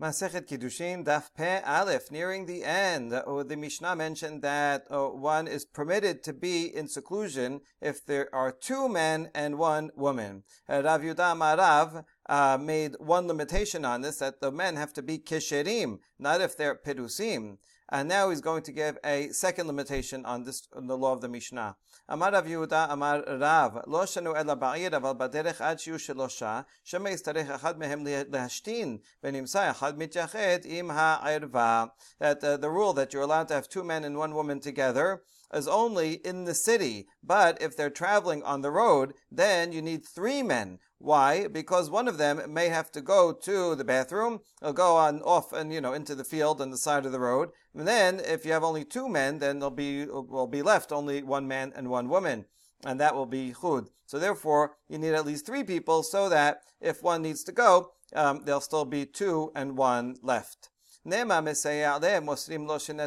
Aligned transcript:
Masechet 0.00 0.46
Kiddushin 0.46 1.04
Daf 1.04 1.34
Pe 1.36 1.60
Aleph, 1.62 2.12
nearing 2.12 2.46
the 2.46 2.62
end, 2.62 3.12
uh, 3.12 3.42
the 3.42 3.56
Mishnah 3.56 3.96
mentioned 3.96 4.42
that 4.42 4.86
uh, 4.92 5.08
one 5.08 5.48
is 5.48 5.64
permitted 5.64 6.22
to 6.22 6.32
be 6.32 6.72
in 6.72 6.86
seclusion 6.86 7.62
if 7.80 8.06
there 8.06 8.32
are 8.32 8.52
two 8.52 8.88
men 8.88 9.28
and 9.34 9.58
one 9.58 9.90
woman. 9.96 10.44
Uh, 10.68 10.84
Rav 10.84 11.00
Yudah 11.00 11.36
Marav 11.36 12.04
uh, 12.28 12.56
made 12.60 12.94
one 13.00 13.26
limitation 13.26 13.84
on 13.84 14.02
this, 14.02 14.18
that 14.18 14.40
the 14.40 14.52
men 14.52 14.76
have 14.76 14.92
to 14.92 15.02
be 15.02 15.18
kisherim, 15.18 15.98
not 16.16 16.40
if 16.40 16.56
they're 16.56 16.76
perusim. 16.76 17.58
And 17.90 18.08
now 18.08 18.28
he's 18.28 18.42
going 18.42 18.62
to 18.64 18.72
give 18.72 18.98
a 19.02 19.28
second 19.30 19.66
limitation 19.66 20.26
on 20.26 20.44
this, 20.44 20.68
on 20.76 20.86
the 20.86 20.96
law 20.96 21.12
of 21.12 21.22
the 21.22 21.28
Mishnah. 21.28 21.76
Amar 22.10 22.32
Rav 22.32 22.46
Yehuda, 22.46 22.90
Amar 22.90 23.24
Rav, 23.26 23.84
lo 23.86 24.00
shanu 24.00 24.36
ela 24.36 24.56
ba'ir, 24.56 24.90
aval 24.90 25.16
baderech 25.16 25.60
ad 25.60 25.78
shiu 25.78 25.94
shelosha, 25.94 26.66
shema 26.84 27.10
yistarech 27.10 27.58
achad 27.58 27.78
mehem 27.78 28.04
lehashtin, 28.04 29.00
benimsa 29.24 29.74
achad 29.74 29.96
mitjachet 29.96 30.66
im 30.66 30.90
ha'irva. 30.90 31.90
That 32.18 32.44
uh, 32.44 32.56
the 32.58 32.70
rule 32.70 32.92
that 32.94 33.12
you're 33.12 33.22
allowed 33.22 33.48
to 33.48 33.54
have 33.54 33.68
two 33.68 33.84
men 33.84 34.04
and 34.04 34.18
one 34.18 34.34
woman 34.34 34.60
together, 34.60 35.22
is 35.52 35.68
only 35.68 36.14
in 36.24 36.44
the 36.44 36.54
city. 36.54 37.06
But 37.22 37.60
if 37.62 37.76
they're 37.76 37.90
traveling 37.90 38.42
on 38.42 38.62
the 38.62 38.70
road, 38.70 39.14
then 39.30 39.72
you 39.72 39.82
need 39.82 40.04
three 40.04 40.42
men. 40.42 40.78
Why? 40.98 41.46
Because 41.46 41.90
one 41.90 42.08
of 42.08 42.18
them 42.18 42.52
may 42.52 42.68
have 42.68 42.90
to 42.92 43.00
go 43.00 43.32
to 43.32 43.74
the 43.74 43.84
bathroom, 43.84 44.40
or 44.60 44.72
go 44.72 44.96
on 44.96 45.22
off 45.22 45.52
and 45.52 45.72
you 45.72 45.80
know 45.80 45.92
into 45.92 46.14
the 46.14 46.24
field 46.24 46.60
on 46.60 46.70
the 46.70 46.76
side 46.76 47.06
of 47.06 47.12
the 47.12 47.20
road. 47.20 47.50
And 47.74 47.86
then, 47.86 48.20
if 48.20 48.44
you 48.44 48.52
have 48.52 48.64
only 48.64 48.84
two 48.84 49.08
men, 49.08 49.38
then 49.38 49.60
there'll 49.60 49.70
be 49.70 50.06
will 50.06 50.48
be 50.48 50.62
left 50.62 50.90
only 50.90 51.22
one 51.22 51.46
man 51.46 51.72
and 51.76 51.88
one 51.88 52.08
woman, 52.08 52.46
and 52.84 52.98
that 52.98 53.14
will 53.14 53.26
be 53.26 53.52
chud. 53.52 53.88
So 54.06 54.18
therefore, 54.18 54.72
you 54.88 54.98
need 54.98 55.14
at 55.14 55.26
least 55.26 55.46
three 55.46 55.62
people, 55.62 56.02
so 56.02 56.28
that 56.28 56.62
if 56.80 57.02
one 57.02 57.22
needs 57.22 57.44
to 57.44 57.52
go, 57.52 57.92
um, 58.14 58.42
there'll 58.44 58.60
still 58.60 58.84
be 58.84 59.06
two 59.06 59.52
and 59.54 59.76
one 59.76 60.16
left. 60.22 60.70
Nema 61.08 61.38
Ale 61.38 62.20
Mosrim 62.20 62.66
Lo 62.66 62.78
Shema 62.78 63.04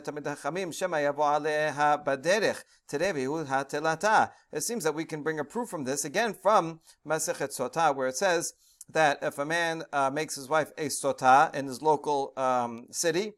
Yavo 0.98 1.20
Aleha 1.20 2.04
Baderech 2.04 2.64
Hatelata. 2.90 4.32
It 4.52 4.62
seems 4.62 4.84
that 4.84 4.96
we 4.96 5.06
can 5.06 5.22
bring 5.24 5.40
a 5.40 5.46
proof 5.46 5.70
from 5.70 5.84
this 5.84 6.04
again 6.04 6.34
from 6.34 6.80
Masechet 7.08 7.56
Sota, 7.56 7.96
where 7.96 8.08
it 8.08 8.18
says 8.18 8.54
that 8.90 9.20
if 9.22 9.38
a 9.38 9.46
man 9.46 9.84
uh, 9.94 10.10
makes 10.10 10.36
his 10.36 10.50
wife 10.50 10.72
a 10.78 10.88
sota 10.88 11.54
in 11.56 11.68
his 11.68 11.82
local 11.82 12.34
um, 12.36 12.88
city, 12.92 13.34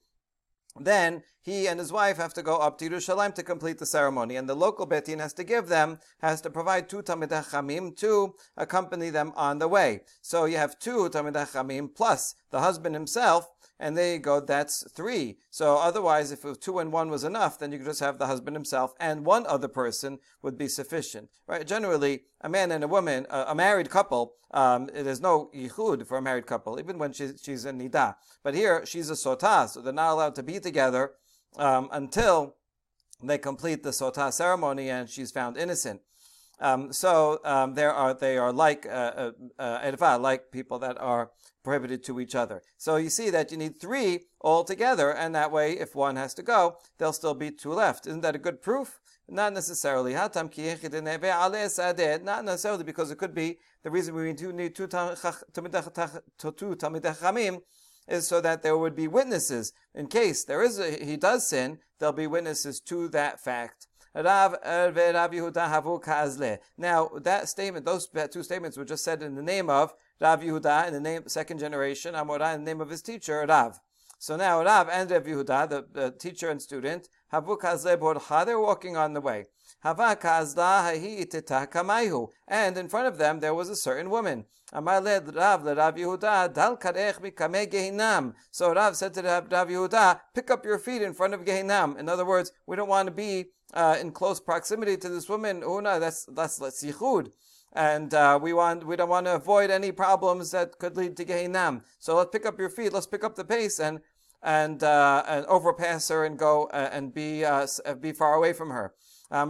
then 0.79 1.21
he 1.41 1.67
and 1.67 1.79
his 1.79 1.91
wife 1.91 2.17
have 2.17 2.33
to 2.33 2.41
go 2.41 2.57
up 2.57 2.77
to 2.79 2.89
Yerushalayim 2.89 3.35
to 3.35 3.43
complete 3.43 3.77
the 3.77 3.85
ceremony, 3.85 4.35
and 4.37 4.49
the 4.49 4.55
local 4.55 4.87
betin 4.87 5.19
has 5.19 5.33
to 5.33 5.43
give 5.43 5.67
them, 5.67 5.99
has 6.21 6.41
to 6.41 6.49
provide 6.49 6.89
two 6.89 7.03
Tamid 7.03 7.29
Chamim 7.29 7.95
to 7.97 8.33
accompany 8.57 9.09
them 9.09 9.33
on 9.35 9.59
the 9.59 9.67
way. 9.67 10.01
So 10.21 10.45
you 10.45 10.57
have 10.57 10.79
two 10.79 11.09
Tamid 11.09 11.33
Chamim 11.33 11.93
plus 11.93 12.33
the 12.49 12.61
husband 12.61 12.95
himself 12.95 13.49
and 13.79 13.97
there 13.97 14.13
you 14.13 14.19
go, 14.19 14.39
that's 14.39 14.89
three. 14.91 15.37
So 15.49 15.77
otherwise, 15.77 16.31
if 16.31 16.59
two 16.59 16.79
and 16.79 16.91
one 16.91 17.09
was 17.09 17.23
enough, 17.23 17.59
then 17.59 17.71
you 17.71 17.79
could 17.79 17.87
just 17.87 17.99
have 17.99 18.17
the 18.17 18.27
husband 18.27 18.55
himself 18.55 18.93
and 18.99 19.25
one 19.25 19.45
other 19.47 19.67
person 19.67 20.19
would 20.41 20.57
be 20.57 20.67
sufficient. 20.67 21.29
Right? 21.47 21.65
Generally, 21.65 22.21
a 22.41 22.49
man 22.49 22.71
and 22.71 22.83
a 22.83 22.87
woman, 22.87 23.25
a, 23.29 23.55
married 23.55 23.89
couple, 23.89 24.33
um, 24.51 24.89
there's 24.93 25.21
no 25.21 25.49
yichud 25.55 26.05
for 26.05 26.17
a 26.17 26.21
married 26.21 26.45
couple, 26.45 26.79
even 26.79 26.97
when 26.97 27.13
she, 27.13 27.31
she's 27.41 27.65
in 27.65 27.79
nida. 27.79 28.15
But 28.43 28.55
here, 28.55 28.85
she's 28.85 29.09
a 29.09 29.13
sotah, 29.13 29.67
so 29.69 29.81
they're 29.81 29.93
not 29.93 30.13
allowed 30.13 30.35
to 30.35 30.43
be 30.43 30.59
together 30.59 31.13
um, 31.57 31.89
until 31.91 32.55
they 33.21 33.37
complete 33.37 33.83
the 33.83 33.89
sotah 33.89 34.31
ceremony 34.31 34.89
and 34.89 35.09
she's 35.09 35.31
found 35.31 35.57
innocent. 35.57 36.01
Um, 36.59 36.93
so 36.93 37.39
um, 37.43 37.73
there 37.73 37.91
are 37.91 38.13
they 38.13 38.37
are 38.37 38.53
like 38.53 38.85
uh, 38.85 39.31
uh, 39.59 39.91
uh, 39.99 40.19
like 40.19 40.51
people 40.51 40.79
that 40.79 40.97
are 40.99 41.31
prohibited 41.63 42.03
to 42.03 42.19
each 42.19 42.35
other. 42.35 42.61
So 42.77 42.97
you 42.97 43.09
see 43.09 43.29
that 43.29 43.51
you 43.51 43.57
need 43.57 43.79
three 43.79 44.25
altogether, 44.41 45.11
and 45.11 45.33
that 45.33 45.51
way, 45.51 45.73
if 45.73 45.95
one 45.95 46.17
has 46.17 46.33
to 46.35 46.43
go, 46.43 46.77
there'll 46.97 47.13
still 47.13 47.33
be 47.33 47.51
two 47.51 47.73
left. 47.73 48.05
Isn't 48.05 48.21
that 48.21 48.35
a 48.35 48.39
good 48.39 48.61
proof? 48.61 48.99
Not 49.27 49.53
necessarily. 49.53 50.13
Not 50.13 50.35
necessarily 50.35 52.83
because 52.83 53.11
it 53.11 53.17
could 53.17 53.33
be 53.33 53.57
the 53.83 53.91
reason 53.91 54.13
we 54.13 54.23
need 54.23 54.75
two 54.75 54.87
Talmidei 54.87 57.61
is 58.05 58.27
so 58.27 58.41
that 58.41 58.63
there 58.63 58.77
would 58.77 58.95
be 58.95 59.07
witnesses 59.07 59.71
in 59.95 60.07
case 60.07 60.43
there 60.43 60.61
is 60.61 60.77
a, 60.77 61.01
he 61.03 61.15
does 61.15 61.47
sin. 61.47 61.79
There'll 61.99 62.11
be 62.11 62.27
witnesses 62.27 62.81
to 62.81 63.07
that 63.09 63.39
fact. 63.39 63.87
Er, 64.15 64.91
Kazle. 64.93 66.59
Now 66.77 67.09
that 67.21 67.49
statement, 67.49 67.85
those 67.85 68.07
two 68.31 68.43
statements 68.43 68.77
were 68.77 68.85
just 68.85 69.03
said 69.03 69.23
in 69.23 69.35
the 69.35 69.41
name 69.41 69.69
of 69.69 69.93
Rav 70.23 70.41
Yehuda 70.41 70.87
in 70.87 70.93
the 70.93 71.01
name 71.01 71.23
second 71.27 71.59
generation, 71.59 72.15
Amorah 72.15 72.55
in 72.55 72.63
the 72.63 72.71
name 72.71 72.79
of 72.79 72.89
his 72.89 73.01
teacher 73.01 73.45
Rav. 73.45 73.81
So 74.19 74.37
now 74.37 74.63
Rav 74.63 74.87
and 74.87 75.11
Rav 75.11 75.25
Yehuda, 75.25 75.69
the, 75.69 75.85
the 75.91 76.11
teacher 76.11 76.49
and 76.49 76.61
student, 76.61 77.09
Havu 77.33 77.59
Kazle 77.59 77.97
Borcha, 77.97 78.45
they're 78.45 78.57
walking 78.57 78.95
on 78.95 79.13
the 79.13 79.19
way. 79.19 79.47
And 79.83 79.99
in 82.77 82.87
front 82.87 83.07
of 83.07 83.17
them 83.17 83.41
there 83.41 83.53
was 83.53 83.67
a 83.67 83.75
certain 83.75 84.09
woman. 84.09 84.45
Amar 84.71 85.01
led 85.01 85.35
Rav 85.35 85.65
Rav 85.65 85.95
Yehuda, 85.95 86.53
Dal 86.53 86.77
Karech 86.77 87.19
Mikame 87.19 87.69
Gehinam. 87.69 88.33
So 88.49 88.73
Rav 88.73 88.95
said 88.95 89.13
to 89.15 89.21
Rav 89.21 89.49
Yehuda, 89.49 90.21
pick 90.33 90.49
up 90.49 90.63
your 90.63 90.79
feet 90.79 91.01
in 91.01 91.13
front 91.13 91.33
of 91.33 91.43
Gehinam. 91.43 91.99
In 91.99 92.07
other 92.07 92.25
words, 92.25 92.53
we 92.65 92.77
don't 92.77 92.87
want 92.87 93.07
to 93.07 93.13
be 93.13 93.47
uh, 93.73 93.97
in 93.99 94.11
close 94.11 94.39
proximity 94.39 94.95
to 94.97 95.09
this 95.09 95.27
woman. 95.27 95.63
Oh 95.65 95.81
no, 95.81 95.99
that's 95.99 96.25
that's 96.25 96.61
let's 96.61 96.83
yichud. 96.83 97.31
And 97.75 98.13
uh, 98.13 98.39
we 98.41 98.53
want 98.53 98.85
we 98.85 98.95
don't 98.95 99.09
want 99.09 99.25
to 99.25 99.35
avoid 99.35 99.71
any 99.71 99.91
problems 99.91 100.51
that 100.51 100.77
could 100.77 100.95
lead 100.95 101.17
to 101.17 101.25
Gehinam. 101.25 101.81
So 101.99 102.15
let's 102.15 102.29
pick 102.31 102.45
up 102.45 102.59
your 102.59 102.69
feet. 102.69 102.93
Let's 102.93 103.07
pick 103.07 103.23
up 103.23 103.35
the 103.35 103.43
pace 103.43 103.79
and 103.79 103.99
and 104.43 104.83
uh, 104.83 105.23
and 105.27 105.45
overpass 105.47 106.09
her 106.09 106.23
and 106.23 106.37
go 106.37 106.65
uh, 106.65 106.89
and 106.91 107.13
be 107.13 107.43
uh, 107.43 107.65
be 107.99 108.11
far 108.11 108.35
away 108.35 108.53
from 108.53 108.69
her. 108.69 108.93
So 109.33 109.47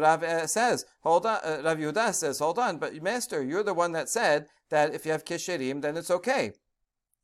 Rav 0.00 0.22
uh, 0.24 0.46
says, 0.46 0.84
hold 1.02 1.26
on, 1.26 1.38
uh, 1.44 1.62
Rav 1.64 1.78
Yehuda 1.78 2.14
says, 2.14 2.40
hold 2.40 2.58
on, 2.58 2.78
but 2.78 3.00
master, 3.00 3.44
you're 3.44 3.62
the 3.62 3.74
one 3.74 3.92
that 3.92 4.08
said 4.08 4.46
that 4.70 4.92
if 4.92 5.06
you 5.06 5.12
have 5.12 5.24
kishirim, 5.24 5.82
then 5.82 5.96
it's 5.96 6.10
okay. 6.10 6.50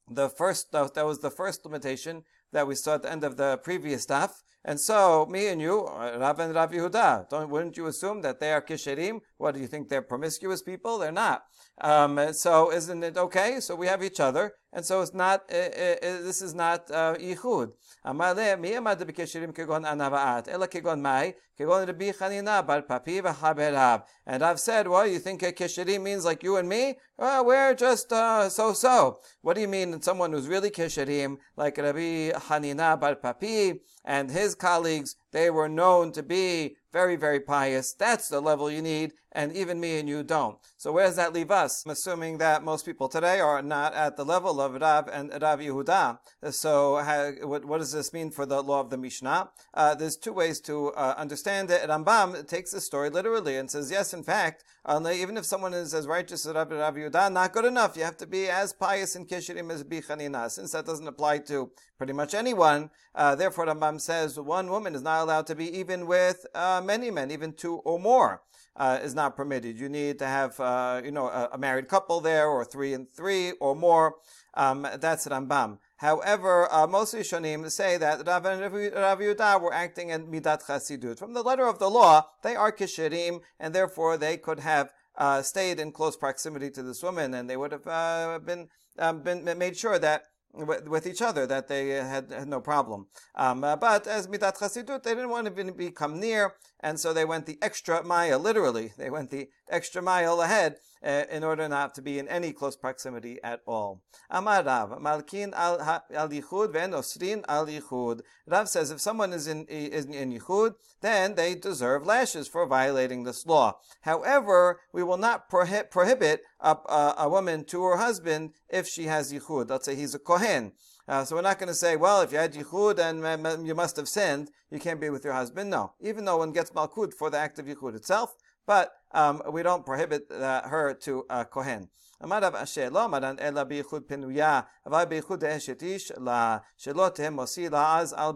The 0.08 0.28
first, 0.28 0.70
that 0.70 0.94
was 1.04 1.18
the 1.18 1.32
first 1.32 1.64
limitation 1.64 2.22
that 2.52 2.68
we 2.68 2.76
saw 2.76 2.94
at 2.94 3.02
the 3.02 3.10
end 3.10 3.24
of 3.24 3.36
the 3.36 3.58
previous 3.58 4.04
stuff. 4.04 4.44
And 4.68 4.80
so, 4.80 5.26
me 5.30 5.46
and 5.46 5.62
you, 5.62 5.86
uh, 5.86 6.16
Rav 6.18 6.40
and 6.40 6.52
Rav 6.52 6.72
Yehuda, 6.72 7.28
don't, 7.28 7.48
wouldn't 7.50 7.76
you 7.76 7.86
assume 7.86 8.20
that 8.22 8.40
they 8.40 8.52
are 8.52 8.60
kisherim? 8.60 9.20
What 9.38 9.54
do 9.54 9.60
you 9.60 9.68
think? 9.68 9.88
They're 9.88 10.02
promiscuous 10.02 10.60
people? 10.60 10.98
They're 10.98 11.12
not. 11.12 11.44
Um, 11.80 12.32
so, 12.32 12.72
isn't 12.72 13.04
it 13.04 13.16
okay? 13.16 13.60
So 13.60 13.76
we 13.76 13.86
have 13.86 14.02
each 14.02 14.18
other, 14.18 14.54
and 14.72 14.84
so 14.84 15.02
it's 15.02 15.14
not. 15.14 15.44
Uh, 15.52 15.56
uh, 15.56 16.22
this 16.26 16.42
is 16.42 16.52
not 16.52 16.90
uh, 16.90 17.14
yichud. 17.14 17.68
Amale 18.04 18.58
mi 18.58 18.70
amad 18.70 18.98
b'kisherim 18.98 19.54
kegon 19.54 19.84
anavaat 19.86 20.48
ela 20.48 20.66
kegon 20.66 21.00
mai 21.00 21.34
kegon 21.60 21.86
Rabbi 21.86 22.10
Chanina 22.10 22.66
bar 22.66 22.82
Pappi 22.82 23.22
v'haberav. 23.22 24.02
And 24.26 24.42
Rav 24.42 24.58
said, 24.58 24.88
"Well, 24.88 25.06
you 25.06 25.20
think 25.20 25.42
kisherim 25.42 26.02
means 26.02 26.24
like 26.24 26.42
you 26.42 26.56
and 26.56 26.68
me? 26.68 26.98
Well, 27.18 27.44
we're 27.44 27.74
just 27.74 28.12
uh, 28.12 28.48
so-so. 28.48 29.20
What 29.42 29.54
do 29.54 29.60
you 29.60 29.68
mean? 29.68 30.00
Someone 30.00 30.32
who's 30.32 30.48
really 30.48 30.70
kisherim, 30.70 31.36
like 31.56 31.76
Rabbi 31.76 32.30
Hanina 32.30 32.98
bar 32.98 33.14
Pappi 33.14 33.80
and 34.04 34.30
his 34.30 34.55
colleagues, 34.58 35.16
they 35.32 35.50
were 35.50 35.68
known 35.68 36.12
to 36.12 36.22
be 36.22 36.76
very, 36.92 37.16
very 37.16 37.40
pious. 37.40 37.92
That's 37.92 38.28
the 38.28 38.40
level 38.40 38.70
you 38.70 38.82
need, 38.82 39.12
and 39.36 39.54
even 39.54 39.78
me 39.78 39.98
and 39.98 40.08
you 40.08 40.22
don't. 40.22 40.56
So 40.78 40.90
where 40.90 41.06
does 41.06 41.16
that 41.16 41.34
leave 41.34 41.50
us? 41.50 41.84
I'm 41.84 41.92
assuming 41.92 42.38
that 42.38 42.64
most 42.64 42.86
people 42.86 43.06
today 43.06 43.38
are 43.38 43.60
not 43.60 43.92
at 43.92 44.16
the 44.16 44.24
level 44.24 44.60
of 44.62 44.80
Rav 44.80 45.08
and 45.12 45.30
Rav 45.30 45.60
Yehuda. 45.60 46.18
So 46.50 46.96
how, 46.96 47.32
what, 47.42 47.66
what, 47.66 47.78
does 47.78 47.92
this 47.92 48.14
mean 48.14 48.30
for 48.30 48.46
the 48.46 48.62
law 48.62 48.80
of 48.80 48.88
the 48.88 48.96
Mishnah? 48.96 49.50
Uh, 49.74 49.94
there's 49.94 50.16
two 50.16 50.32
ways 50.32 50.58
to 50.62 50.88
uh, 50.94 51.14
understand 51.18 51.70
it. 51.70 51.82
Rambam 51.82 52.48
takes 52.48 52.72
the 52.72 52.80
story 52.80 53.10
literally 53.10 53.56
and 53.56 53.70
says, 53.70 53.90
yes, 53.90 54.14
in 54.14 54.24
fact, 54.24 54.64
even 54.88 55.36
if 55.36 55.44
someone 55.44 55.74
is 55.74 55.92
as 55.92 56.06
righteous 56.06 56.46
as 56.46 56.54
Rav, 56.54 56.70
Rav 56.70 56.94
Yehuda, 56.94 57.30
not 57.30 57.52
good 57.52 57.66
enough. 57.66 57.94
You 57.94 58.04
have 58.04 58.16
to 58.16 58.26
be 58.26 58.48
as 58.48 58.72
pious 58.72 59.16
in 59.16 59.26
Kishirim 59.26 59.70
as 59.70 59.84
Bichanina. 59.84 60.50
Since 60.50 60.72
that 60.72 60.86
doesn't 60.86 61.06
apply 61.06 61.38
to 61.50 61.70
pretty 61.98 62.14
much 62.14 62.32
anyone, 62.32 62.88
uh, 63.14 63.34
therefore 63.34 63.66
Rambam 63.66 64.00
says 64.00 64.40
one 64.40 64.70
woman 64.70 64.94
is 64.94 65.02
not 65.02 65.22
allowed 65.22 65.46
to 65.48 65.54
be 65.54 65.78
even 65.78 66.06
with 66.06 66.46
uh, 66.54 66.80
many 66.82 67.10
men, 67.10 67.30
even 67.30 67.52
two 67.52 67.76
or 67.84 67.98
more. 67.98 68.40
Uh, 68.78 68.98
is 69.02 69.14
not 69.14 69.34
permitted. 69.34 69.80
You 69.80 69.88
need 69.88 70.18
to 70.18 70.26
have, 70.26 70.60
uh, 70.60 71.00
you 71.02 71.10
know, 71.10 71.28
a, 71.28 71.48
a, 71.52 71.56
married 71.56 71.88
couple 71.88 72.20
there, 72.20 72.46
or 72.46 72.62
three 72.62 72.92
and 72.92 73.10
three, 73.10 73.52
or 73.52 73.74
more. 73.74 74.16
Um, 74.52 74.86
that's 74.98 75.26
Rambam. 75.26 75.78
However, 75.96 76.70
uh, 76.70 76.86
most 76.86 77.14
Rishonim 77.14 77.70
say 77.70 77.96
that 77.96 78.26
Rav 78.26 78.44
and 78.44 78.60
Rav 78.60 79.18
Yehuda 79.18 79.62
were 79.62 79.72
acting 79.72 80.10
in 80.10 80.26
midat 80.26 80.66
chasidut. 80.66 81.18
From 81.18 81.32
the 81.32 81.42
letter 81.42 81.66
of 81.66 81.78
the 81.78 81.88
law, 81.88 82.26
they 82.42 82.54
are 82.54 82.70
kishirim, 82.70 83.40
and 83.58 83.74
therefore 83.74 84.18
they 84.18 84.36
could 84.36 84.60
have 84.60 84.92
uh, 85.16 85.40
stayed 85.40 85.80
in 85.80 85.92
close 85.92 86.16
proximity 86.16 86.70
to 86.70 86.82
this 86.82 87.02
woman, 87.02 87.32
and 87.32 87.48
they 87.48 87.56
would 87.56 87.72
have 87.72 87.86
uh, 87.86 88.38
been 88.44 88.68
um, 88.98 89.22
been 89.22 89.44
made 89.58 89.76
sure 89.76 89.98
that 89.98 90.24
with, 90.56 90.88
with 90.88 91.06
each 91.06 91.22
other 91.22 91.46
that 91.46 91.68
they 91.68 91.88
had, 91.88 92.30
had 92.30 92.48
no 92.48 92.60
problem. 92.60 93.06
Um, 93.34 93.62
uh, 93.62 93.76
but 93.76 94.06
as 94.06 94.26
mitat 94.26 94.58
chasidut, 94.58 95.02
they 95.02 95.14
didn't 95.14 95.30
want 95.30 95.46
to 95.46 95.52
even 95.52 95.76
become 95.76 96.18
near, 96.18 96.54
and 96.80 96.98
so 96.98 97.12
they 97.12 97.24
went 97.24 97.46
the 97.46 97.58
extra 97.62 98.02
mile. 98.02 98.38
Literally, 98.38 98.92
they 98.96 99.10
went 99.10 99.30
the 99.30 99.48
extra 99.70 100.02
mile 100.02 100.40
ahead 100.40 100.76
uh, 101.06 101.24
in 101.30 101.44
order 101.44 101.68
not 101.68 101.94
to 101.94 102.02
be 102.02 102.18
in 102.18 102.28
any 102.28 102.52
close 102.52 102.76
proximity 102.76 103.38
at 103.44 103.60
all. 103.66 104.02
Amar 104.28 104.64
Rav, 104.64 105.00
Malkin 105.00 105.54
al 105.54 105.78
Yichud 105.78 106.72
ven 106.72 106.90
osrin 106.90 107.44
al 107.48 107.66
Yichud. 107.66 108.20
Rav 108.46 108.68
says 108.68 108.90
if 108.90 109.00
someone 109.00 109.32
is 109.32 109.46
in, 109.46 109.66
is 109.66 110.06
in 110.06 110.32
Yichud, 110.32 110.74
then 111.00 111.36
they 111.36 111.54
deserve 111.54 112.04
lashes 112.04 112.48
for 112.48 112.66
violating 112.66 113.22
this 113.22 113.46
law. 113.46 113.78
However, 114.00 114.80
we 114.92 115.04
will 115.04 115.16
not 115.16 115.48
prohi- 115.48 115.88
prohibit 115.90 116.42
a, 116.60 116.70
a, 116.70 117.14
a, 117.18 117.28
woman 117.28 117.64
to 117.66 117.84
her 117.84 117.96
husband 117.96 118.54
if 118.68 118.88
she 118.88 119.04
has 119.04 119.32
Yichud. 119.32 119.70
Let's 119.70 119.84
say 119.84 119.94
he's 119.94 120.14
a 120.14 120.18
Kohen. 120.18 120.72
Uh, 121.08 121.24
so 121.24 121.36
we're 121.36 121.42
not 121.42 121.58
going 121.58 121.68
to 121.68 121.74
say, 121.74 121.94
well, 121.94 122.20
if 122.22 122.32
you 122.32 122.38
had 122.38 122.52
yichud 122.52 122.98
and 122.98 123.64
you 123.64 123.76
must 123.76 123.96
have 123.96 124.08
sinned, 124.08 124.50
you 124.70 124.80
can't 124.80 125.00
be 125.00 125.08
with 125.08 125.22
your 125.22 125.34
husband. 125.34 125.70
No, 125.70 125.92
even 126.00 126.24
though 126.24 126.38
one 126.38 126.50
gets 126.50 126.70
malkud 126.70 127.14
for 127.14 127.30
the 127.30 127.38
act 127.38 127.60
of 127.60 127.66
yichud 127.66 127.94
itself, 127.94 128.34
but 128.66 128.90
um, 129.16 129.42
we 129.50 129.62
don't 129.62 129.84
prohibit 129.84 130.30
uh, 130.30 130.62
her 130.68 130.94
to 130.94 131.24
a 131.30 131.44
kohen. 131.44 131.88
אמר 132.24 132.38
רב 132.42 132.56
אשר 132.56 132.88
לא 132.90 133.04
אמרן 133.04 133.36
אלא 133.40 133.64
בייחוד 133.64 134.02
פנויה, 134.06 134.60
אבל 134.86 135.04
בייחוד 135.04 135.44
אשת 135.44 135.82
איש 135.82 136.12
לה, 136.16 136.58
שלא 136.76 137.08
תהיה 137.08 137.30
מוציא 137.30 137.68
לה 137.68 137.98
אז 137.98 138.12
על 138.12 138.32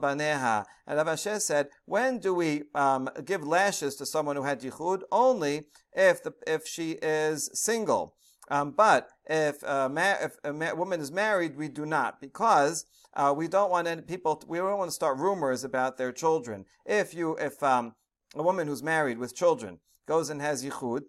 And 0.87 0.99
Rav 0.99 1.07
Ashi 1.07 1.41
said, 1.41 1.69
when 1.87 2.19
do 2.19 2.35
we 2.35 2.65
um, 2.75 3.09
give 3.25 3.43
lashes 3.43 3.95
to 3.97 4.05
someone 4.05 4.37
who 4.37 4.43
had 4.43 4.61
yichud? 4.61 5.03
Only 5.11 5.63
if, 5.95 6.23
the, 6.23 6.33
if 6.47 6.67
she 6.67 6.99
is 7.01 7.49
single. 7.55 8.15
Um, 8.51 8.73
but 8.73 9.09
if, 9.27 9.63
uh, 9.65 9.89
ma- 9.89 10.19
if 10.21 10.37
a 10.45 10.53
ma- 10.53 10.75
woman 10.75 11.01
is 11.01 11.13
married, 11.13 11.57
we 11.57 11.69
do 11.69 11.87
not 11.87 12.21
because 12.21 12.85
uh, 13.15 13.33
we 13.35 13.47
don't 13.49 13.71
want 13.71 13.87
any 13.87 14.03
people. 14.03 14.43
We 14.47 14.59
don't 14.59 14.79
want 14.79 14.91
to 14.91 14.95
start 14.95 15.17
rumors 15.19 15.63
about 15.65 15.97
their 15.97 16.13
children. 16.13 16.65
If 16.85 17.15
you, 17.15 17.37
if 17.37 17.63
um, 17.63 17.95
a 18.35 18.43
woman 18.43 18.67
who's 18.67 18.83
married 18.83 19.19
with 19.19 19.37
children, 19.37 19.79
goes 20.11 20.29
and 20.29 20.43
has 20.43 20.65
yichud, 20.65 21.03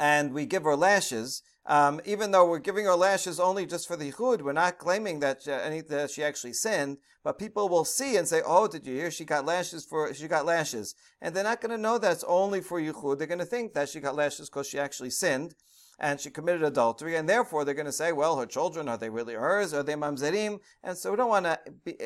and 0.00 0.34
we 0.34 0.44
give 0.46 0.64
her 0.64 0.74
lashes, 0.74 1.42
um, 1.64 2.00
even 2.04 2.32
though 2.32 2.48
we're 2.48 2.58
giving 2.58 2.84
her 2.84 2.96
lashes 2.96 3.38
only 3.38 3.64
just 3.66 3.86
for 3.86 3.96
the 3.96 4.10
yichud, 4.10 4.42
we're 4.42 4.52
not 4.64 4.78
claiming 4.78 5.20
that 5.20 5.42
she, 5.42 5.52
any, 5.52 5.80
that 5.82 6.10
she 6.10 6.24
actually 6.24 6.52
sinned. 6.52 6.98
But 7.22 7.38
people 7.38 7.68
will 7.68 7.84
see 7.84 8.16
and 8.16 8.26
say, 8.26 8.42
"Oh, 8.44 8.66
did 8.66 8.84
you 8.84 8.94
hear? 8.94 9.12
She 9.12 9.24
got 9.24 9.46
lashes 9.46 9.84
for 9.84 10.12
she 10.12 10.26
got 10.26 10.44
lashes," 10.44 10.96
and 11.20 11.34
they're 11.34 11.50
not 11.50 11.60
going 11.60 11.74
to 11.76 11.86
know 11.86 11.98
that's 11.98 12.24
only 12.40 12.60
for 12.60 12.80
yichud. 12.80 13.18
They're 13.18 13.34
going 13.34 13.46
to 13.46 13.54
think 13.54 13.74
that 13.74 13.88
she 13.88 14.00
got 14.00 14.16
lashes 14.16 14.50
because 14.50 14.68
she 14.68 14.78
actually 14.78 15.10
sinned 15.10 15.54
and 15.98 16.20
she 16.20 16.30
committed 16.30 16.62
adultery, 16.62 17.16
and 17.16 17.28
therefore 17.28 17.64
they're 17.64 17.82
going 17.82 17.94
to 17.94 18.02
say, 18.02 18.12
well, 18.12 18.36
her 18.38 18.46
children, 18.46 18.88
are 18.88 18.98
they 18.98 19.08
really 19.08 19.34
hers? 19.34 19.72
Are 19.72 19.82
they 19.82 19.94
mamzerim? 19.94 20.58
And 20.84 20.98
so 20.98 21.10
we 21.10 21.16
don't 21.16 21.30
want 21.30 21.46
to 21.46 21.58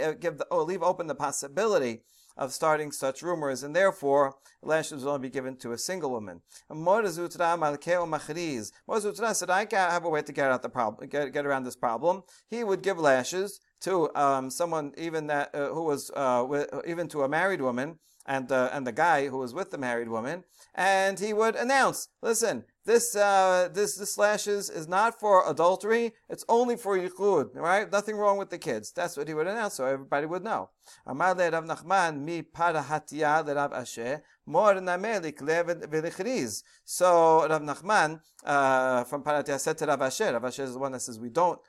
uh, 0.03 0.13
give 0.13 0.39
the, 0.39 0.47
leave 0.55 0.83
open 0.83 1.07
the 1.09 1.15
possibility 1.15 2.03
of 2.37 2.53
starting 2.53 2.93
such 2.93 3.23
rumors, 3.23 3.63
and 3.63 3.75
therefore 3.75 4.35
lashes 4.63 5.05
will 5.05 5.13
only 5.13 5.29
be 5.29 5.33
given 5.33 5.57
to 5.57 5.73
a 5.73 5.79
single 5.79 6.11
woman. 6.11 6.41
Mar 6.71 7.03
Zutra 7.03 7.59
said, 9.35 9.51
I 9.51 9.67
have 9.71 10.05
a 10.05 10.09
way 10.09 10.23
to 10.23 10.33
get 10.33 10.51
out 10.51 10.63
the 10.63 10.69
problem, 10.69 11.09
get, 11.09 11.33
get 11.33 11.47
around 11.47 11.65
this 11.65 11.77
problem. 11.77 12.23
He 12.49 12.65
would 12.65 12.83
give 12.83 12.99
lashes 12.99 13.61
to 13.81 14.15
um, 14.15 14.51
someone 14.51 14.93
even 14.97 15.27
that 15.29 15.55
uh, 15.55 15.69
who 15.69 15.85
was 15.85 16.11
uh, 16.15 16.83
even 16.87 17.09
to 17.09 17.23
a 17.23 17.29
married 17.29 17.61
woman 17.61 17.99
and 18.27 18.51
uh, 18.53 18.71
and 18.73 18.87
the 18.87 18.93
guy 18.93 19.29
who 19.29 19.39
was 19.39 19.55
with 19.55 19.71
the 19.71 19.79
married 19.79 20.09
woman, 20.09 20.45
and 20.75 21.19
he 21.19 21.33
would 21.33 21.57
announce, 21.57 22.09
"Listen, 22.23 22.65
this 22.91 23.15
uh, 23.15 23.69
this 23.73 23.95
this 23.97 24.19
lashes 24.19 24.69
is 24.69 24.89
not 24.89 25.21
for 25.21 25.49
adultery; 25.49 26.13
it's 26.29 26.45
only 26.49 26.77
for 26.77 26.99
yichud. 26.99 27.55
Right? 27.55 27.91
Nothing 27.91 28.17
wrong 28.17 28.37
with 28.37 28.51
the 28.51 28.59
kids. 28.59 28.91
That's 28.93 29.17
what 29.17 29.29
he 29.29 29.35
would 29.35 29.47
announce, 29.47 29.75
so 29.75 29.87
everybody 29.87 30.27
would 30.27 30.43
know." 30.43 30.71
Amar 31.07 31.35
le 31.35 31.51
Rav 31.51 31.65
Nachman 31.65 32.21
mi 32.21 32.43
parahatia 32.43 33.47
le 33.47 33.55
Rav 33.55 33.71
Ashi 33.73 34.21
mor 34.47 34.75
namelik 34.75 35.39
v'lichriz. 35.39 36.63
So 36.85 37.47
Rav 37.49 37.63
Nachman 37.63 38.21
uh, 38.45 39.05
from 39.05 39.23
Paratia 39.23 39.59
said 39.61 39.79
to 39.79 39.87
Rav 39.87 40.01
Ashi. 40.01 40.33
Rav 40.33 40.43
Ashi 40.43 40.61
is 40.65 40.73
the 40.73 40.79
one 40.81 40.93
that 40.93 41.01
says 41.01 41.21
we 41.21 41.31
don't 41.31 41.61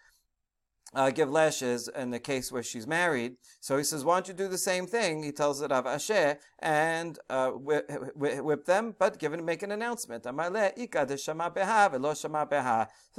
uh, 0.93 1.09
give 1.09 1.29
lashes 1.29 1.87
in 1.87 2.11
the 2.11 2.19
case 2.19 2.51
where 2.51 2.63
she's 2.63 2.85
married. 2.85 3.37
So 3.59 3.77
he 3.77 3.83
says, 3.83 4.03
why 4.03 4.15
don't 4.15 4.27
you 4.27 4.33
do 4.33 4.47
the 4.47 4.57
same 4.57 4.87
thing? 4.87 5.23
He 5.23 5.31
tells 5.31 5.61
it 5.61 5.71
of 5.71 5.85
Ashi 5.85 6.37
and 6.59 7.17
uh, 7.29 7.51
whip, 7.51 7.89
whip, 8.15 8.65
them, 8.65 8.95
but 8.99 9.17
give 9.17 9.33
and 9.33 9.45
make 9.45 9.63
an 9.63 9.71
announcement. 9.71 10.23
This 10.23 10.37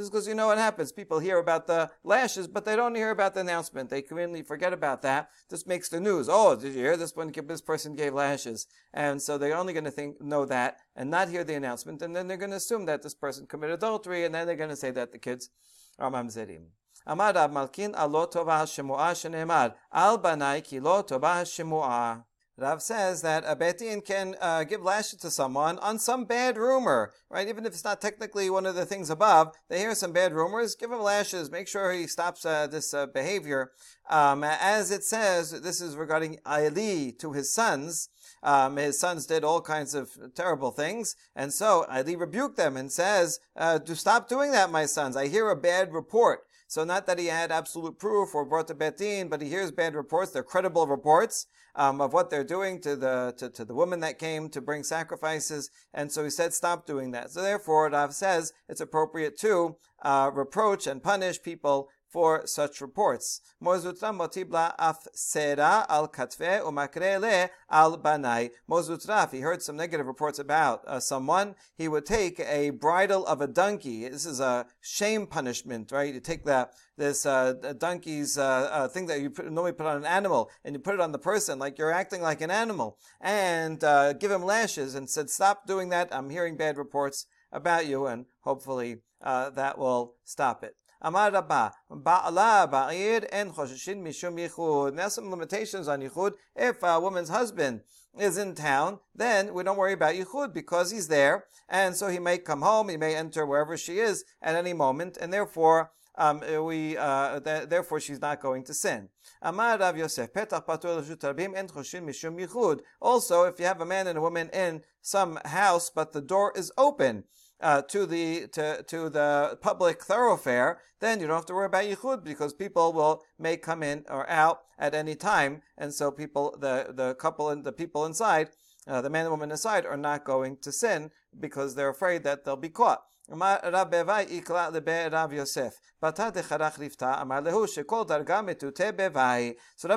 is 0.04 0.10
because 0.10 0.28
you 0.28 0.34
know 0.34 0.46
what 0.46 0.58
happens. 0.58 0.92
People 0.92 1.18
hear 1.18 1.38
about 1.38 1.66
the 1.66 1.90
lashes, 2.04 2.46
but 2.46 2.64
they 2.64 2.76
don't 2.76 2.94
hear 2.94 3.10
about 3.10 3.34
the 3.34 3.40
announcement. 3.40 3.90
They 3.90 4.02
conveniently 4.02 4.42
forget 4.42 4.72
about 4.72 5.02
that. 5.02 5.30
This 5.48 5.66
makes 5.66 5.88
the 5.88 6.00
news. 6.00 6.28
Oh, 6.30 6.56
did 6.56 6.74
you 6.74 6.80
hear 6.80 6.96
this 6.96 7.16
one? 7.16 7.32
This 7.32 7.60
person 7.60 7.94
gave 7.94 8.14
lashes, 8.14 8.66
and 8.92 9.20
so 9.20 9.38
they're 9.38 9.56
only 9.56 9.72
going 9.72 9.84
to 9.84 9.90
think 9.90 10.20
know 10.20 10.44
that 10.44 10.78
and 10.94 11.10
not 11.10 11.28
hear 11.28 11.44
the 11.44 11.54
announcement, 11.54 12.02
and 12.02 12.14
then 12.14 12.28
they're 12.28 12.36
going 12.36 12.50
to 12.50 12.56
assume 12.56 12.86
that 12.86 13.02
this 13.02 13.14
person 13.14 13.46
committed 13.46 13.74
adultery, 13.74 14.24
and 14.24 14.34
then 14.34 14.46
they're 14.46 14.56
going 14.56 14.70
to 14.70 14.76
say 14.76 14.90
that 14.90 15.12
the 15.12 15.18
kids 15.18 15.50
are 15.98 16.10
mamzerim. 16.10 16.66
אמר 17.10 17.30
רב 17.34 17.50
מלכין 17.50 17.94
על 17.94 18.10
לא 18.10 18.26
טובה 18.30 18.60
השמועה 18.60 19.14
שנאמר 19.14 19.68
על 19.90 20.16
בניי 20.16 20.60
כי 20.64 20.80
לא 20.80 21.04
טובה 21.06 21.40
השמועה 21.40 22.16
Rav 22.58 22.82
says 22.82 23.22
that 23.22 23.44
a 23.46 23.56
betin 23.56 24.04
can 24.04 24.36
uh, 24.38 24.62
give 24.64 24.82
lashes 24.82 25.18
to 25.20 25.30
someone 25.30 25.78
on 25.78 25.98
some 25.98 26.26
bad 26.26 26.58
rumor, 26.58 27.12
right? 27.30 27.48
Even 27.48 27.64
if 27.64 27.72
it's 27.72 27.84
not 27.84 28.00
technically 28.00 28.50
one 28.50 28.66
of 28.66 28.74
the 28.74 28.84
things 28.84 29.08
above, 29.08 29.52
they 29.70 29.78
hear 29.78 29.94
some 29.94 30.12
bad 30.12 30.34
rumors, 30.34 30.74
give 30.74 30.92
him 30.92 31.00
lashes, 31.00 31.50
make 31.50 31.66
sure 31.66 31.92
he 31.92 32.06
stops 32.06 32.44
uh, 32.44 32.66
this 32.66 32.92
uh, 32.92 33.06
behavior. 33.06 33.72
Um, 34.08 34.44
as 34.44 34.90
it 34.90 35.02
says, 35.02 35.62
this 35.62 35.80
is 35.80 35.96
regarding 35.96 36.40
Eli 36.46 37.12
to 37.20 37.32
his 37.32 37.52
sons. 37.52 38.10
Um, 38.42 38.76
his 38.76 39.00
sons 39.00 39.24
did 39.24 39.44
all 39.44 39.62
kinds 39.62 39.94
of 39.94 40.10
terrible 40.34 40.72
things, 40.72 41.16
and 41.34 41.54
so 41.54 41.86
Eli 41.90 42.16
rebuked 42.16 42.58
them 42.58 42.76
and 42.76 42.92
says, 42.92 43.38
uh, 43.56 43.78
"To 43.78 43.96
stop 43.96 44.28
doing 44.28 44.50
that, 44.52 44.70
my 44.70 44.84
sons. 44.84 45.16
I 45.16 45.28
hear 45.28 45.48
a 45.48 45.56
bad 45.56 45.92
report." 45.92 46.40
So 46.72 46.84
not 46.84 47.04
that 47.04 47.18
he 47.18 47.26
had 47.26 47.52
absolute 47.52 47.98
proof 47.98 48.34
or 48.34 48.46
brought 48.46 48.68
to 48.68 48.74
Betin, 48.74 49.28
but 49.28 49.42
he 49.42 49.50
hears 49.50 49.70
bad 49.70 49.94
reports. 49.94 50.30
They're 50.30 50.42
credible 50.42 50.86
reports 50.86 51.46
um, 51.74 52.00
of 52.00 52.14
what 52.14 52.30
they're 52.30 52.44
doing 52.44 52.80
to 52.80 52.96
the 52.96 53.34
to, 53.36 53.50
to 53.50 53.66
the 53.66 53.74
woman 53.74 54.00
that 54.00 54.18
came 54.18 54.48
to 54.48 54.62
bring 54.62 54.82
sacrifices, 54.82 55.68
and 55.92 56.10
so 56.10 56.24
he 56.24 56.30
said, 56.30 56.54
stop 56.54 56.86
doing 56.86 57.10
that. 57.10 57.30
So 57.30 57.42
therefore, 57.42 57.90
Rav 57.90 58.14
says 58.14 58.54
it's 58.70 58.80
appropriate 58.80 59.38
to 59.40 59.76
uh, 60.02 60.30
reproach 60.32 60.86
and 60.86 61.02
punish 61.02 61.42
people 61.42 61.90
for 62.12 62.46
such 62.46 62.80
reports. 62.80 63.40
Mar 63.60 63.78
Zutra 63.78 64.12
motibla 64.12 64.74
af 64.78 65.06
sera 65.14 65.86
al 65.88 66.08
katve 66.08 66.62
umakrele 66.62 67.48
al 67.70 67.98
banai. 67.98 68.50
Mar 68.68 68.82
Zutra, 68.82 69.24
if 69.24 69.32
he 69.32 69.40
heard 69.40 69.62
some 69.62 69.76
negative 69.76 70.06
reports 70.06 70.38
about 70.38 70.82
uh, 70.86 71.00
someone, 71.00 71.54
he 71.74 71.88
would 71.88 72.04
take 72.04 72.38
a 72.40 72.70
bridle 72.70 73.24
of 73.26 73.40
a 73.40 73.46
donkey. 73.46 74.08
This 74.08 74.26
is 74.26 74.40
a 74.40 74.66
shame 74.80 75.26
punishment, 75.26 75.90
right? 75.90 76.12
You 76.12 76.20
take 76.20 76.44
the 76.44 76.68
this 76.98 77.24
uh, 77.24 77.54
donkey's 77.78 78.36
uh, 78.36 78.68
uh, 78.70 78.88
thing 78.88 79.06
that 79.06 79.20
you 79.22 79.30
put, 79.30 79.50
normally 79.50 79.72
put 79.72 79.86
on 79.86 79.96
an 79.96 80.04
animal, 80.04 80.50
and 80.64 80.74
you 80.74 80.78
put 80.78 80.94
it 80.94 81.00
on 81.00 81.12
the 81.12 81.18
person 81.18 81.58
like 81.58 81.78
you're 81.78 81.90
acting 81.90 82.20
like 82.20 82.42
an 82.42 82.50
animal, 82.50 82.98
and 83.20 83.82
uh, 83.82 84.12
give 84.12 84.30
him 84.30 84.44
lashes, 84.44 84.94
and 84.94 85.08
said, 85.08 85.30
"Stop 85.30 85.66
doing 85.66 85.88
that. 85.88 86.14
I'm 86.14 86.28
hearing 86.28 86.56
bad 86.56 86.76
reports 86.76 87.26
about 87.50 87.86
you, 87.86 88.06
and 88.06 88.26
hopefully 88.40 88.98
uh, 89.22 89.48
that 89.50 89.78
will 89.78 90.16
stop 90.24 90.62
it." 90.62 90.76
Amar 91.04 91.32
Rabba, 91.32 91.72
Ba'ala 91.90 92.70
ba'ir 92.70 93.26
en 93.32 93.50
choshishin 93.50 94.00
mishum 94.00 94.38
yichud. 94.38 94.94
Now 94.94 95.08
some 95.08 95.30
limitations 95.30 95.88
on 95.88 96.00
yichud. 96.00 96.34
If 96.54 96.80
a 96.84 97.00
woman's 97.00 97.28
husband 97.28 97.80
is 98.16 98.38
in 98.38 98.54
town, 98.54 99.00
then 99.12 99.52
we 99.52 99.64
don't 99.64 99.76
worry 99.76 99.94
about 99.94 100.14
yichud 100.14 100.54
because 100.54 100.92
he's 100.92 101.08
there, 101.08 101.46
and 101.68 101.96
so 101.96 102.06
he 102.06 102.20
may 102.20 102.38
come 102.38 102.62
home, 102.62 102.88
he 102.88 102.96
may 102.96 103.16
enter 103.16 103.44
wherever 103.44 103.76
she 103.76 103.98
is 103.98 104.24
at 104.40 104.54
any 104.54 104.72
moment, 104.72 105.18
and 105.20 105.32
therefore 105.32 105.90
um, 106.14 106.40
we 106.64 106.96
uh, 106.96 107.40
th- 107.40 107.68
therefore 107.68 107.98
she's 107.98 108.20
not 108.20 108.40
going 108.40 108.62
to 108.64 108.74
sin. 108.74 109.08
Amar 109.40 109.78
Rav 109.78 109.96
Yosef, 109.96 110.32
Petach 110.32 110.66
patur 110.66 111.02
rabim 111.02 111.56
en 111.56 111.66
choshin 111.66 112.04
mishum 112.04 112.38
yichud. 112.38 112.80
Also, 113.00 113.42
if 113.44 113.58
you 113.58 113.64
have 113.64 113.80
a 113.80 113.86
man 113.86 114.06
and 114.06 114.18
a 114.18 114.20
woman 114.20 114.50
in 114.52 114.82
some 115.00 115.40
house, 115.46 115.90
but 115.90 116.12
the 116.12 116.20
door 116.20 116.52
is 116.54 116.70
open, 116.78 117.24
uh, 117.62 117.82
to 117.82 118.06
the 118.06 118.48
to, 118.48 118.82
to 118.82 119.08
the 119.08 119.58
public 119.60 120.02
thoroughfare, 120.02 120.80
then 121.00 121.20
you 121.20 121.26
don't 121.26 121.36
have 121.36 121.46
to 121.46 121.54
worry 121.54 121.66
about 121.66 121.84
yichud 121.84 122.24
because 122.24 122.52
people 122.52 122.92
will 122.92 123.22
may 123.38 123.56
come 123.56 123.82
in 123.82 124.04
or 124.08 124.28
out 124.28 124.60
at 124.78 124.94
any 124.94 125.14
time, 125.14 125.62
and 125.78 125.94
so 125.94 126.10
people 126.10 126.56
the 126.60 126.92
the 126.94 127.14
couple 127.14 127.48
and 127.48 127.64
the 127.64 127.72
people 127.72 128.04
inside, 128.04 128.50
uh, 128.86 129.00
the 129.00 129.10
man 129.10 129.26
and 129.26 129.30
woman 129.30 129.50
inside, 129.50 129.86
are 129.86 129.96
not 129.96 130.24
going 130.24 130.56
to 130.58 130.72
sin 130.72 131.10
because 131.38 131.74
they're 131.74 131.88
afraid 131.88 132.24
that 132.24 132.44
they'll 132.44 132.56
be 132.56 132.68
caught. 132.68 133.02
So 133.28 133.36
Rab 133.36 133.90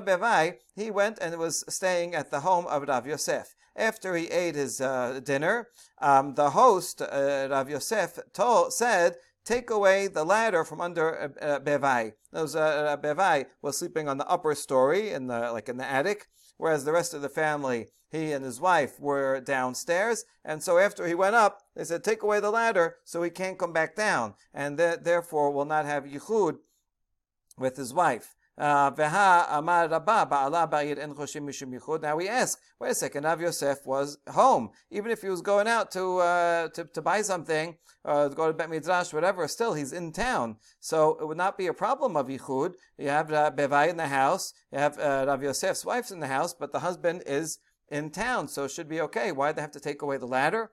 Bevai, 0.06 0.54
he 0.76 0.92
went 0.92 1.18
and 1.20 1.38
was 1.38 1.66
staying 1.68 2.16
at 2.16 2.30
the 2.32 2.40
home 2.42 2.68
of 2.68 2.84
Rav 2.88 3.08
Yosef. 3.08 3.56
After 3.76 4.16
he 4.16 4.28
ate 4.28 4.56
his 4.56 4.80
uh, 4.80 5.20
dinner, 5.24 5.70
um, 6.00 6.36
the 6.36 6.52
host, 6.52 7.02
uh, 7.02 7.48
Rav 7.52 7.70
Yosef, 7.70 8.20
told, 8.34 8.74
said 8.74 9.18
take 9.46 9.70
away 9.70 10.08
the 10.08 10.26
ladder 10.26 10.64
from 10.64 10.82
under 10.82 11.34
uh, 11.42 11.46
uh, 11.46 11.60
Bevai. 11.60 12.14
Those 12.32 12.56
uh, 12.56 12.98
Bevai 13.02 13.46
was 13.62 13.78
sleeping 13.78 14.10
on 14.10 14.18
the 14.18 14.28
upper 14.28 14.56
story 14.56 15.12
in 15.12 15.28
the 15.28 15.52
like 15.52 15.70
in 15.70 15.78
the 15.78 15.86
attic, 15.86 16.28
whereas 16.58 16.84
the 16.84 16.92
rest 16.92 17.14
of 17.14 17.22
the 17.22 17.30
family, 17.30 17.88
he 18.10 18.32
and 18.32 18.44
his 18.44 18.60
wife, 18.60 19.00
were 19.00 19.40
downstairs. 19.40 20.26
And 20.44 20.62
so 20.62 20.78
after 20.78 21.08
he 21.08 21.16
went 21.16 21.36
up, 21.36 21.62
they 21.76 21.84
said, 21.84 22.04
take 22.04 22.24
away 22.24 22.40
the 22.40 22.52
ladder 22.52 22.98
so 23.06 23.22
he 23.22 23.30
can't 23.30 23.60
come 23.60 23.74
back 23.74 23.96
down, 23.96 24.34
and 24.54 24.78
th- 24.78 25.00
therefore 25.04 25.52
will 25.52 25.66
not 25.66 25.86
have 25.86 26.06
yichud 26.06 26.58
with 27.58 27.78
his 27.78 27.94
wife. 27.94 28.36
Uh, 28.58 28.90
now 28.98 29.46
we 32.16 32.30
ask, 32.30 32.58
wait 32.80 32.92
a 32.92 32.96
second, 32.96 33.26
Rav 33.26 33.42
Yosef 33.42 33.86
was 33.86 34.18
home. 34.30 34.70
Even 34.90 35.12
if 35.12 35.22
he 35.22 35.28
was 35.28 35.42
going 35.42 35.68
out 35.68 35.92
to, 35.92 36.20
uh, 36.20 36.70
to, 36.70 36.86
to, 36.86 37.02
buy 37.02 37.22
something, 37.22 37.76
to 38.06 38.32
go 38.34 38.48
to 38.48 38.54
Bet 38.54 38.70
Midrash, 38.70 39.12
whatever, 39.12 39.46
still 39.50 39.74
he's 39.74 39.92
in 39.92 40.14
town. 40.14 40.56
So 40.80 41.18
it 41.20 41.28
would 41.28 41.38
not 41.38 41.58
be 41.58 41.68
a 41.68 41.74
problem 41.74 42.16
of 42.16 42.28
Yichud. 42.28 42.76
You 42.98 43.10
have 43.10 43.34
uh, 43.34 43.52
Bevai 43.52 43.90
in 43.90 43.98
the 43.98 44.08
house, 44.08 44.54
you 44.72 44.80
have 44.80 44.98
uh, 45.00 45.26
Rav 45.28 45.44
Yosef's 45.44 45.84
wife's 45.84 46.12
in 46.12 46.22
the 46.22 46.28
house, 46.28 46.54
but 46.54 46.72
the 46.72 46.80
husband 46.80 47.24
is 47.26 47.60
in 47.90 48.10
town, 48.10 48.48
so 48.48 48.64
it 48.64 48.72
should 48.72 48.90
be 48.90 49.02
okay. 49.02 49.32
Why 49.32 49.52
they 49.52 49.62
have 49.62 49.72
to 49.72 49.80
take 49.80 50.02
away 50.02 50.18
the 50.18 50.26
ladder? 50.26 50.72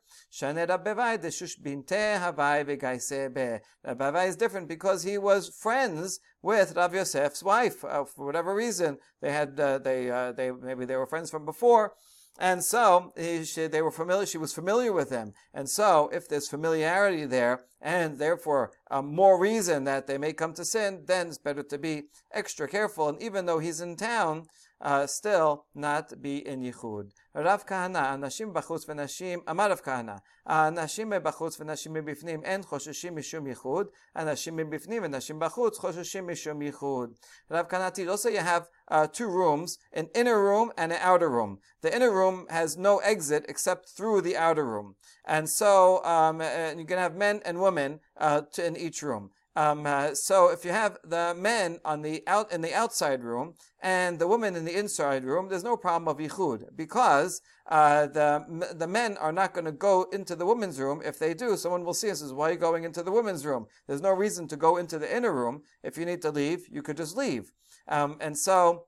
Bevai 3.87 4.29
is 4.29 4.37
different 4.37 4.69
because 4.69 5.03
he 5.03 5.19
was 5.19 5.49
friends 5.49 6.21
with 6.43 6.77
Rav 6.77 6.93
Yosef's 6.93 7.43
wife. 7.43 7.85
Uh, 7.85 8.05
for 8.05 8.27
whatever 8.27 8.55
reason, 8.55 8.99
they 9.21 9.33
had 9.33 9.59
uh, 9.59 9.79
they 9.79 10.11
uh, 10.11 10.33
they 10.33 10.51
maybe 10.51 10.85
they 10.85 10.97
were 10.97 11.07
friends 11.07 11.31
from 11.31 11.45
before. 11.45 11.93
And 12.39 12.65
so 12.65 13.13
he, 13.17 13.45
she, 13.45 13.67
they 13.67 13.83
were 13.83 13.91
familiar. 13.91 14.25
She 14.25 14.39
was 14.39 14.55
familiar 14.55 14.93
with 14.93 15.11
him, 15.11 15.35
and 15.53 15.69
so 15.69 16.09
if 16.13 16.29
there's 16.29 16.49
familiarity 16.49 17.27
there, 17.27 17.67
and 17.81 18.19
therefore 18.19 18.73
um, 18.91 19.15
more 19.15 19.39
reason 19.39 19.85
that 19.85 20.07
they 20.07 20.17
may 20.17 20.33
come 20.33 20.55
to 20.55 20.65
sin, 20.65 21.05
then 21.07 21.29
it's 21.29 21.39
better 21.39 21.63
to 21.63 21.79
be 21.79 22.05
extra 22.33 22.67
careful. 22.67 23.09
And 23.09 23.23
even 23.23 23.45
though 23.45 23.59
he's 23.59 23.83
in 23.83 23.97
town, 23.97 24.47
uh, 24.82 25.08
still 25.08 25.66
not 25.76 26.22
be 26.22 26.46
in 26.48 26.62
Yichud. 26.62 27.12
Rav 27.36 27.66
Kahana, 27.66 28.14
אנשים 28.14 28.54
בחוץ 28.54 28.90
ונשים, 28.90 29.40
אמר 29.50 29.72
רב 29.72 29.80
כהנא, 29.84 30.16
האנשים 30.46 31.10
מבחוץ 31.10 31.60
ונשים 31.60 31.94
מבפנים 31.94 32.44
אין 32.44 32.64
חוששים 32.64 33.16
משום 33.16 33.48
ייחוד, 33.48 33.88
אנשים 34.16 34.56
מבפנים 34.56 35.04
ונשים 35.06 35.40
בחוץ 35.40 35.78
חוששים 35.78 36.28
משום 36.28 36.62
ייחוד. 36.62 37.14
Rav 37.52 37.70
Kahana, 37.70 38.10
also 38.10 38.30
you 38.30 38.40
have 38.40 38.68
uh, 38.90 39.08
two 39.08 39.28
rooms, 39.28 39.78
an 39.94 40.08
inner 40.16 40.42
room 40.44 40.72
and 40.78 40.92
an 40.92 41.00
outer 41.02 41.30
room. 41.30 41.60
The 41.82 41.96
inner 41.96 42.12
room 42.12 42.46
has 42.50 42.78
no 42.78 42.98
exit 43.00 43.46
except 43.48 43.90
through 43.90 44.22
the 44.22 44.38
outer 44.38 44.66
room. 44.66 44.96
And 45.26 45.50
so 45.50 46.04
um, 46.04 46.42
uh, 46.42 46.74
you 46.78 46.86
can 46.86 46.98
have 46.98 47.16
men 47.16 47.42
and 47.46 47.60
women 47.60 48.00
uh, 48.18 48.42
in 48.58 48.78
each 48.78 49.02
room. 49.02 49.32
Um, 49.55 49.85
uh, 49.87 50.15
so 50.15 50.49
if 50.49 50.65
you 50.65 50.71
have 50.71 50.97
the 51.05 51.35
men 51.37 51.79
on 51.85 52.01
the 52.01 52.23
out 52.27 52.51
in 52.51 52.63
the 52.63 52.73
outside 52.73 53.23
room 53.23 53.55
and 53.83 54.19
the 54.19 54.27
women 54.27 54.57
in 54.57 54.65
the 54.65 54.79
inside 54.79 55.25
room, 55.25 55.49
there's 55.49 55.65
no 55.65 55.77
problem 55.77 56.09
of 56.09 56.19
yichud 56.19 56.75
because 56.75 57.43
uh, 57.71 58.07
the 58.07 58.75
the 58.75 58.87
men 58.87 59.19
are 59.19 59.33
not 59.33 59.53
going 59.53 59.67
to 59.67 59.73
go 59.73 60.05
into 60.13 60.35
the 60.35 60.47
women's 60.47 60.81
room. 60.81 61.03
If 61.05 61.19
they 61.19 61.35
do, 61.35 61.57
someone 61.57 61.85
will 61.85 61.93
see 61.93 62.11
us 62.11 62.21
says, 62.21 62.33
"Why 62.33 62.49
are 62.49 62.53
you 62.53 62.59
going 62.59 62.85
into 62.85 63.03
the 63.03 63.13
women's 63.13 63.45
room?" 63.45 63.67
There's 63.87 64.01
no 64.01 64.13
reason 64.13 64.49
to 64.49 64.57
go 64.57 64.79
into 64.79 64.99
the 64.99 65.15
inner 65.15 65.33
room. 65.33 65.63
If 65.83 65.99
you 65.99 66.07
need 66.07 66.23
to 66.23 66.31
leave, 66.31 66.67
you 66.71 66.83
could 66.83 66.97
just 66.97 67.17
leave. 67.17 67.53
Um, 67.89 68.17
and 68.21 68.39
so 68.39 68.87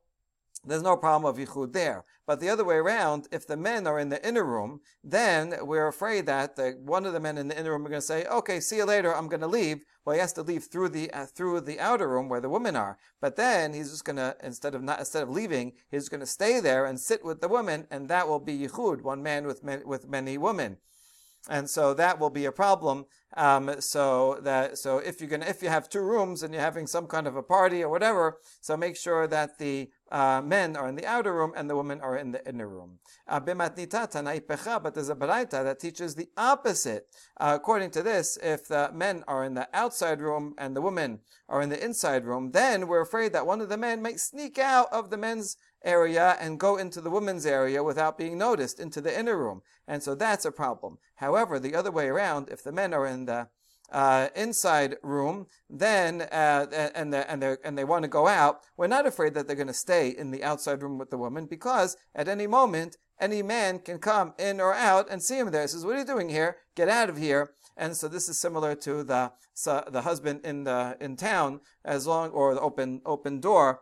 there's 0.67 0.83
no 0.83 0.97
problem 0.97 1.31
of 1.31 1.39
yichud 1.39 1.73
there. 1.75 2.05
But 2.27 2.41
the 2.41 2.49
other 2.49 2.65
way 2.65 2.77
around, 2.77 3.29
if 3.31 3.47
the 3.47 3.57
men 3.57 3.87
are 3.87 3.99
in 3.99 4.09
the 4.09 4.27
inner 4.27 4.45
room, 4.45 4.81
then 5.03 5.55
we're 5.61 5.89
afraid 5.89 6.25
that 6.27 6.57
the, 6.57 6.79
one 6.83 7.05
of 7.05 7.13
the 7.13 7.21
men 7.21 7.37
in 7.37 7.49
the 7.49 7.59
inner 7.59 7.73
room 7.73 7.85
are 7.85 7.91
going 7.91 8.01
to 8.01 8.07
say, 8.07 8.25
"Okay, 8.25 8.61
see 8.61 8.77
you 8.77 8.87
later. 8.87 9.15
I'm 9.15 9.29
going 9.29 9.41
to 9.41 9.47
leave." 9.47 9.85
Well, 10.05 10.15
he 10.15 10.21
has 10.21 10.33
to 10.35 10.43
leave 10.43 10.65
through 10.65 10.91
the 10.91 11.11
uh, 11.13 11.27
through 11.27 11.61
the 11.63 11.81
outer 11.81 12.09
room 12.09 12.29
where 12.29 12.41
the 12.41 12.51
women 12.51 12.77
are. 12.77 12.99
But 13.21 13.37
then 13.37 13.73
he's 13.73 13.91
just 13.91 14.05
to 14.05 14.37
instead 14.43 14.75
of 14.75 14.83
not 14.83 14.99
instead 14.99 15.23
of 15.23 15.31
leaving, 15.31 15.73
he's 15.91 16.09
to 16.21 16.27
stay 16.27 16.61
there 16.61 16.85
and 16.85 17.01
sit 17.01 17.25
with 17.25 17.41
the 17.41 17.49
women, 17.49 17.87
and 17.91 18.09
that 18.09 18.29
will 18.29 18.41
be 18.41 18.59
yichud, 18.59 19.03
one 19.03 19.23
man 19.23 19.47
with 19.47 19.65
men, 19.65 19.83
with 19.87 20.09
many 20.09 20.37
women 20.37 20.79
and 21.49 21.69
so 21.69 21.95
that 21.95 22.19
will 22.19 22.31
be 22.31 22.45
a 22.45 22.53
problem. 22.53 23.07
Um, 23.37 23.81
so 23.81 24.39
that 24.43 24.79
so 24.79 24.99
if 24.99 25.21
you 25.21 25.27
can 25.27 25.43
if 25.43 25.61
you 25.61 25.69
have 25.69 25.89
two 25.89 26.03
rooms 26.03 26.43
and 26.43 26.55
you're 26.55 26.63
having 26.63 26.87
some 26.87 27.09
kind 27.09 27.27
of 27.27 27.35
a 27.35 27.43
party 27.43 27.83
or 27.83 27.89
whatever, 27.89 28.39
so 28.61 28.77
make 28.77 28.97
sure 28.97 29.27
that 29.27 29.59
the 29.59 29.91
uh, 30.11 30.43
men 30.45 30.77
are 30.77 30.89
in 30.89 30.95
the 30.97 31.07
outer 31.07 31.35
room 31.35 31.53
and 31.57 31.69
the 31.69 31.77
women 31.77 32.01
are 32.01 32.17
in 32.17 32.33
the 32.33 32.47
inner 32.47 32.69
room. 32.69 32.99
Uh, 33.27 33.41
but 33.41 33.57
there's 33.57 35.09
a 35.09 35.15
baraita 35.15 35.65
that 35.65 35.81
teaches 35.81 36.15
the 36.15 36.29
opposite. 36.37 37.07
Uh, 37.39 37.53
according 37.57 37.91
to 37.91 38.03
this, 38.03 38.39
if 38.43 38.69
the 38.69 38.91
men 38.93 39.25
are 39.27 39.45
in 39.45 39.55
the 39.55 39.69
outside 39.73 40.21
room 40.21 40.55
and 40.59 40.77
the 40.77 40.81
women 40.83 41.21
are 41.49 41.63
in 41.63 41.69
the 41.69 41.85
inside 41.85 42.25
room, 42.25 42.53
then 42.53 42.87
we're 42.87 43.01
afraid 43.01 43.33
that 43.33 43.47
one 43.47 43.61
of 43.61 43.69
the 43.69 43.77
men 43.77 44.03
might 44.03 44.21
sneak 44.21 44.59
out 44.59 44.89
of 44.93 45.11
the 45.11 45.17
men's 45.17 45.57
area 45.85 46.37
and 46.41 46.61
go 46.61 46.77
into 46.77 47.01
the 47.01 47.11
women's 47.11 47.47
area 47.47 47.83
without 47.83 48.19
being 48.19 48.39
noticed 48.39 48.81
into 48.81 49.01
the 49.01 49.19
inner 49.19 49.37
room. 49.37 49.63
And 49.87 50.03
so 50.03 50.15
that's 50.15 50.45
a 50.45 50.53
problem. 50.53 50.99
However, 51.17 51.59
the 51.59 51.75
other 51.75 51.91
way 51.91 52.07
around, 52.07 52.49
if 52.51 52.63
the 52.63 52.73
men 52.73 52.95
are 52.95 53.07
in 53.07 53.27
the 53.27 53.49
uh, 53.93 54.29
inside 54.35 54.97
room, 55.03 55.47
then 55.69 56.23
uh, 56.23 56.67
and 56.95 57.13
the, 57.13 57.31
and 57.31 57.43
they 57.43 57.57
and 57.65 57.79
they 57.79 57.85
want 57.85 58.03
to 58.03 58.09
go 58.09 58.27
out, 58.27 58.61
we're 58.77 58.87
not 58.87 59.07
afraid 59.07 59.35
that 59.35 59.47
they're 59.47 59.57
going 59.57 59.67
to 59.67 59.75
stay 59.75 60.09
in 60.09 60.31
the 60.31 60.43
outside 60.43 60.83
room 60.83 60.99
with 60.99 61.11
the 61.11 61.19
woman 61.19 61.47
because 61.47 61.97
at 62.15 62.29
any 62.29 62.47
moment 62.47 62.97
any 63.21 63.43
man 63.43 63.79
can 63.79 63.99
come 63.99 64.35
in 64.39 64.61
or 64.61 64.75
out 64.75 65.09
and 65.11 65.23
see 65.23 65.39
him 65.39 65.51
there. 65.51 65.63
He 65.63 65.69
says, 65.69 65.85
"What 65.85 65.97
are 65.97 66.01
you 66.01 66.05
doing 66.05 66.29
here? 66.29 66.57
Get 66.75 66.89
out 66.89 67.09
of 67.09 67.17
here!" 67.17 67.53
And 67.77 67.97
so 67.97 68.09
this 68.09 68.29
is 68.29 68.41
similar 68.41 68.75
to 68.77 69.05
the 69.05 69.33
so 69.53 69.85
the 69.89 70.03
husband 70.03 70.41
in 70.45 70.65
the 70.65 70.97
in 71.01 71.17
town, 71.17 71.61
as 71.85 72.07
long 72.07 72.31
or 72.31 72.55
the 72.55 72.61
open 72.61 73.03
open 73.05 73.41
door 73.41 73.81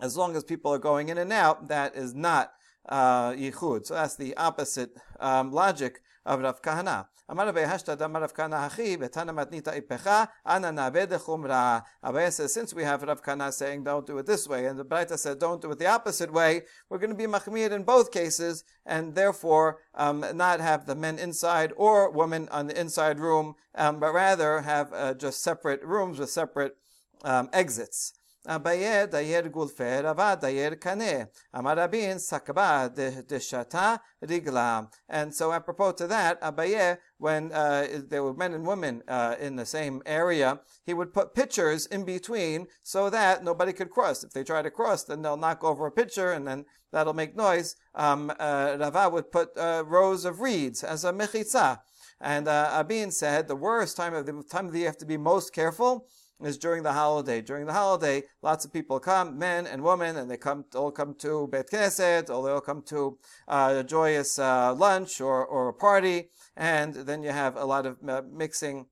as 0.00 0.16
long 0.16 0.36
as 0.36 0.44
people 0.44 0.72
are 0.72 0.78
going 0.78 1.08
in 1.08 1.18
and 1.18 1.32
out, 1.32 1.68
that 1.68 1.96
is 1.96 2.14
not 2.14 2.52
uh, 2.88 3.30
yichud. 3.32 3.86
So 3.86 3.94
that's 3.94 4.16
the 4.16 4.36
opposite 4.36 4.90
um, 5.20 5.52
logic 5.52 6.00
of 6.26 6.40
Rav 6.40 6.60
Kahana. 6.60 7.06
Amar 7.28 7.52
Abaye 7.52 7.66
Hashtad 7.66 8.00
Amar 8.00 8.22
Rav 8.22 8.34
Kahana 8.34 8.68
Hachi 8.68 8.98
Betana 8.98 9.32
Matnita 9.32 9.80
Ipecha 9.80 10.28
Ana 10.44 10.70
Naved 10.72 11.10
Chumra. 11.20 11.82
Abaye 12.04 12.30
says 12.30 12.52
since 12.52 12.74
we 12.74 12.82
have 12.82 13.02
Rav 13.02 13.22
Kahana 13.22 13.52
saying 13.52 13.84
don't 13.84 14.06
do 14.06 14.18
it 14.18 14.26
this 14.26 14.46
way, 14.46 14.66
and 14.66 14.78
the 14.78 14.84
Braita 14.84 15.16
said 15.18 15.38
don't 15.38 15.62
do 15.62 15.70
it 15.70 15.78
the 15.78 15.86
opposite 15.86 16.32
way, 16.32 16.62
we're 16.90 16.98
going 16.98 17.10
to 17.10 17.16
be 17.16 17.26
machmir 17.26 17.70
in 17.70 17.84
both 17.84 18.10
cases, 18.12 18.64
and 18.84 19.14
therefore 19.14 19.78
um, 19.94 20.24
not 20.34 20.60
have 20.60 20.86
the 20.86 20.94
men 20.94 21.18
inside 21.18 21.72
or 21.76 22.10
women 22.10 22.48
on 22.50 22.66
the 22.66 22.78
inside 22.78 23.18
room, 23.18 23.54
um, 23.74 24.00
but 24.00 24.12
rather 24.12 24.60
have 24.60 24.92
uh, 24.92 25.14
just 25.14 25.42
separate 25.42 25.82
rooms 25.84 26.18
with 26.18 26.30
separate 26.30 26.76
um, 27.24 27.48
exits. 27.52 28.12
Abaye 28.46 29.08
dayer 29.10 29.50
gulfe 29.50 30.02
rava 30.04 30.38
dayer 30.40 30.80
kane. 30.80 31.26
Amarabin 31.54 32.20
sakba 32.20 32.90
deshata 32.94 33.98
rigla. 34.24 34.88
And 35.08 35.34
so 35.34 35.52
apropos 35.52 35.92
to 35.92 36.06
that, 36.06 36.40
Abaye, 36.40 36.98
when 37.18 37.50
uh, 37.52 37.86
there 38.08 38.22
were 38.22 38.34
men 38.34 38.54
and 38.54 38.66
women 38.66 39.02
uh, 39.08 39.34
in 39.40 39.56
the 39.56 39.66
same 39.66 40.02
area, 40.06 40.60
he 40.84 40.94
would 40.94 41.12
put 41.12 41.34
pitchers 41.34 41.86
in 41.86 42.04
between 42.04 42.66
so 42.82 43.10
that 43.10 43.42
nobody 43.42 43.72
could 43.72 43.90
cross. 43.90 44.22
If 44.22 44.32
they 44.32 44.44
try 44.44 44.62
to 44.62 44.70
cross, 44.70 45.04
then 45.04 45.22
they'll 45.22 45.36
knock 45.36 45.64
over 45.64 45.86
a 45.86 45.90
pitcher 45.90 46.32
and 46.32 46.46
then 46.46 46.66
that'll 46.92 47.14
make 47.14 47.36
noise. 47.36 47.76
Um, 47.94 48.32
uh, 48.38 48.76
Rava 48.78 49.08
would 49.08 49.32
put 49.32 49.56
uh, 49.56 49.82
rows 49.86 50.24
of 50.24 50.40
reeds 50.40 50.84
as 50.84 51.04
a 51.04 51.12
mechitza. 51.12 51.80
And 52.20 52.48
uh, 52.48 52.82
Abin 52.82 53.12
said 53.12 53.46
the 53.46 53.56
worst 53.56 53.96
time 53.96 54.14
of 54.14 54.24
the 54.24 54.42
time 54.50 54.68
that 54.68 54.78
you 54.78 54.86
have 54.86 54.96
to 54.98 55.06
be 55.06 55.16
most 55.16 55.52
careful 55.52 56.08
is 56.42 56.58
during 56.58 56.82
the 56.82 56.92
holiday. 56.92 57.40
During 57.40 57.66
the 57.66 57.72
holiday, 57.72 58.24
lots 58.42 58.64
of 58.64 58.72
people 58.72 59.00
come, 59.00 59.38
men 59.38 59.66
and 59.66 59.82
women, 59.82 60.16
and 60.16 60.30
they 60.30 60.36
come 60.36 60.64
all 60.74 60.90
come 60.90 61.14
to 61.14 61.48
Beit 61.48 61.70
Knesset, 61.70 62.28
or 62.30 62.44
they 62.44 62.52
all 62.52 62.60
come 62.60 62.82
to 62.82 63.18
uh, 63.48 63.76
a 63.78 63.84
joyous 63.84 64.38
uh, 64.38 64.74
lunch 64.74 65.20
or, 65.20 65.44
or 65.44 65.68
a 65.68 65.74
party, 65.74 66.28
and 66.56 66.94
then 66.94 67.22
you 67.22 67.30
have 67.30 67.56
a 67.56 67.64
lot 67.64 67.86
of 67.86 67.96
uh, 68.06 68.22
mixing, 68.30 68.86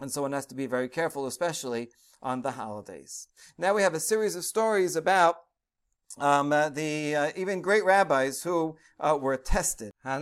and 0.00 0.10
so 0.10 0.22
one 0.22 0.32
has 0.32 0.46
to 0.46 0.54
be 0.54 0.66
very 0.66 0.88
careful, 0.88 1.26
especially 1.26 1.90
on 2.22 2.42
the 2.42 2.52
holidays. 2.52 3.28
Now 3.58 3.74
we 3.74 3.82
have 3.82 3.94
a 3.94 4.00
series 4.00 4.36
of 4.36 4.44
stories 4.44 4.96
about 4.96 5.36
um, 6.18 6.52
uh, 6.52 6.68
the 6.68 7.14
uh, 7.14 7.30
even 7.36 7.62
great 7.62 7.84
rabbis 7.84 8.42
who 8.42 8.74
uh, 8.98 9.16
were 9.20 9.36
tested. 9.36 9.92
So 10.04 10.18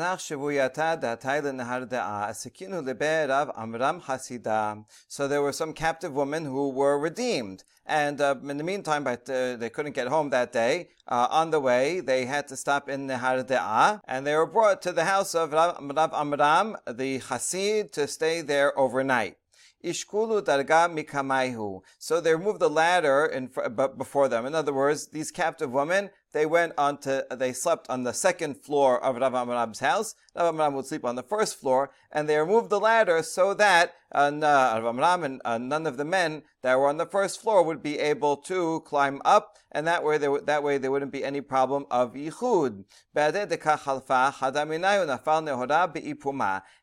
there 5.28 5.42
were 5.42 5.52
some 5.52 5.73
captive 5.73 6.12
women 6.12 6.45
who 6.45 6.68
were 6.71 6.99
redeemed. 6.99 7.64
And 7.87 8.21
uh, 8.21 8.35
in 8.47 8.59
the 8.59 8.64
meantime, 8.64 9.02
but 9.02 9.30
uh, 9.30 9.57
they 9.57 9.71
couldn't 9.71 9.95
get 9.95 10.09
home 10.09 10.28
that 10.30 10.52
day. 10.52 10.90
Uh, 11.07 11.26
on 11.30 11.50
the 11.50 11.59
way, 11.59 12.00
they 12.00 12.26
had 12.26 12.47
to 12.49 12.57
stop 12.57 12.90
in 12.90 13.09
Nehardea, 13.09 14.02
and 14.07 14.26
they 14.26 14.37
were 14.37 14.45
brought 14.45 14.83
to 14.83 14.92
the 14.92 15.07
house 15.07 15.35
of 15.35 15.52
Rav 15.52 16.12
Amram, 16.12 16.76
the 16.87 17.21
Hasid, 17.21 17.92
to 17.92 18.07
stay 18.07 18.42
there 18.42 18.78
overnight. 18.78 19.38
Ishkulu 19.85 20.42
darga 20.42 20.88
mikamaihu. 20.88 21.82
So 21.99 22.20
they 22.20 22.35
removed 22.35 22.61
the 22.61 22.70
ladder 22.70 23.26
in, 23.26 23.50
before 23.97 24.28
them. 24.28 24.47
In 24.47 24.54
other 24.54 24.73
words, 24.73 25.08
these 25.08 25.30
captive 25.30 25.70
women, 25.70 26.11
they 26.32 26.47
went 26.47 26.75
on 26.76 26.99
to, 26.99 27.26
they 27.30 27.52
slept 27.52 27.88
on 27.88 28.04
the 28.04 28.12
second 28.12 28.56
floor 28.56 29.02
of 29.02 29.16
Rav 29.16 29.35
Amram's 29.35 29.80
house. 29.80 30.14
Rav 30.37 30.54
Amram 30.54 30.75
would 30.75 30.87
sleep 30.87 31.04
on 31.04 31.16
the 31.16 31.23
first 31.23 31.58
floor, 31.58 31.90
and 32.12 32.28
they 32.28 32.37
removed 32.37 32.70
the 32.70 32.80
ladder 32.80 33.23
so 33.23 33.54
that 33.54 33.94
uh, 34.12 34.30
Rav 34.32 34.85
Amram 34.85 35.25
and 35.25 35.40
uh, 35.44 35.58
none 35.58 35.87
of 35.87 35.97
the 35.97 36.04
men 36.04 36.42
that 36.62 36.78
were 36.78 36.88
on 36.88 36.97
the 36.97 37.06
first 37.06 37.40
floor 37.40 37.62
would 37.62 37.82
be 37.82 37.99
able 37.99 38.37
to 38.37 38.80
climb 38.80 39.23
up, 39.25 39.56
and 39.73 39.87
that 39.87 40.04
way 40.04 40.18
there, 40.18 40.40
that 40.40 40.62
way 40.62 40.78
there 40.78 40.90
wouldn't 40.90 41.12
be 41.12 41.25
any 41.25 41.40
problem 41.40 41.87
of 41.90 42.14
yichud. 42.14 42.85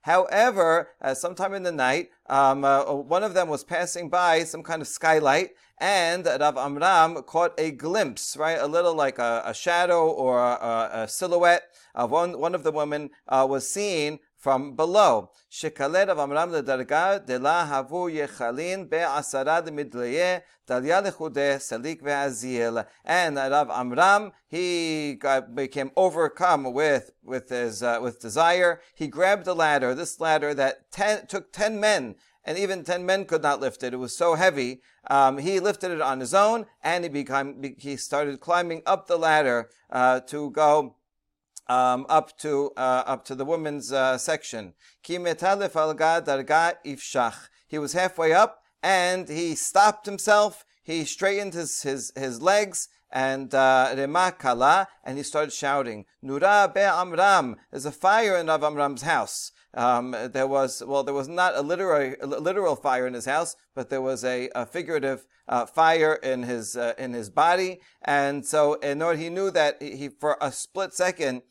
However, 0.01 0.89
uh, 1.01 1.13
sometime 1.13 1.53
in 1.53 1.63
the 1.63 1.71
night, 1.71 2.09
um, 2.27 2.65
uh, 2.65 2.93
one 2.93 3.23
of 3.23 3.33
them 3.33 3.49
was 3.49 3.63
passing 3.63 4.09
by 4.09 4.43
some 4.43 4.63
kind 4.63 4.81
of 4.81 4.87
skylight, 4.87 5.51
and 5.77 6.25
Rav 6.25 6.58
Amram 6.58 7.22
caught 7.24 7.53
a 7.60 7.72
glimpse, 7.72 8.38
right, 8.38 8.58
a 8.60 8.67
little 8.67 8.94
like 8.94 9.20
a, 9.20 9.44
a 9.46 9.53
shadow 9.53 10.08
or 10.08 10.39
a, 10.39 10.89
a, 10.94 11.08
silhouette 11.08 11.63
of 11.94 12.12
one, 12.12 12.39
one 12.39 12.55
of 12.55 12.63
the 12.63 12.72
women 12.72 13.10
uh, 13.27 13.46
was 13.50 13.70
seen 13.70 14.20
from 14.38 14.75
below. 14.75 15.32
Shekalet 15.51 16.08
of 16.08 16.20
Amram 16.20 16.51
ledarga 16.51 17.25
de 17.25 17.39
la 17.39 17.67
havu 17.67 18.10
yechalin 18.10 18.89
be'asara 18.89 19.67
midleye 19.67 20.44
dalya 20.65 21.03
lechude 21.03 21.58
salik 21.58 22.01
ve'azil. 22.01 22.86
And 23.03 23.36
Rav 23.36 23.70
Amram, 23.70 24.32
he 24.48 25.15
got, 25.15 25.55
became 25.55 25.91
overcome 25.98 26.72
with, 26.74 27.12
with 27.22 27.50
his, 27.50 27.84
uh, 27.84 28.00
with 28.01 28.22
desire. 28.22 28.82
He 28.94 29.08
grabbed 29.08 29.48
a 29.48 29.53
ladder, 29.53 29.94
this 29.94 30.22
ladder 30.22 30.53
that 30.53 30.91
ten, 30.91 31.27
took 31.27 31.51
ten 31.51 31.79
men 31.79 32.15
and 32.45 32.57
even 32.57 32.83
ten 32.83 33.05
men 33.05 33.25
could 33.25 33.41
not 33.41 33.59
lift 33.59 33.83
it. 33.83 33.93
It 33.93 33.97
was 33.97 34.15
so 34.15 34.35
heavy. 34.35 34.81
Um, 35.09 35.39
he 35.39 35.59
lifted 35.59 35.91
it 35.91 36.01
on 36.01 36.19
his 36.19 36.33
own, 36.33 36.65
and 36.83 37.03
he 37.03 37.09
became 37.09 37.75
he 37.77 37.97
started 37.97 38.39
climbing 38.39 38.81
up 38.85 39.07
the 39.07 39.17
ladder 39.17 39.69
uh, 39.89 40.19
to 40.21 40.51
go 40.51 40.95
um, 41.67 42.05
up 42.09 42.37
to 42.39 42.71
uh, 42.77 43.03
up 43.05 43.25
to 43.25 43.35
the 43.35 43.45
women's 43.45 43.91
uh, 43.91 44.17
section. 44.17 44.73
He 45.03 45.17
was 47.79 47.93
halfway 47.93 48.33
up 48.33 48.61
and 48.83 49.27
he 49.27 49.55
stopped 49.55 50.05
himself. 50.05 50.63
He 50.83 51.05
straightened 51.05 51.53
his 51.53 51.81
his, 51.81 52.11
his 52.15 52.41
legs 52.41 52.87
and 53.11 53.53
uh, 53.53 54.31
kala, 54.37 54.87
and 55.03 55.17
he 55.17 55.23
started 55.23 55.53
shouting, 55.53 56.05
Nura 56.23 56.73
be 56.73 56.81
Amram. 56.81 57.55
There's 57.71 57.85
a 57.85 57.91
fire 57.91 58.35
in 58.37 58.47
Rav 58.47 58.61
Amram's 58.61 59.03
house. 59.03 59.51
Um, 59.75 60.15
there 60.32 60.48
was 60.48 60.82
well, 60.86 61.03
there 61.03 61.13
was 61.13 61.27
not 61.27 61.55
a 61.55 61.62
literal 61.62 62.15
a 62.22 62.25
literal 62.25 62.75
fire 62.75 63.05
in 63.05 63.13
his 63.13 63.25
house, 63.25 63.55
but 63.75 63.89
there 63.89 64.01
was 64.01 64.24
a, 64.24 64.50
a 64.55 64.65
figurative 64.65 65.25
uh, 65.50 65.65
fire 65.65 66.13
in 66.15 66.44
his 66.44 66.77
uh, 66.77 66.94
in 66.98 67.13
his 67.13 67.29
body, 67.29 67.82
and 68.01 68.46
so 68.46 68.75
in 68.75 69.01
order 69.01 69.20
he 69.20 69.29
knew 69.29 69.51
that 69.51 69.82
he 69.82 70.08
for 70.08 70.38
a 70.39 70.51
split 70.51 70.94
second 70.94 71.41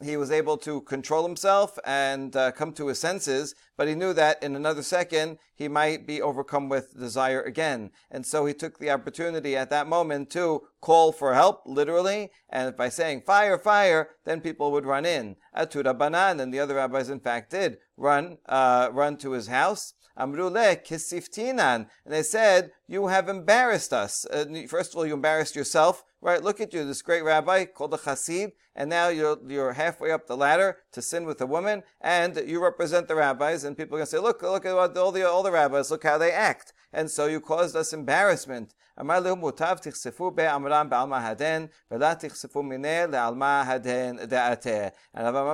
he 0.00 0.16
was 0.16 0.30
able 0.30 0.56
to 0.58 0.80
control 0.82 1.22
himself 1.22 1.78
and 1.84 2.34
uh, 2.34 2.50
come 2.52 2.72
to 2.72 2.88
his 2.88 2.98
senses, 2.98 3.54
but 3.76 3.88
he 3.88 3.94
knew 3.94 4.12
that 4.12 4.42
in 4.42 4.56
another 4.56 4.82
second 4.82 5.38
he 5.54 5.68
might 5.68 6.06
be 6.06 6.22
overcome 6.22 6.68
with 6.68 6.98
desire 6.98 7.42
again. 7.42 7.90
And 8.10 8.24
so 8.24 8.46
he 8.46 8.54
took 8.54 8.78
the 8.78 8.90
opportunity 8.90 9.56
at 9.56 9.70
that 9.70 9.86
moment 9.86 10.30
to 10.30 10.62
call 10.80 11.12
for 11.12 11.34
help, 11.34 11.62
literally, 11.66 12.30
and 12.48 12.76
by 12.76 12.88
saying 12.88 13.22
fire, 13.22 13.58
fire, 13.58 14.10
then 14.24 14.40
people 14.40 14.72
would 14.72 14.86
run 14.86 15.04
in. 15.04 15.36
Atura 15.56 15.96
Banan, 15.96 16.40
and 16.40 16.52
the 16.52 16.60
other 16.60 16.76
rabbis 16.76 17.10
in 17.10 17.20
fact 17.20 17.50
did 17.50 17.78
run, 17.96 18.38
uh, 18.46 18.88
run 18.92 19.16
to 19.18 19.32
his 19.32 19.48
house. 19.48 19.94
Amrule 20.18 20.84
kisiftinan. 20.84 21.86
And 22.04 22.14
they 22.14 22.22
said, 22.22 22.72
you 22.86 23.06
have 23.06 23.30
embarrassed 23.30 23.92
us. 23.92 24.26
Uh, 24.26 24.44
first 24.68 24.92
of 24.92 24.98
all, 24.98 25.06
you 25.06 25.14
embarrassed 25.14 25.56
yourself 25.56 26.04
right? 26.22 26.42
Look 26.42 26.60
at 26.60 26.72
you, 26.72 26.84
this 26.84 27.02
great 27.02 27.24
rabbi 27.24 27.66
called 27.66 27.92
a 27.92 27.98
chassid, 27.98 28.52
and 28.74 28.88
now 28.88 29.08
you're, 29.08 29.38
you're 29.46 29.74
halfway 29.74 30.12
up 30.12 30.26
the 30.26 30.36
ladder 30.36 30.78
to 30.92 31.02
sin 31.02 31.26
with 31.26 31.40
a 31.40 31.46
woman, 31.46 31.82
and 32.00 32.40
you 32.46 32.62
represent 32.62 33.08
the 33.08 33.16
rabbis, 33.16 33.64
and 33.64 33.76
people 33.76 33.96
are 33.96 33.98
going 33.98 34.06
to 34.06 34.10
say, 34.10 34.18
look, 34.18 34.40
look 34.40 34.64
at 34.64 34.72
all 34.72 35.12
the, 35.12 35.28
all 35.28 35.42
the 35.42 35.50
rabbis, 35.50 35.90
look 35.90 36.04
how 36.04 36.16
they 36.16 36.30
act. 36.30 36.72
And 36.92 37.10
so 37.10 37.26
you 37.26 37.40
caused 37.40 37.74
us 37.74 37.92
embarrassment. 37.92 38.74
And 38.96 39.08
Rav 39.08 39.26
Amram 39.26 39.52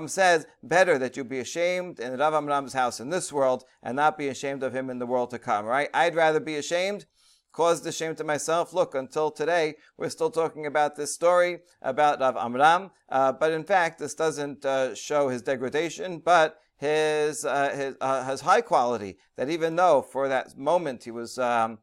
says, 0.09 0.47
better 0.63 0.99
that 0.99 1.17
you 1.17 1.25
be 1.25 1.39
ashamed 1.39 2.01
in 2.01 2.19
Rav 2.19 2.35
Amram's 2.35 2.73
house 2.73 3.01
in 3.01 3.11
this 3.11 3.33
world 3.33 3.65
and 3.83 3.95
not 3.95 4.19
be 4.19 4.29
ashamed 4.29 4.65
of 4.65 4.75
him 4.75 4.91
in 4.91 4.99
the 4.99 5.07
world 5.07 5.31
to 5.31 5.39
come, 5.39 5.67
right? 5.67 5.89
I'd 5.95 6.17
rather 6.17 6.41
be 6.41 6.57
ashamed 6.57 7.07
caused 7.53 7.85
the 7.85 7.93
shame 7.93 8.15
to 8.17 8.25
myself. 8.25 8.73
Look, 8.73 8.95
until 8.95 9.31
today, 9.31 9.75
we're 9.97 10.11
still 10.11 10.31
talking 10.31 10.67
about 10.67 10.97
this 10.97 11.15
story 11.15 11.61
about 11.83 12.21
Rav 12.21 12.37
Amram, 12.37 12.91
uh, 13.09 13.33
but 13.33 13.53
in 13.53 13.65
fact, 13.65 13.99
this 13.99 14.15
doesn't 14.15 14.65
uh, 14.65 14.95
show 14.95 15.29
his 15.29 15.43
degradation, 15.43 16.19
but 16.19 16.61
his 16.77 17.45
uh, 17.45 17.71
his, 17.75 17.95
uh, 18.01 18.25
his 18.25 18.41
high 18.43 18.61
quality. 18.61 19.19
That 19.37 19.51
even 19.51 19.77
though 19.77 20.03
for 20.03 20.29
that 20.29 20.57
moment 20.57 21.05
he 21.05 21.11
was 21.11 21.39
um, 21.39 21.79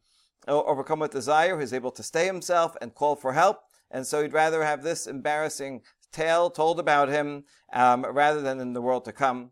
overcome 0.48 1.00
with 1.00 1.12
desire, 1.12 1.56
he 1.56 1.62
was 1.62 1.74
able 1.74 1.92
to 1.92 2.04
stay 2.04 2.26
himself 2.26 2.76
and 2.82 2.96
call 2.96 3.16
for 3.16 3.34
help. 3.34 3.60
And 3.92 4.06
so 4.06 4.22
he'd 4.22 4.34
rather 4.34 4.64
have 4.64 4.84
this 4.84 5.08
embarrassing 5.08 5.82
tale 6.16 6.50
told 6.50 6.80
about 6.80 7.10
him 7.10 7.44
um, 7.74 8.06
rather 8.06 8.42
than 8.42 8.60
in 8.62 8.74
the 8.74 8.82
world 8.82 9.04
to 9.06 9.12
come. 9.12 9.52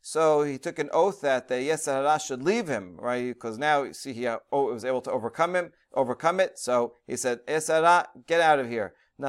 So 0.00 0.42
he 0.42 0.58
took 0.58 0.78
an 0.78 0.90
oath 0.92 1.20
that 1.20 1.48
the 1.48 1.54
Yetzer 1.54 1.94
Hara 1.94 2.18
should 2.18 2.42
leave 2.42 2.68
him, 2.68 2.96
right? 2.98 3.32
Because 3.32 3.58
now 3.58 3.84
you 3.84 3.94
see 3.94 4.12
he 4.12 4.26
oh, 4.28 4.40
was 4.50 4.84
able 4.84 5.00
to 5.02 5.12
overcome 5.12 5.54
him, 5.54 5.72
overcome 5.94 6.40
it. 6.40 6.58
So 6.58 6.94
he 7.06 7.16
said, 7.16 7.46
Yetzer 7.46 7.82
Hara, 7.82 8.08
get 8.26 8.40
out 8.40 8.58
of 8.58 8.68
here. 8.68 8.94
And 9.18 9.28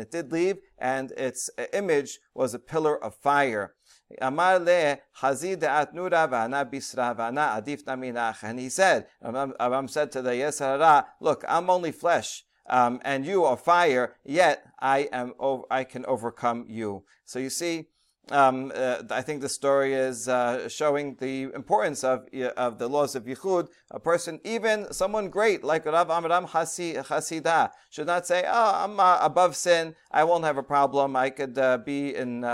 it 0.00 0.10
did 0.10 0.32
leave, 0.32 0.56
and 0.78 1.12
its 1.12 1.50
image 1.72 2.18
was 2.34 2.54
a 2.54 2.58
pillar 2.58 3.04
of 3.04 3.14
fire. 3.14 3.74
Amar 4.20 4.58
le 4.58 4.98
hazid 5.20 5.60
nura 5.94 6.28
v'ana 6.28 6.64
bisra 6.64 7.16
v'ana 7.16 7.60
adif. 7.60 8.42
And 8.42 8.58
he 8.58 8.68
said, 8.68 9.06
Amram 9.22 9.88
said 9.88 10.12
to 10.12 10.22
the 10.22 10.30
Yesara, 10.30 11.06
look, 11.20 11.44
I'm 11.48 11.70
only 11.70 11.92
flesh. 11.92 12.44
Um, 12.68 13.00
and 13.04 13.26
you 13.26 13.44
are 13.44 13.56
fire, 13.56 14.14
yet 14.24 14.64
I 14.78 15.08
am, 15.12 15.34
I 15.70 15.82
can 15.84 16.06
overcome 16.06 16.66
you. 16.68 17.04
So 17.24 17.40
you 17.40 17.50
see, 17.50 17.88
um, 18.30 18.70
uh, 18.74 19.02
I 19.10 19.22
think 19.22 19.40
the 19.40 19.48
story 19.48 19.94
is 19.94 20.28
uh, 20.28 20.68
showing 20.68 21.16
the 21.16 21.50
importance 21.54 22.04
of 22.04 22.28
of 22.56 22.78
the 22.78 22.88
laws 22.88 23.16
of 23.16 23.24
yichud. 23.24 23.68
A 23.90 23.98
person, 23.98 24.40
even 24.44 24.92
someone 24.92 25.30
great 25.30 25.64
like 25.64 25.84
Rav 25.84 26.10
Amram 26.10 26.46
Hasidah, 26.46 27.70
should 27.90 28.06
not 28.06 28.26
say, 28.26 28.44
"Oh, 28.46 28.84
I'm 28.84 29.00
uh, 29.00 29.18
above 29.20 29.56
sin. 29.56 29.96
I 30.12 30.22
won't 30.22 30.44
have 30.44 30.58
a 30.58 30.62
problem. 30.62 31.16
I 31.16 31.30
could 31.30 31.58
uh, 31.58 31.78
be 31.78 32.14
in." 32.14 32.44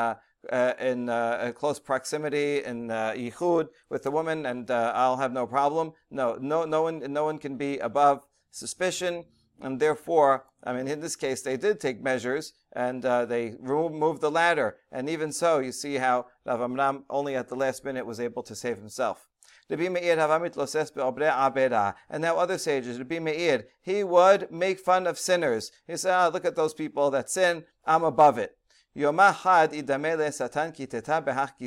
Uh, 0.53 0.75
in 0.79 1.09
uh, 1.09 1.51
close 1.57 1.81
proximity 1.81 2.63
in 2.63 2.89
uh, 2.91 3.13
yichud 3.17 3.69
with 3.91 4.03
the 4.05 4.11
woman, 4.13 4.47
and 4.47 4.71
uh, 4.71 4.93
I'll 4.95 5.17
have 5.17 5.33
no 5.33 5.45
problem. 5.45 5.93
No, 6.09 6.37
no, 6.41 6.65
no 6.65 6.83
one, 6.83 7.01
no 7.13 7.25
one 7.25 7.39
can 7.39 7.57
be 7.57 7.79
above 7.79 8.25
suspicion, 8.53 9.25
and 9.61 9.81
therefore, 9.81 10.45
I 10.63 10.73
mean, 10.73 10.87
in 10.87 11.01
this 11.01 11.17
case, 11.17 11.43
they 11.43 11.57
did 11.57 11.81
take 11.81 12.01
measures 12.03 12.53
and 12.73 13.05
uh, 13.05 13.25
they 13.25 13.55
removed 13.59 14.21
the 14.21 14.31
ladder, 14.31 14.77
and 14.93 15.09
even 15.09 15.33
so, 15.33 15.59
you 15.59 15.73
see 15.73 15.97
how 15.97 16.27
Rav 16.45 16.61
Amram 16.61 17.05
only 17.11 17.35
at 17.35 17.49
the 17.49 17.57
last 17.57 17.85
minute 17.85 18.07
was 18.07 18.21
able 18.21 18.43
to 18.45 18.55
save 18.55 18.77
himself. 18.77 19.29
And 19.69 19.81
now 22.23 22.37
other 22.37 22.59
sages, 22.59 22.99
Rabbi 22.99 23.19
Meir, 23.19 23.67
he 23.83 24.05
would 24.05 24.51
make 24.53 24.79
fun 24.79 25.09
of 25.09 25.19
sinners. 25.19 25.73
He 25.89 25.97
said, 25.97 26.15
ah, 26.15 26.29
look 26.29 26.45
at 26.45 26.55
those 26.55 26.75
people 26.75 27.11
that 27.11 27.31
sin, 27.31 27.65
I'm 27.85 28.05
above 28.05 28.39
it. 28.39 28.56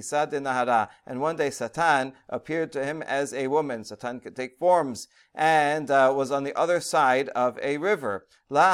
Satan 0.02 0.48
And 1.06 1.22
one 1.22 1.36
day 1.36 1.52
Satan 1.52 2.14
appeared 2.28 2.72
to 2.72 2.84
him 2.84 3.04
as 3.04 3.34
a 3.36 3.46
woman. 3.46 3.84
Satan 3.84 4.20
could 4.20 4.36
take 4.36 4.58
forms 4.58 5.08
and 5.36 5.92
uh, 5.92 6.12
was 6.16 6.32
on 6.32 6.44
the 6.44 6.58
other 6.58 6.80
side 6.80 7.30
of 7.30 7.60
a 7.62 7.78
river. 7.78 8.26
There 8.50 8.68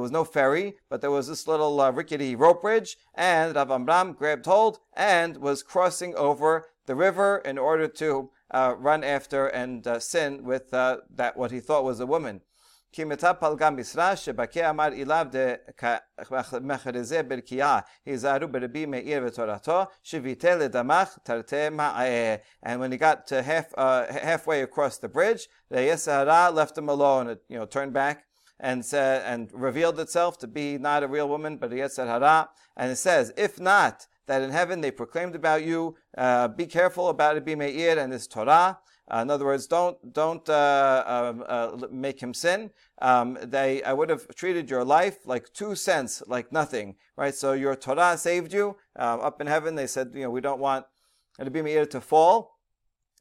was 0.00 0.10
no 0.10 0.24
ferry, 0.24 0.74
but 0.90 1.00
there 1.00 1.10
was 1.10 1.28
this 1.28 1.48
little 1.48 1.80
uh, 1.80 1.90
rickety 1.90 2.36
rope 2.36 2.60
bridge, 2.60 2.98
and 3.14 3.56
Rav 3.56 3.70
Amram 3.70 4.12
grabbed 4.12 4.44
hold 4.44 4.78
and 4.92 5.38
was 5.38 5.62
crossing 5.62 6.14
over 6.16 6.66
the 6.84 6.94
river 6.94 7.38
in 7.46 7.56
order 7.56 7.88
to 7.88 8.30
uh, 8.50 8.74
run 8.78 9.02
after 9.02 9.46
and 9.46 9.86
uh, 9.86 9.98
sin 9.98 10.44
with 10.44 10.74
uh, 10.74 10.98
that 11.14 11.38
what 11.38 11.50
he 11.50 11.60
thought 11.60 11.84
was 11.84 11.98
a 11.98 12.06
woman. 12.06 12.42
כי 12.92 13.04
מצא 13.04 13.32
פלגם 13.32 13.76
משרה 13.76 14.16
שבקי 14.16 14.70
אמר 14.70 14.86
אליו 14.86 15.26
דמחרזה 16.54 17.22
ברקיעה, 17.22 17.78
היזהרו 18.06 18.48
ברבי 18.48 18.86
מאיר 18.86 19.22
ותורתו, 19.26 19.84
שביטל 20.02 20.54
לדמך 20.54 21.18
תרתי 21.22 21.68
מעיה. 21.68 22.36
And 22.64 22.80
when 22.80 22.92
he 22.92 22.98
got 22.98 23.26
to 23.26 23.42
half, 23.42 23.72
uh, 23.76 24.12
halfway 24.12 24.62
across 24.62 24.98
the 24.98 25.08
bridge, 25.08 25.48
the 25.70 25.78
Yetzer 25.78 26.26
Hara 26.26 26.50
left 26.50 26.76
him 26.76 26.88
alone, 26.88 27.28
it, 27.28 27.42
you 27.48 27.58
know, 27.58 27.66
turned 27.66 27.92
back 27.92 28.24
and 28.60 28.84
said, 28.84 29.22
and 29.26 29.50
revealed 29.52 29.98
itself 29.98 30.38
to 30.38 30.46
be 30.46 30.78
not 30.78 31.02
a 31.02 31.08
real 31.08 31.28
woman, 31.28 31.56
but 31.56 31.72
a 31.72 31.76
Yetzer 31.76 32.06
Hara. 32.06 32.48
And 32.76 32.92
it 32.92 32.96
says, 32.96 33.32
if 33.36 33.58
not, 33.58 34.06
that 34.26 34.42
in 34.42 34.50
heaven 34.50 34.80
they 34.80 34.90
proclaimed 34.90 35.34
about 35.34 35.64
you. 35.64 35.96
Uh, 36.16 36.48
be 36.48 36.66
careful 36.66 37.08
about 37.08 37.34
Rabbi 37.34 37.54
Meir 37.54 37.98
and 37.98 38.12
his 38.12 38.26
Torah. 38.26 38.78
Uh, 39.12 39.18
in 39.18 39.30
other 39.30 39.44
words, 39.44 39.66
don't 39.66 40.12
don't 40.12 40.48
uh, 40.48 41.04
um, 41.06 41.44
uh, 41.46 41.86
make 41.90 42.20
him 42.20 42.32
sin. 42.32 42.70
Um, 43.00 43.36
they, 43.42 43.82
I 43.82 43.92
would 43.92 44.08
have 44.08 44.26
treated 44.34 44.70
your 44.70 44.84
life 44.84 45.26
like 45.26 45.52
two 45.52 45.74
cents, 45.74 46.22
like 46.26 46.52
nothing, 46.52 46.96
right? 47.16 47.34
So 47.34 47.52
your 47.52 47.74
Torah 47.74 48.16
saved 48.16 48.52
you. 48.52 48.76
Um, 48.96 49.20
up 49.20 49.40
in 49.40 49.48
heaven, 49.48 49.74
they 49.74 49.88
said, 49.88 50.12
you 50.14 50.22
know, 50.22 50.30
we 50.30 50.40
don't 50.40 50.60
want 50.60 50.86
Rabbi 51.38 51.62
Meir 51.62 51.86
to 51.86 52.00
fall. 52.00 52.51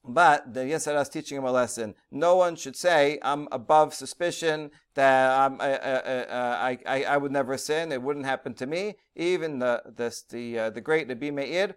But 0.03 0.53
the 0.53 0.61
Yetzer 0.61 0.87
Hara 0.87 1.01
is 1.01 1.09
teaching 1.09 1.37
him 1.37 1.43
a 1.43 1.51
lesson. 1.51 1.93
No 2.09 2.35
one 2.35 2.55
should 2.55 2.75
say, 2.75 3.19
I'm 3.21 3.47
above 3.51 3.93
suspicion, 3.93 4.71
that 4.95 5.39
I'm, 5.39 5.61
I, 5.61 5.77
I, 5.77 6.77
I, 6.85 7.03
I, 7.03 7.17
would 7.17 7.31
never 7.31 7.55
sin, 7.57 7.91
it 7.91 8.01
wouldn't 8.01 8.25
happen 8.25 8.53
to 8.55 8.65
me. 8.65 8.95
Even 9.15 9.59
the, 9.59 9.83
the, 9.85 10.15
the, 10.29 10.59
uh, 10.59 10.69
the 10.71 10.81
great 10.81 11.07
Rabbi 11.07 11.29
Meir, 11.29 11.75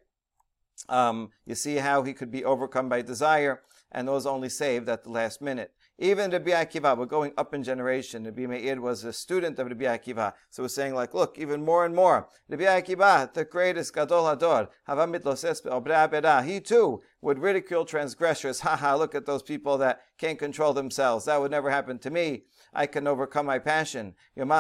um, 0.89 1.31
you 1.45 1.55
see 1.55 1.77
how 1.77 2.03
he 2.03 2.15
could 2.15 2.31
be 2.31 2.45
overcome 2.45 2.89
by 2.89 3.03
desire, 3.03 3.63
and 3.93 4.09
was 4.09 4.27
only 4.27 4.49
saved 4.49 4.89
at 4.89 5.05
the 5.05 5.11
last 5.11 5.41
minute. 5.41 5.73
Even 5.99 6.33
Rabbi 6.33 6.51
Akiva, 6.51 6.99
we're 6.99 7.07
going 7.07 7.33
up 7.39 7.55
in 7.55 7.63
generation. 7.63 8.25
Rabbi 8.25 8.47
Meir 8.47 8.81
was 8.81 9.05
a 9.05 9.13
student 9.13 9.61
of 9.61 9.69
Rabbi 9.69 9.85
Akiva. 9.85 10.33
So 10.51 10.65
we're 10.65 10.69
saying 10.69 10.93
like, 10.93 11.15
look, 11.15 11.39
even 11.39 11.65
more 11.65 11.85
and 11.85 11.95
more. 11.95 12.29
Rabbi 12.49 12.65
Akiva, 12.65 13.33
the 13.33 13.45
greatest 13.45 13.95
Gadol 13.95 14.25
Hador, 14.25 14.71
he 16.45 16.61
too 16.61 17.01
would 17.21 17.39
ridicule 17.39 17.85
transgressors. 17.85 18.61
Ha 18.65 18.77
ha, 18.77 18.97
look 18.97 19.15
at 19.15 19.25
those 19.25 19.45
people 19.45 19.79
that 19.79 20.01
can't 20.19 20.37
control 20.39 20.73
themselves. 20.73 21.27
That 21.27 21.41
would 21.41 21.53
never 21.53 21.71
happen 21.71 22.01
to 22.01 22.11
me. 22.11 22.47
I 22.73 22.87
can 22.87 23.07
overcome 23.07 23.47
my 23.47 23.61
passion. 23.61 24.15
And 24.37 24.51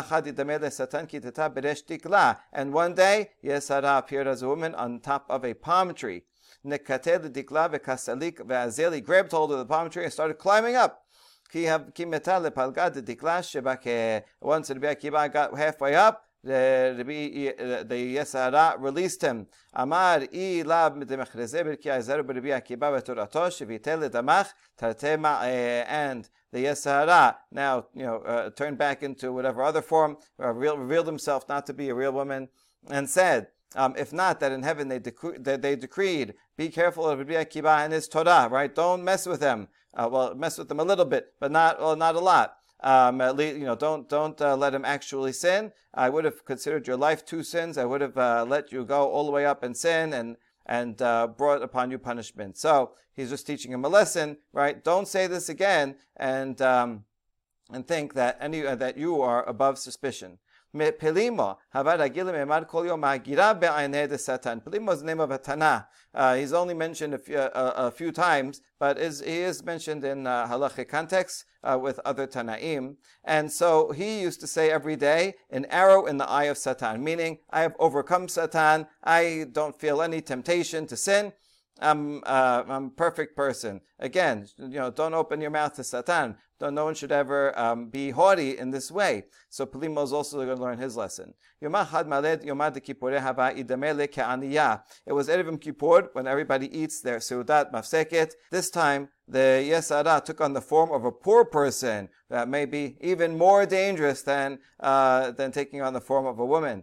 one 2.73 2.95
day, 2.95 3.31
Yesara 3.45 3.99
appeared 3.99 4.29
as 4.29 4.43
a 4.43 4.49
woman 4.49 4.75
on 4.77 5.01
top 5.01 5.27
of 5.29 5.45
a 5.45 5.55
palm 5.55 5.95
tree. 5.95 6.23
Grabbed 6.63 6.95
hold 9.33 9.53
of 9.53 9.59
the 9.59 9.67
palm 9.67 9.91
tree 9.91 10.05
and 10.05 10.13
started 10.13 10.39
climbing 10.39 10.77
up. 10.77 11.04
Once 11.55 11.71
Rabbi 14.71 14.95
Akiva 14.95 15.33
got 15.33 15.57
halfway 15.57 15.95
up, 15.95 16.25
the, 16.43 17.85
the, 17.89 18.27
Hara 18.33 18.75
released 18.79 19.23
him. 19.23 19.47
Amar 19.73 20.27
i 20.33 20.63
lab 20.65 20.97
midemechreze 20.97 21.65
birki 21.65 21.87
azaru 21.87 22.29
Rabbi 22.29 22.49
Akiva 22.49 22.93
v'torato 22.93 23.49
shevitel 23.49 24.09
ledamach 24.09 24.53
tarte 24.79 25.85
and 25.89 26.29
the 26.53 26.65
Yetzer 26.65 27.07
Hara 27.07 27.37
now 27.51 27.87
you 27.95 28.03
know 28.03 28.19
uh, 28.19 28.51
turned 28.51 28.77
back 28.77 29.03
into 29.03 29.33
whatever 29.33 29.63
other 29.63 29.83
form, 29.83 30.19
uh, 30.43 30.53
revealed 30.53 31.07
himself 31.07 31.49
not 31.49 31.67
to 31.67 31.73
be 31.73 31.89
a 31.89 31.95
real 31.95 32.13
woman, 32.13 32.49
and 32.91 33.09
said. 33.09 33.49
Um, 33.77 33.95
if 33.99 34.13
not, 34.13 34.39
that 34.39 34.53
in 34.53 34.63
heaven 34.63 34.87
they, 34.87 35.01
decre- 35.01 35.43
they, 35.43 35.57
they 35.57 35.75
decreed, 35.75 36.35
be 36.57 36.69
careful 36.69 37.09
of 37.09 37.19
Rabbi 37.19 37.33
Akiva 37.33 37.85
and 37.85 37.93
his 37.93 38.07
Torah, 38.07 38.49
right? 38.49 38.73
Don't 38.73 39.03
mess 39.03 39.27
with 39.27 39.41
them. 39.41 39.67
Uh, 39.97 40.09
well, 40.11 40.35
mess 40.35 40.59
with 40.59 40.69
them 40.69 40.81
a 40.81 40.85
little 40.85 41.05
bit, 41.05 41.35
but 41.41 41.53
not 41.53 41.81
well, 41.81 41.97
not 41.97 42.17
a 42.17 42.21
lot. 42.21 42.57
Um, 42.81 43.19
least, 43.19 43.57
you 43.57 43.65
know, 43.65 43.77
don't 43.77 44.09
don't 44.09 44.41
uh, 44.41 44.57
let 44.57 44.75
him 44.75 44.85
actually 44.85 45.33
sin. 45.33 45.73
I 45.95 46.11
would 46.11 46.25
have 46.25 46.45
considered 46.45 46.87
your 46.87 46.97
life 46.97 47.25
two 47.25 47.43
sins. 47.43 47.79
I 47.79 47.85
would 47.85 48.01
have 48.01 48.19
uh, 48.19 48.45
let 48.47 48.73
you 48.73 48.85
go 48.85 49.09
all 49.09 49.25
the 49.25 49.33
way 49.33 49.47
up 49.47 49.63
and 49.63 49.77
sin 49.77 50.13
and 50.13 50.37
and 50.67 51.01
uh, 51.01 51.27
brought 51.27 51.63
upon 51.63 51.91
you 51.91 51.99
punishment. 51.99 52.57
So 52.59 52.93
he's 53.15 53.31
just 53.31 53.47
teaching 53.47 53.73
him 53.73 53.85
a 53.85 53.89
lesson, 53.89 54.39
right? 54.53 54.83
Don't 54.83 55.09
say 55.09 55.27
this 55.27 55.49
again 55.49 55.97
and 56.17 56.61
um, 56.61 57.05
and 57.73 57.87
think 57.87 58.15
that 58.15 58.37
any 58.41 58.67
uh, 58.67 58.75
that 58.75 58.99
you 58.99 59.23
are 59.23 59.49
above 59.49 59.79
suspicion. 59.79 60.39
Satan. 64.19 64.61
Pelimo 64.61 64.93
is 64.93 65.01
the 65.01 65.07
name 65.07 65.21
of 65.21 65.31
a 65.31 65.39
Tanah. 65.39 65.87
Uh, 66.13 66.35
he's 66.35 66.53
only 66.53 66.75
mentioned 66.75 67.15
a 67.15 67.19
few, 67.19 67.37
uh, 67.37 67.73
a 67.77 67.91
few 67.91 68.13
times, 68.13 68.61
but 68.79 68.99
is, 68.99 69.21
he 69.21 69.39
is 69.39 69.65
mentioned 69.65 70.05
in 70.05 70.27
uh, 70.27 70.47
halachic 70.47 70.89
context 70.89 71.45
uh, 71.63 71.79
with 71.81 72.01
other 72.05 72.27
Tanaim. 72.27 72.97
And 73.25 73.51
so 73.51 73.93
he 73.93 74.21
used 74.21 74.41
to 74.41 74.47
say 74.47 74.71
every 74.71 74.97
day, 74.97 75.35
an 75.51 75.65
arrow 75.67 76.07
in 76.07 76.19
the 76.19 76.29
eye 76.29 76.45
of 76.45 76.59
Satan, 76.59 77.03
meaning 77.03 77.39
I 77.51 77.63
have 77.63 77.75
overcome 77.79 78.29
Satan, 78.29 78.87
I 79.03 79.47
don't 79.53 79.79
feel 79.79 80.03
any 80.03 80.21
temptation 80.21 80.87
to 80.89 80.97
sin. 80.97 81.33
I'm, 81.81 82.23
uh, 82.25 82.63
I'm 82.69 82.87
a 82.87 82.91
perfect 82.91 83.37
person. 83.37 83.81
Again, 83.99 84.47
you 84.59 84.79
know, 84.79 84.91
don't 84.91 85.15
open 85.15 85.41
your 85.41 85.51
mouth 85.51 85.75
to 85.75 85.85
Satan. 85.85 86.37
Don't, 86.65 86.75
no 86.75 86.87
one 86.87 86.95
should 86.95 87.13
ever 87.13 87.57
um, 87.59 87.91
be 87.91 88.11
haughty 88.11 88.57
in 88.57 88.71
this 88.71 88.91
way. 88.91 89.25
So 89.51 89.67
Pelimo 89.67 90.03
is 90.03 90.15
also 90.15 90.39
going 90.39 90.57
to 90.57 90.63
learn 90.63 90.79
his 90.79 90.97
lesson. 90.97 91.35
It 91.61 91.69
was 91.69 91.89
Erev 95.29 95.61
Kippur 95.61 96.09
when 96.15 96.27
everybody 96.27 96.79
eats 96.79 97.03
their 97.03 97.19
seudat 97.19 97.71
mafseket. 97.71 98.33
This 98.51 98.71
time, 98.71 99.11
the 99.29 99.69
Yetzer 99.71 100.07
Hara 100.07 100.23
took 100.23 100.41
on 100.41 100.55
the 100.55 100.63
form 100.63 100.91
of 100.91 101.05
a 101.05 101.13
poor 101.13 101.45
person 101.45 102.09
that 102.31 102.49
may 102.49 102.65
be 102.65 102.97
even 103.01 103.37
more 103.37 103.67
dangerous 103.67 104.23
than, 104.23 104.59
uh, 104.81 105.33
than 105.33 105.53
taking 105.53 105.83
on 105.83 105.93
the 105.93 106.01
form 106.01 106.25
of 106.25 106.39
a 106.39 106.47
woman. 106.47 106.83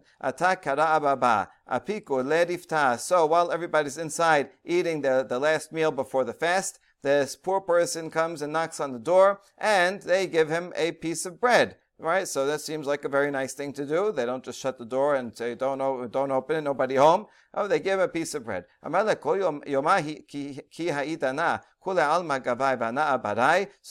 So 2.99 3.25
while 3.25 3.51
everybody's 3.51 3.97
inside 3.97 4.49
eating 4.63 5.01
the, 5.01 5.25
the 5.27 5.39
last 5.39 5.71
meal 5.71 5.91
before 5.91 6.23
the 6.23 6.33
fast, 6.33 6.79
this 7.03 7.35
poor 7.35 7.61
person 7.61 8.09
comes 8.09 8.41
and 8.41 8.53
knocks 8.53 8.79
on 8.79 8.91
the 8.91 8.99
door 8.99 9.41
and 9.57 10.01
they 10.01 10.27
give 10.27 10.49
him 10.49 10.73
a 10.75 10.91
piece 10.93 11.25
of 11.25 11.39
bread 11.39 11.77
right? 12.01 12.27
So 12.27 12.45
that 12.47 12.61
seems 12.61 12.87
like 12.87 13.05
a 13.05 13.09
very 13.09 13.31
nice 13.31 13.53
thing 13.53 13.73
to 13.73 13.85
do. 13.85 14.11
They 14.11 14.25
don't 14.25 14.43
just 14.43 14.59
shut 14.59 14.77
the 14.77 14.85
door 14.85 15.15
and 15.15 15.35
say, 15.35 15.55
don't, 15.55 16.11
don't 16.11 16.31
open 16.31 16.57
it, 16.57 16.61
nobody 16.61 16.95
home. 16.95 17.27
Oh, 17.53 17.67
they 17.67 17.79
give 17.79 17.99
a 17.99 18.07
piece 18.07 18.33
of 18.33 18.45
bread. 18.45 18.65
So 18.83 18.89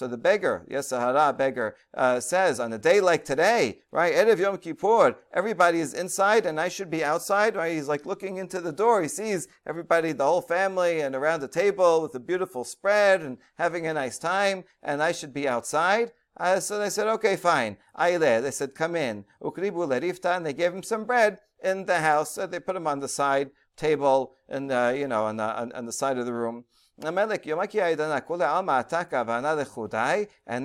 the 0.09 0.17
beggar, 0.17 0.65
Yetzer 0.71 1.01
Hara 1.01 1.33
beggar, 1.33 1.77
uh, 1.93 2.21
says, 2.21 2.61
on 2.61 2.73
a 2.73 2.79
day 2.79 3.01
like 3.01 3.25
today, 3.25 3.81
right, 3.91 4.15
Erev 4.15 4.39
Yom 4.39 4.57
Kippur, 4.59 5.17
everybody 5.35 5.81
is 5.81 5.93
inside 5.93 6.47
and 6.47 6.61
I 6.61 6.69
should 6.69 6.89
be 6.89 7.05
outside, 7.05 7.57
right? 7.57 7.75
He's 7.75 7.89
like 7.89 8.07
looking 8.07 8.37
into 8.37 8.61
the 8.61 8.73
door. 8.73 9.03
He 9.03 9.09
sees 9.09 9.49
everybody, 9.67 10.13
the 10.13 10.25
whole 10.25 10.41
family, 10.41 11.01
and 11.01 11.15
around 11.15 11.41
the 11.41 11.49
table 11.49 12.01
with 12.01 12.15
a 12.15 12.21
beautiful 12.21 12.65
spread 12.65 13.21
and 13.23 13.39
having 13.59 13.87
a 13.87 13.95
nice 13.95 14.19
time, 14.19 14.65
and 14.83 15.03
I 15.03 15.13
should 15.13 15.35
be 15.35 15.49
outside. 15.49 16.13
Uh, 16.37 16.61
so 16.61 16.79
they 16.79 16.91
said, 16.91 17.07
okay, 17.07 17.37
fine. 17.37 17.77
Aile, 17.99 18.41
they 18.43 18.51
said, 18.51 18.75
come 18.75 18.97
in. 18.97 19.25
Ukribu 19.43 19.87
lerifta, 19.87 20.37
and 20.37 20.47
they 20.47 20.53
gave 20.53 20.73
him 20.73 20.83
some 20.83 21.05
bread 21.05 21.39
in 21.63 21.85
the 21.85 22.01
house. 22.01 22.33
So 22.33 22.47
they 22.47 22.61
put 22.61 22.77
him 22.77 22.87
on 22.87 23.01
the 23.01 23.09
side 23.09 23.51
table 23.77 24.35
and 24.49 24.71
uh, 24.71 24.93
you 24.95 25.09
know 25.09 25.25
on 25.25 25.37
the, 25.37 25.45
on, 25.45 25.73
on 25.73 25.87
the 25.87 25.93
side 25.93 26.19
of 26.19 26.27
the 26.27 26.33
room. 26.33 26.65
And 27.03 27.17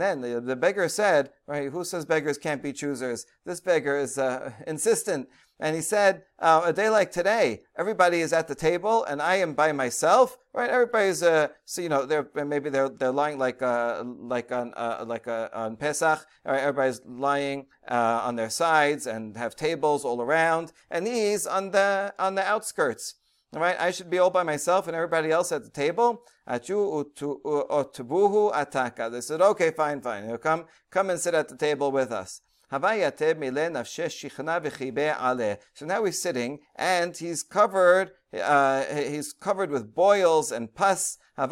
then 0.01 0.21
the, 0.21 0.41
the 0.41 0.55
beggar 0.55 0.89
said, 0.89 1.29
right, 1.47 1.69
who 1.69 1.85
says 1.85 2.05
beggars 2.05 2.37
can't 2.37 2.61
be 2.61 2.73
choosers? 2.73 3.25
This 3.45 3.61
beggar 3.61 3.97
is 3.97 4.17
uh, 4.17 4.51
insistent. 4.67 5.29
And 5.59 5.73
he 5.73 5.81
said, 5.81 6.23
uh, 6.39 6.63
a 6.65 6.73
day 6.73 6.89
like 6.89 7.11
today, 7.11 7.61
everybody 7.77 8.19
is 8.19 8.33
at 8.33 8.49
the 8.49 8.55
table 8.55 9.05
and 9.05 9.21
I 9.21 9.35
am 9.35 9.53
by 9.53 9.71
myself, 9.71 10.37
right? 10.53 10.69
Everybody's, 10.69 11.23
uh, 11.23 11.47
so, 11.63 11.81
you 11.81 11.87
know, 11.87 12.05
they're, 12.05 12.27
maybe 12.45 12.69
they're, 12.69 12.89
they're 12.89 13.11
lying 13.11 13.39
like, 13.39 13.61
uh, 13.61 14.03
like 14.05 14.51
on, 14.51 14.73
uh, 14.75 15.05
like, 15.07 15.29
uh, 15.29 15.47
on 15.53 15.77
Pesach, 15.77 16.25
right? 16.43 16.59
Everybody's 16.59 16.99
lying, 17.05 17.67
uh, 17.87 18.23
on 18.25 18.35
their 18.35 18.49
sides 18.49 19.07
and 19.07 19.37
have 19.37 19.55
tables 19.55 20.03
all 20.03 20.21
around 20.21 20.73
and 20.91 21.07
he's 21.07 21.47
on 21.47 21.71
the, 21.71 22.13
on 22.19 22.35
the 22.35 22.43
outskirts. 22.43 23.15
Right, 23.55 23.77
I 23.79 23.91
should 23.91 24.09
be 24.09 24.19
all 24.19 24.29
by 24.29 24.43
myself 24.43 24.87
and 24.87 24.95
everybody 24.95 25.31
else 25.31 25.53
at 25.53 25.63
the 25.63 25.69
table. 25.69 26.23
Achu 26.47 27.05
utubuhu 27.15 28.53
ataka. 28.53 29.09
They 29.09 29.21
said, 29.21 29.41
okay, 29.41 29.71
fine, 29.71 30.01
fine. 30.01 30.37
Come, 30.39 30.65
come 30.91 31.09
and 31.09 31.17
sit 31.17 31.33
at 31.33 31.47
the 31.47 31.55
table 31.55 31.89
with 31.89 32.11
us. 32.11 32.41
So 35.73 35.85
now 35.85 36.03
he's 36.03 36.21
sitting 36.21 36.59
and 36.75 37.15
he's 37.15 37.43
covered, 37.43 38.11
uh, 38.33 38.83
he's 38.83 39.33
covered 39.33 39.69
with 39.69 39.93
boils 39.93 40.51
and 40.51 40.73
pus. 40.73 41.17
And 41.37 41.51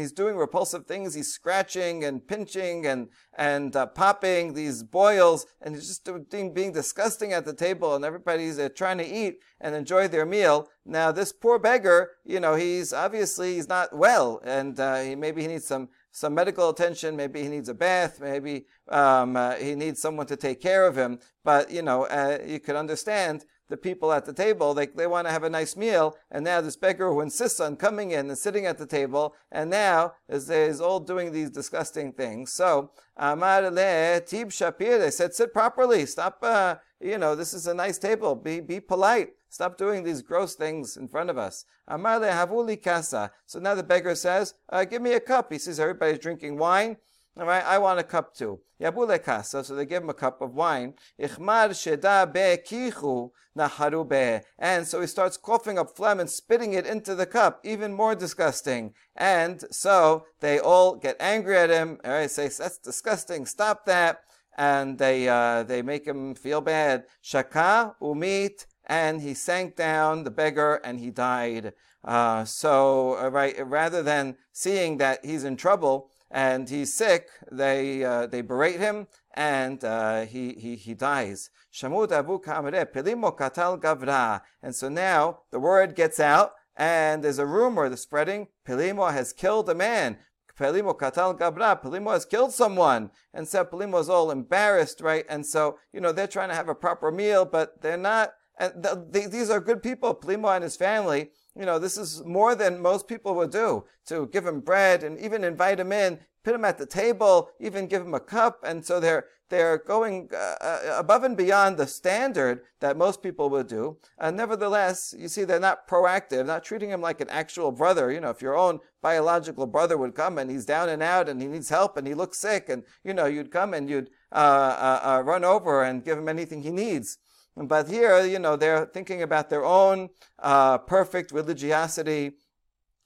he's 0.00 0.12
doing 0.12 0.36
repulsive 0.36 0.86
things. 0.86 1.14
He's 1.14 1.32
scratching 1.32 2.02
and 2.02 2.26
pinching 2.26 2.86
and, 2.86 3.08
and 3.36 3.76
uh, 3.76 3.86
popping 3.86 4.54
these 4.54 4.82
boils 4.82 5.44
and 5.60 5.74
he's 5.74 5.88
just 5.88 6.06
doing, 6.06 6.54
being 6.54 6.72
disgusting 6.72 7.34
at 7.34 7.44
the 7.44 7.52
table 7.52 7.94
and 7.94 8.06
everybody's 8.06 8.58
uh, 8.58 8.70
trying 8.74 8.96
to 8.98 9.06
eat 9.06 9.36
and 9.60 9.74
enjoy 9.74 10.08
their 10.08 10.24
meal. 10.24 10.68
Now 10.86 11.12
this 11.12 11.32
poor 11.32 11.58
beggar, 11.58 12.12
you 12.24 12.40
know, 12.40 12.54
he's 12.54 12.94
obviously, 12.94 13.56
he's 13.56 13.68
not 13.68 13.94
well 13.94 14.40
and 14.42 14.80
uh, 14.80 15.02
he, 15.02 15.14
maybe 15.14 15.42
he 15.42 15.48
needs 15.48 15.66
some 15.66 15.90
some 16.10 16.34
medical 16.34 16.68
attention. 16.70 17.16
Maybe 17.16 17.42
he 17.42 17.48
needs 17.48 17.68
a 17.68 17.74
bath. 17.74 18.20
Maybe 18.20 18.66
um, 18.88 19.36
uh, 19.36 19.54
he 19.54 19.74
needs 19.74 20.00
someone 20.00 20.26
to 20.26 20.36
take 20.36 20.60
care 20.60 20.86
of 20.86 20.96
him. 20.96 21.18
But 21.44 21.70
you 21.70 21.82
know, 21.82 22.04
uh, 22.06 22.38
you 22.44 22.60
could 22.60 22.76
understand 22.76 23.44
the 23.68 23.76
people 23.76 24.12
at 24.12 24.24
the 24.24 24.32
table. 24.32 24.74
They 24.74 24.86
they 24.86 25.06
want 25.06 25.26
to 25.26 25.32
have 25.32 25.44
a 25.44 25.50
nice 25.50 25.76
meal, 25.76 26.16
and 26.30 26.44
now 26.44 26.60
this 26.60 26.76
beggar 26.76 27.12
who 27.12 27.20
insists 27.20 27.60
on 27.60 27.76
coming 27.76 28.10
in 28.10 28.28
and 28.28 28.38
sitting 28.38 28.66
at 28.66 28.78
the 28.78 28.86
table, 28.86 29.34
and 29.52 29.70
now 29.70 30.14
is 30.28 30.48
is 30.50 30.80
all 30.80 31.00
doing 31.00 31.32
these 31.32 31.50
disgusting 31.50 32.12
things. 32.12 32.52
So 32.52 32.90
Amar 33.16 33.62
le 33.70 34.20
Tib 34.20 34.48
Shapir. 34.50 34.98
They 34.98 35.10
said 35.10 35.34
sit 35.34 35.52
properly. 35.52 36.06
Stop. 36.06 36.38
Uh, 36.42 36.76
you 37.00 37.18
know, 37.18 37.34
this 37.34 37.54
is 37.54 37.66
a 37.66 37.74
nice 37.74 37.98
table. 37.98 38.34
Be, 38.34 38.60
be 38.60 38.80
polite. 38.80 39.30
Stop 39.48 39.78
doing 39.78 40.04
these 40.04 40.22
gross 40.22 40.54
things 40.54 40.96
in 40.96 41.08
front 41.08 41.30
of 41.30 41.38
us. 41.38 41.64
Amar 41.86 42.20
havuli 42.20 42.82
kasa. 42.82 43.30
So 43.46 43.58
now 43.58 43.74
the 43.74 43.82
beggar 43.82 44.14
says, 44.14 44.54
uh, 44.68 44.84
give 44.84 45.02
me 45.02 45.12
a 45.14 45.20
cup. 45.20 45.52
He 45.52 45.58
sees 45.58 45.80
everybody's 45.80 46.18
drinking 46.18 46.58
wine. 46.58 46.96
All 47.38 47.46
right, 47.46 47.64
I 47.64 47.78
want 47.78 48.00
a 48.00 48.02
cup 48.02 48.34
too. 48.34 48.60
Yabule 48.80 49.22
kasa, 49.22 49.62
so 49.62 49.74
they 49.74 49.86
give 49.86 50.02
him 50.02 50.10
a 50.10 50.14
cup 50.14 50.42
of 50.42 50.54
wine. 50.54 50.94
Ichmar 51.20 51.70
sheda 51.70 52.26
kichu 52.66 53.30
naharu 53.56 54.08
be. 54.08 54.44
And 54.58 54.86
so 54.86 55.00
he 55.00 55.06
starts 55.06 55.36
coughing 55.36 55.78
up 55.78 55.96
phlegm 55.96 56.18
and 56.18 56.28
spitting 56.28 56.72
it 56.72 56.84
into 56.84 57.14
the 57.14 57.26
cup, 57.26 57.60
even 57.64 57.92
more 57.92 58.16
disgusting. 58.16 58.92
And 59.14 59.62
so 59.70 60.24
they 60.40 60.58
all 60.58 60.96
get 60.96 61.16
angry 61.20 61.56
at 61.56 61.70
him. 61.70 61.98
All 62.04 62.10
right, 62.10 62.30
say, 62.30 62.48
that's 62.48 62.78
disgusting, 62.78 63.46
stop 63.46 63.86
that. 63.86 64.20
And 64.56 64.98
they, 64.98 65.28
uh, 65.28 65.62
they 65.62 65.82
make 65.82 66.04
him 66.04 66.34
feel 66.34 66.60
bad. 66.60 67.04
Shaka 67.22 67.94
umit, 68.02 68.66
and 68.88 69.20
he 69.20 69.34
sank 69.34 69.76
down, 69.76 70.24
the 70.24 70.30
beggar, 70.30 70.80
and 70.84 71.00
he 71.00 71.10
died. 71.10 71.72
Uh, 72.04 72.44
so, 72.44 73.18
uh, 73.18 73.28
right, 73.28 73.54
rather 73.66 74.02
than 74.02 74.36
seeing 74.52 74.96
that 74.98 75.24
he's 75.24 75.44
in 75.44 75.56
trouble, 75.56 76.10
and 76.30 76.68
he's 76.68 76.92
sick, 76.92 77.28
they, 77.50 78.04
uh, 78.04 78.26
they 78.26 78.42
berate 78.42 78.80
him 78.80 79.06
and 79.34 79.82
uh, 79.84 80.22
he, 80.22 80.52
he, 80.54 80.76
he 80.76 80.94
dies. 80.94 81.50
Shamud 81.72 82.12
Abu 82.12 82.40
Kamre, 82.40 82.84
Pelimo 82.86 83.36
Katal 83.36 83.80
Gavra. 83.80 84.42
And 84.62 84.74
so 84.74 84.88
now 84.88 85.40
the 85.50 85.60
word 85.60 85.94
gets 85.94 86.20
out 86.20 86.52
and 86.76 87.24
there's 87.24 87.38
a 87.38 87.46
rumor 87.46 87.88
that's 87.88 88.02
spreading. 88.02 88.48
Pelimo 88.66 89.12
has 89.12 89.32
killed 89.32 89.68
a 89.70 89.74
man. 89.74 90.18
Pelimo 90.58 90.98
Katal 90.98 91.38
Gabra, 91.38 91.80
Pelimo 91.80 92.12
has 92.12 92.24
killed 92.24 92.52
someone. 92.52 93.10
And 93.32 93.46
so 93.46 93.64
Pelimo 93.64 94.00
is 94.00 94.08
all 94.08 94.30
embarrassed, 94.30 95.00
right? 95.00 95.24
And 95.28 95.46
so, 95.46 95.78
you 95.92 96.00
know, 96.00 96.12
they're 96.12 96.26
trying 96.26 96.48
to 96.48 96.54
have 96.56 96.68
a 96.68 96.74
proper 96.74 97.12
meal, 97.12 97.44
but 97.44 97.80
they're 97.80 97.96
not, 97.96 98.32
and 98.58 99.12
these 99.12 99.50
are 99.50 99.60
good 99.60 99.82
people, 99.82 100.14
Pelimo 100.14 100.54
and 100.54 100.64
his 100.64 100.76
family, 100.76 101.30
you 101.58 101.66
know, 101.66 101.78
this 101.78 101.98
is 101.98 102.24
more 102.24 102.54
than 102.54 102.80
most 102.80 103.08
people 103.08 103.34
would 103.34 103.50
do 103.50 103.84
to 104.06 104.28
give 104.28 104.46
him 104.46 104.60
bread 104.60 105.02
and 105.02 105.18
even 105.18 105.42
invite 105.42 105.80
him 105.80 105.90
in, 105.90 106.20
put 106.44 106.54
him 106.54 106.64
at 106.64 106.78
the 106.78 106.86
table, 106.86 107.50
even 107.58 107.88
give 107.88 108.02
him 108.02 108.14
a 108.14 108.20
cup. 108.20 108.60
And 108.64 108.84
so 108.84 109.00
they're, 109.00 109.26
they're 109.48 109.78
going 109.78 110.30
uh, 110.32 110.54
uh, 110.60 110.94
above 110.98 111.24
and 111.24 111.36
beyond 111.36 111.76
the 111.76 111.88
standard 111.88 112.62
that 112.78 112.96
most 112.96 113.22
people 113.22 113.50
would 113.50 113.66
do. 113.66 113.98
And 114.18 114.36
nevertheless, 114.36 115.12
you 115.18 115.26
see, 115.26 115.42
they're 115.42 115.58
not 115.58 115.88
proactive, 115.88 116.46
not 116.46 116.62
treating 116.62 116.90
him 116.90 117.00
like 117.00 117.20
an 117.20 117.30
actual 117.30 117.72
brother. 117.72 118.12
You 118.12 118.20
know, 118.20 118.30
if 118.30 118.40
your 118.40 118.56
own 118.56 118.78
biological 119.02 119.66
brother 119.66 119.96
would 119.96 120.14
come 120.14 120.38
and 120.38 120.50
he's 120.50 120.64
down 120.64 120.88
and 120.88 121.02
out 121.02 121.28
and 121.28 121.42
he 121.42 121.48
needs 121.48 121.70
help 121.70 121.96
and 121.96 122.06
he 122.06 122.14
looks 122.14 122.38
sick 122.38 122.68
and, 122.68 122.84
you 123.02 123.14
know, 123.14 123.26
you'd 123.26 123.50
come 123.50 123.74
and 123.74 123.90
you'd 123.90 124.10
uh, 124.30 124.34
uh, 124.34 125.00
uh 125.02 125.22
run 125.22 125.44
over 125.44 125.82
and 125.82 126.04
give 126.04 126.18
him 126.18 126.28
anything 126.28 126.62
he 126.62 126.70
needs. 126.70 127.18
But 127.66 127.88
here, 127.88 128.24
you 128.24 128.38
know, 128.38 128.56
they're 128.56 128.86
thinking 128.86 129.22
about 129.22 129.50
their 129.50 129.64
own 129.64 130.10
uh, 130.38 130.78
perfect 130.78 131.32
religiosity 131.32 132.32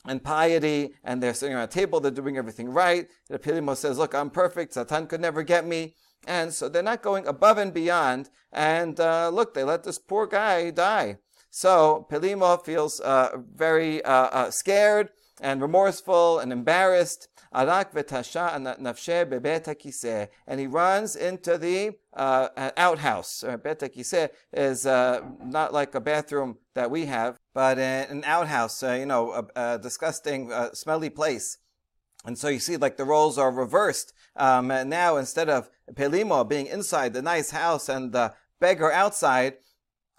and 0.07 0.23
piety, 0.23 0.95
and 1.05 1.23
they're 1.23 1.35
sitting 1.35 1.55
around 1.55 1.65
a 1.65 1.69
table, 1.69 2.01
they're 2.01 2.11
doing 2.11 2.37
everything 2.37 2.69
right. 2.69 3.09
The 3.29 3.38
Pilimo 3.38 3.77
says, 3.77 3.99
look, 3.99 4.15
I'm 4.15 4.31
perfect, 4.31 4.75
Satan 4.75 5.07
could 5.07 5.21
never 5.21 5.43
get 5.43 5.67
me. 5.67 5.95
And 6.27 6.53
so 6.53 6.69
they're 6.69 6.83
not 6.83 7.03
going 7.03 7.27
above 7.27 7.59
and 7.59 7.73
beyond. 7.73 8.31
And 8.53 8.99
uh, 9.01 9.31
look, 9.31 9.55
they 9.55 9.65
let 9.65 9.85
this 9.85 9.99
poor 9.99 10.27
guy 10.27 10.71
die. 10.71 11.19
So 11.51 12.07
Pelimo 12.11 12.65
feels 12.65 13.01
uh, 13.01 13.37
very 13.55 14.05
uh, 14.05 14.29
uh 14.29 14.51
scared 14.51 15.11
and 15.41 15.61
remorseful 15.61 16.38
and 16.38 16.53
embarrassed. 16.53 17.29
Arak 17.55 17.93
v'tasha 17.93 18.57
nafshe 18.79 19.27
bebet 19.27 19.65
kiseh. 19.81 20.29
And 20.47 20.61
he 20.61 20.67
runs 20.67 21.17
into 21.17 21.59
the 21.59 21.93
uh, 22.15 22.71
outhouse. 22.77 23.45
Uh, 23.45 23.57
bet 23.57 23.81
kiseh 23.81 24.31
is 24.53 24.87
uh, 24.87 25.21
not 25.43 25.73
like 25.73 25.95
a 25.95 26.01
bathroom 26.01 26.59
that 26.75 26.91
we 26.91 27.07
have, 27.07 27.38
but 27.55 27.79
an 27.79 28.23
outhouse, 28.25 28.83
uh, 28.83 28.93
you 28.93 29.07
know, 29.07 29.33
a, 29.33 29.75
a 29.75 29.79
disgusting, 29.79 30.53
uh, 30.53 30.73
smelly 30.73 31.11
place. 31.11 31.59
And 32.25 32.38
so 32.38 32.49
you 32.49 32.61
see, 32.61 32.77
like 32.77 32.97
the 32.97 33.05
roles 33.05 33.37
are 33.37 33.51
reversed. 33.51 34.12
Um, 34.37 34.69
now 34.69 35.17
instead 35.17 35.49
of 35.49 35.71
Pelimo 35.93 36.49
being 36.49 36.67
inside 36.67 37.12
the 37.12 37.23
nice 37.23 37.51
house 37.51 37.88
and 37.88 38.12
the 38.12 38.35
beggar 38.61 38.93
outside, 38.93 39.55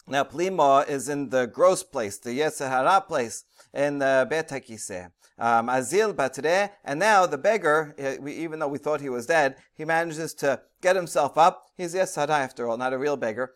now 0.07 0.23
Pelimo 0.23 0.87
is 0.87 1.09
in 1.09 1.29
the 1.29 1.47
gross 1.47 1.83
place, 1.83 2.17
the 2.17 2.39
Yetzer 2.39 2.69
Hara 2.69 3.01
place 3.01 3.45
in 3.73 3.99
the 3.99 4.27
Bet 4.29 4.49
HaKiseh 4.49 5.11
um, 5.37 5.67
Azil 5.67 6.13
Batre, 6.13 6.69
and 6.83 6.99
now 6.99 7.25
the 7.25 7.37
beggar, 7.37 7.95
even 8.25 8.59
though 8.59 8.67
we 8.67 8.77
thought 8.77 9.01
he 9.01 9.09
was 9.09 9.25
dead, 9.25 9.55
he 9.73 9.85
manages 9.85 10.33
to 10.35 10.61
get 10.81 10.95
himself 10.95 11.37
up. 11.37 11.63
He's 11.75 11.95
Yetzer 11.95 12.27
Hara 12.27 12.39
after 12.39 12.67
all, 12.67 12.77
not 12.77 12.93
a 12.93 12.97
real 12.97 13.17
beggar. 13.17 13.53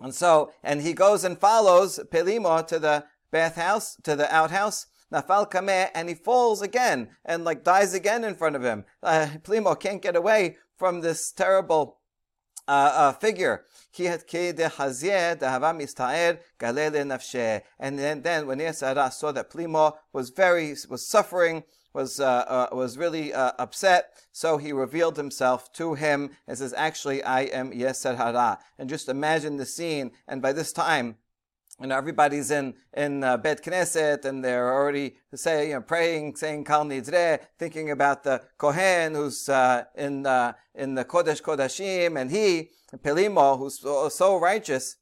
And 0.00 0.14
so, 0.14 0.52
and 0.62 0.82
he 0.82 0.92
goes 0.92 1.24
and 1.24 1.38
follows 1.38 1.98
Pelimo 2.10 2.66
to 2.66 2.78
the 2.78 3.04
bathhouse, 3.30 3.96
to 4.04 4.14
the 4.14 4.32
outhouse, 4.32 4.86
Nafal 5.12 5.50
Kameh, 5.50 5.88
and 5.94 6.08
he 6.08 6.14
falls 6.14 6.62
again, 6.62 7.16
and 7.24 7.44
like 7.44 7.64
dies 7.64 7.94
again 7.94 8.24
in 8.24 8.34
front 8.34 8.56
of 8.56 8.62
him. 8.62 8.84
Uh, 9.02 9.28
Pelimo 9.42 9.78
can't 9.78 10.02
get 10.02 10.14
away 10.14 10.56
from 10.76 11.00
this 11.00 11.32
terrible 11.32 11.97
uh, 12.72 13.12
figure. 13.12 13.64
And 13.98 14.20
then, 17.98 18.22
then 18.22 18.46
when 18.46 18.58
Yesara 18.58 19.12
saw 19.12 19.32
that 19.32 19.50
Plimo 19.50 19.96
was 20.12 20.30
very, 20.30 20.76
was 20.88 21.08
suffering, 21.08 21.64
was, 21.94 22.20
uh, 22.20 22.44
uh, 22.46 22.68
was 22.72 22.98
really 22.98 23.32
uh, 23.32 23.52
upset, 23.58 24.12
so 24.30 24.58
he 24.58 24.72
revealed 24.72 25.16
himself 25.16 25.72
to 25.72 25.94
him 25.94 26.30
and 26.46 26.56
says, 26.58 26.74
actually, 26.76 27.22
I 27.22 27.42
am 27.42 27.72
Yeser 27.72 28.58
And 28.78 28.88
just 28.88 29.08
imagine 29.08 29.56
the 29.56 29.66
scene, 29.66 30.12
and 30.28 30.42
by 30.42 30.52
this 30.52 30.72
time, 30.72 31.16
you 31.80 31.86
know, 31.86 31.96
everybody's 31.96 32.50
in, 32.50 32.74
in 32.92 33.22
uh, 33.22 33.36
Bet 33.36 33.62
Knesset 33.62 34.24
and 34.24 34.44
they're 34.44 34.72
already 34.72 35.16
say, 35.34 35.68
you 35.68 35.74
know, 35.74 35.80
praying, 35.80 36.34
saying 36.36 36.64
Kol 36.64 36.84
Nidre, 36.84 37.40
thinking 37.58 37.90
about 37.90 38.24
the 38.24 38.42
Kohen 38.58 39.14
who's 39.14 39.48
uh, 39.48 39.84
in, 39.94 40.26
uh, 40.26 40.54
in 40.74 40.94
the 40.94 41.04
Kodesh 41.04 41.40
Kodashim 41.40 42.20
and 42.20 42.30
he, 42.30 42.70
Pelimo, 42.96 43.58
who's 43.58 43.78
so, 44.14 44.38
righteous, 44.38 44.96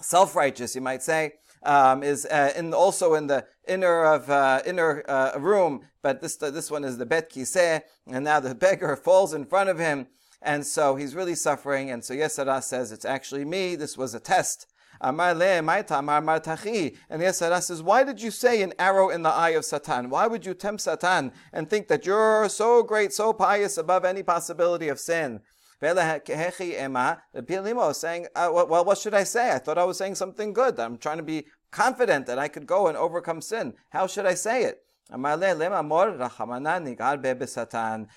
self-righteous, 0.00 0.74
you 0.74 0.80
might 0.80 1.02
say, 1.02 1.34
um, 1.62 2.02
is 2.02 2.26
uh, 2.26 2.52
in, 2.56 2.74
also 2.74 3.14
in 3.14 3.26
the 3.26 3.46
inner 3.66 4.04
of 4.04 4.28
uh, 4.30 4.62
inner 4.66 5.02
uh, 5.08 5.38
room, 5.38 5.82
but 6.02 6.20
this 6.20 6.36
this 6.36 6.70
one 6.70 6.84
is 6.84 6.98
the 6.98 7.06
Bet 7.06 7.30
Kiseh, 7.30 7.82
and 8.06 8.24
now 8.24 8.38
the 8.40 8.54
beggar 8.66 8.94
falls 8.96 9.34
in 9.34 9.44
front 9.44 9.68
of 9.68 9.78
him, 9.78 10.06
and 10.40 10.64
so 10.64 10.94
he's 10.94 11.14
really 11.14 11.34
suffering. 11.34 11.90
And 11.90 12.04
so 12.04 12.14
Yesara 12.14 12.62
says, 12.62 12.92
"It's 12.92 13.04
actually 13.04 13.44
me. 13.44 13.74
This 13.74 13.98
was 13.98 14.14
a 14.14 14.20
test." 14.20 14.66
Amar 15.00 15.34
le 15.34 15.58
Amar 15.58 16.22
martachi. 16.22 16.96
And 17.10 17.20
the 17.20 17.26
Yesara 17.26 17.62
says, 17.62 17.82
why 17.82 18.04
did 18.04 18.22
you 18.22 18.30
say 18.30 18.62
an 18.62 18.72
arrow 18.78 19.10
in 19.10 19.22
the 19.22 19.30
eye 19.30 19.50
of 19.50 19.64
Satan? 19.64 20.10
Why 20.10 20.26
would 20.26 20.46
you 20.46 20.54
tempt 20.54 20.82
Satan 20.82 21.32
and 21.52 21.68
think 21.68 21.88
that 21.88 22.06
you're 22.06 22.48
so 22.48 22.82
great, 22.82 23.12
so 23.12 23.32
pious 23.32 23.78
above 23.78 24.04
any 24.04 24.22
possibility 24.22 24.88
of 24.88 25.00
sin? 25.00 25.40
Pilimo 25.82 27.94
saying, 27.94 28.26
uh, 28.34 28.50
well, 28.50 28.84
what 28.84 28.98
should 28.98 29.14
I 29.14 29.24
say? 29.24 29.52
I 29.52 29.58
thought 29.58 29.78
I 29.78 29.84
was 29.84 29.98
saying 29.98 30.14
something 30.14 30.54
good. 30.54 30.80
I'm 30.80 30.96
trying 30.96 31.18
to 31.18 31.22
be 31.22 31.46
confident 31.70 32.26
that 32.26 32.38
I 32.38 32.48
could 32.48 32.66
go 32.66 32.88
and 32.88 32.96
overcome 32.96 33.42
sin. 33.42 33.74
How 33.90 34.06
should 34.06 34.24
I 34.24 34.34
say 34.34 34.64
it? 34.64 34.82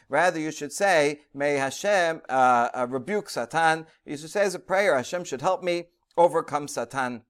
Rather, 0.10 0.40
you 0.40 0.52
should 0.52 0.72
say, 0.72 1.20
May 1.34 1.54
Hashem 1.56 2.22
uh, 2.30 2.70
uh, 2.74 2.88
rebuke 2.90 3.30
Satan. 3.30 3.86
You 4.06 4.18
should 4.18 4.32
say 4.32 4.42
as 4.42 4.56
a 4.56 4.60
prayer, 4.60 4.96
Hashem 4.96 5.24
should 5.26 5.42
help 5.42 5.62
me 5.62 5.90
overcome 6.20 6.68
Satan. 6.68 7.24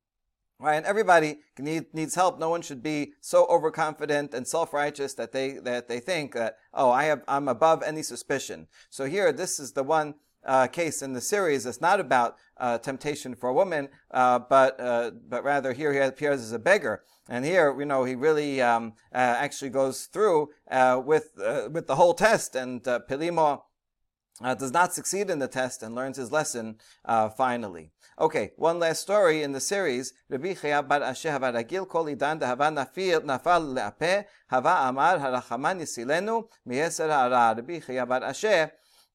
Right, 0.62 0.76
and 0.76 0.86
everybody 0.86 1.40
need, 1.58 1.86
needs 1.94 2.16
help. 2.16 2.38
No 2.38 2.50
one 2.50 2.62
should 2.62 2.84
be 2.84 3.14
so 3.22 3.46
overconfident 3.46 4.34
and 4.34 4.46
self-righteous 4.46 5.14
that 5.14 5.32
they 5.32 5.54
that 5.70 5.88
they 5.88 6.02
think 6.02 6.34
that 6.34 6.58
oh, 6.74 6.92
I 6.92 7.06
have 7.06 7.22
I'm 7.30 7.48
above 7.48 7.82
any 7.82 8.04
suspicion. 8.04 8.68
So 8.90 9.06
here, 9.06 9.32
this 9.32 9.58
is 9.58 9.72
the 9.72 9.84
one 9.84 10.16
uh, 10.46 10.68
case 10.68 11.02
in 11.02 11.14
the 11.14 11.22
series. 11.22 11.66
It's 11.66 11.80
not 11.80 12.02
about 12.02 12.36
uh, 12.58 12.78
temptation 12.78 13.36
for 13.36 13.50
a 13.50 13.54
woman, 13.54 13.88
uh, 14.12 14.40
but 14.40 14.78
uh, 14.82 15.12
but 15.30 15.46
rather 15.46 15.72
here 15.72 15.94
he 15.94 16.00
appears 16.00 16.42
as 16.42 16.52
a 16.52 16.60
beggar. 16.60 17.04
And 17.30 17.46
here, 17.46 17.74
you 17.80 17.86
know, 17.86 18.04
he 18.04 18.16
really 18.16 18.62
um, 18.62 18.94
uh, 19.14 19.18
actually 19.18 19.70
goes 19.70 20.08
through 20.08 20.50
uh, 20.70 21.02
with 21.06 21.32
with 21.72 21.88
the 21.88 21.96
whole 21.96 22.14
test, 22.14 22.56
and 22.56 22.84
Pelimo 22.84 23.62
does 24.42 24.74
not 24.74 24.94
succeed 24.94 25.30
in 25.30 25.40
the 25.40 25.48
test 25.48 25.84
and 25.84 25.96
learns 25.96 26.18
his 26.18 26.34
lesson 26.34 26.78
finally. 27.38 27.92
Okay, 28.20 28.52
one 28.58 28.80
last 28.80 29.00
story 29.00 29.44
in 29.44 29.54
the 29.54 29.62
series. 29.62 30.12
Rabbi 30.28 30.54
Chaya 30.54 30.86
bar 30.86 31.00
Ashi 31.00 31.88
kol 31.88 32.04
idan 32.08 32.42
nafil 32.42 33.22
nafal 33.22 34.26
hava 34.50 34.90
amar 34.90 35.20
harachaman 35.20 35.80
yisilenu 35.80 36.44
miyeser 36.68 37.10
hara. 37.10 37.56
Rabbi 37.56 37.80
Chaya 37.80 38.06
bar 38.06 38.20
Ashi 38.20 38.70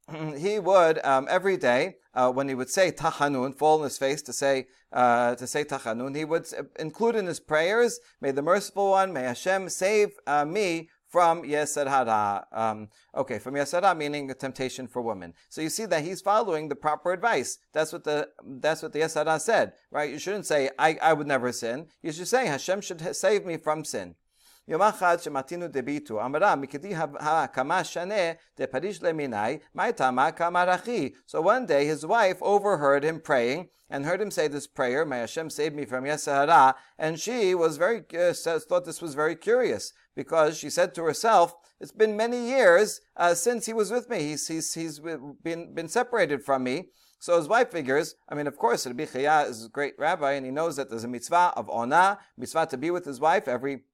he 0.38 0.58
would 0.58 1.04
um, 1.04 1.26
every 1.28 1.58
day 1.58 1.96
uh, 2.14 2.32
when 2.32 2.48
he 2.48 2.54
would 2.54 2.70
say 2.70 2.90
tachanun, 2.90 3.54
fall 3.54 3.80
on 3.80 3.84
his 3.84 3.98
face 3.98 4.22
to 4.22 4.32
say 4.32 4.68
uh, 4.90 5.34
to 5.34 5.46
say 5.46 5.64
tachanun, 5.64 6.16
he 6.16 6.24
would 6.24 6.46
include 6.78 7.14
in 7.14 7.26
his 7.26 7.40
prayers, 7.40 8.00
"May 8.22 8.30
the 8.30 8.40
merciful 8.40 8.92
one, 8.92 9.12
may 9.12 9.24
Hashem 9.24 9.68
save 9.68 10.12
uh, 10.26 10.46
me 10.46 10.88
from 11.14 11.44
Yetzer 11.44 11.86
Hara. 11.86 12.44
Um, 12.50 12.88
okay, 13.14 13.38
from 13.38 13.54
Yetzer 13.54 13.80
Hara, 13.80 13.94
meaning 13.94 14.28
a 14.32 14.34
temptation 14.34 14.88
for 14.88 15.00
women. 15.00 15.32
So 15.48 15.60
you 15.60 15.70
see 15.70 15.86
that 15.86 16.02
he's 16.02 16.20
following 16.20 16.68
the 16.68 16.74
proper 16.74 17.12
advice. 17.12 17.58
That's 17.72 17.92
what 17.92 18.02
the 18.02 18.30
that's 18.44 18.82
what 18.82 18.92
the 18.92 18.98
Yetzer 18.98 19.24
Hara 19.24 19.38
said, 19.38 19.74
right? 19.92 20.10
You 20.10 20.18
shouldn't 20.18 20.46
say 20.46 20.70
I, 20.76 20.98
I 21.00 21.12
would 21.12 21.28
never 21.28 21.52
sin. 21.52 21.86
You 22.02 22.10
should 22.10 22.26
say 22.26 22.46
Hashem 22.46 22.80
should 22.80 23.14
save 23.14 23.46
me 23.46 23.58
from 23.58 23.84
sin. 23.84 24.16
So 24.66 24.76
one 31.52 31.66
day 31.66 31.86
his 31.86 32.06
wife 32.06 32.38
overheard 32.42 33.04
him 33.04 33.20
praying, 33.20 33.68
and 33.90 34.04
heard 34.04 34.20
him 34.20 34.30
say 34.30 34.48
this 34.48 34.66
prayer, 34.66 35.04
May 35.04 35.18
Hashem 35.18 35.50
save 35.50 35.74
me 35.74 35.84
from 35.84 36.04
Yetzer 36.04 36.48
Hara, 36.48 36.74
and 36.98 37.20
she 37.20 37.54
was 37.54 37.76
very, 37.76 37.98
uh, 38.18 38.32
thought 38.32 38.84
this 38.84 39.02
was 39.02 39.14
very 39.14 39.36
curious 39.36 39.92
because 40.14 40.58
she 40.58 40.70
said 40.70 40.94
to 40.94 41.04
herself, 41.04 41.54
"It's 41.80 41.92
been 41.92 42.16
many 42.16 42.48
years 42.48 43.00
uh, 43.16 43.34
since 43.34 43.66
he 43.66 43.72
was 43.72 43.90
with 43.90 44.08
me. 44.08 44.20
He's 44.20 44.48
he's 44.48 44.74
he's 44.74 45.00
been 45.42 45.74
been 45.74 45.88
separated 45.88 46.44
from 46.44 46.64
me." 46.64 46.90
So 47.18 47.38
his 47.38 47.48
wife 47.48 47.70
figures, 47.70 48.16
I 48.28 48.34
mean, 48.34 48.46
of 48.46 48.58
course, 48.58 48.86
Rabbi 48.86 49.06
Chaya 49.06 49.48
is 49.48 49.64
a 49.64 49.68
great 49.70 49.94
rabbi, 49.98 50.32
and 50.32 50.44
he 50.44 50.52
knows 50.52 50.76
that 50.76 50.90
there's 50.90 51.04
a 51.04 51.08
mitzvah 51.08 51.54
of 51.56 51.70
ona, 51.70 52.18
mitzvah 52.36 52.66
to 52.66 52.76
be 52.76 52.90
with 52.90 53.06
his 53.06 53.18
wife 53.18 53.48
every 53.48 53.84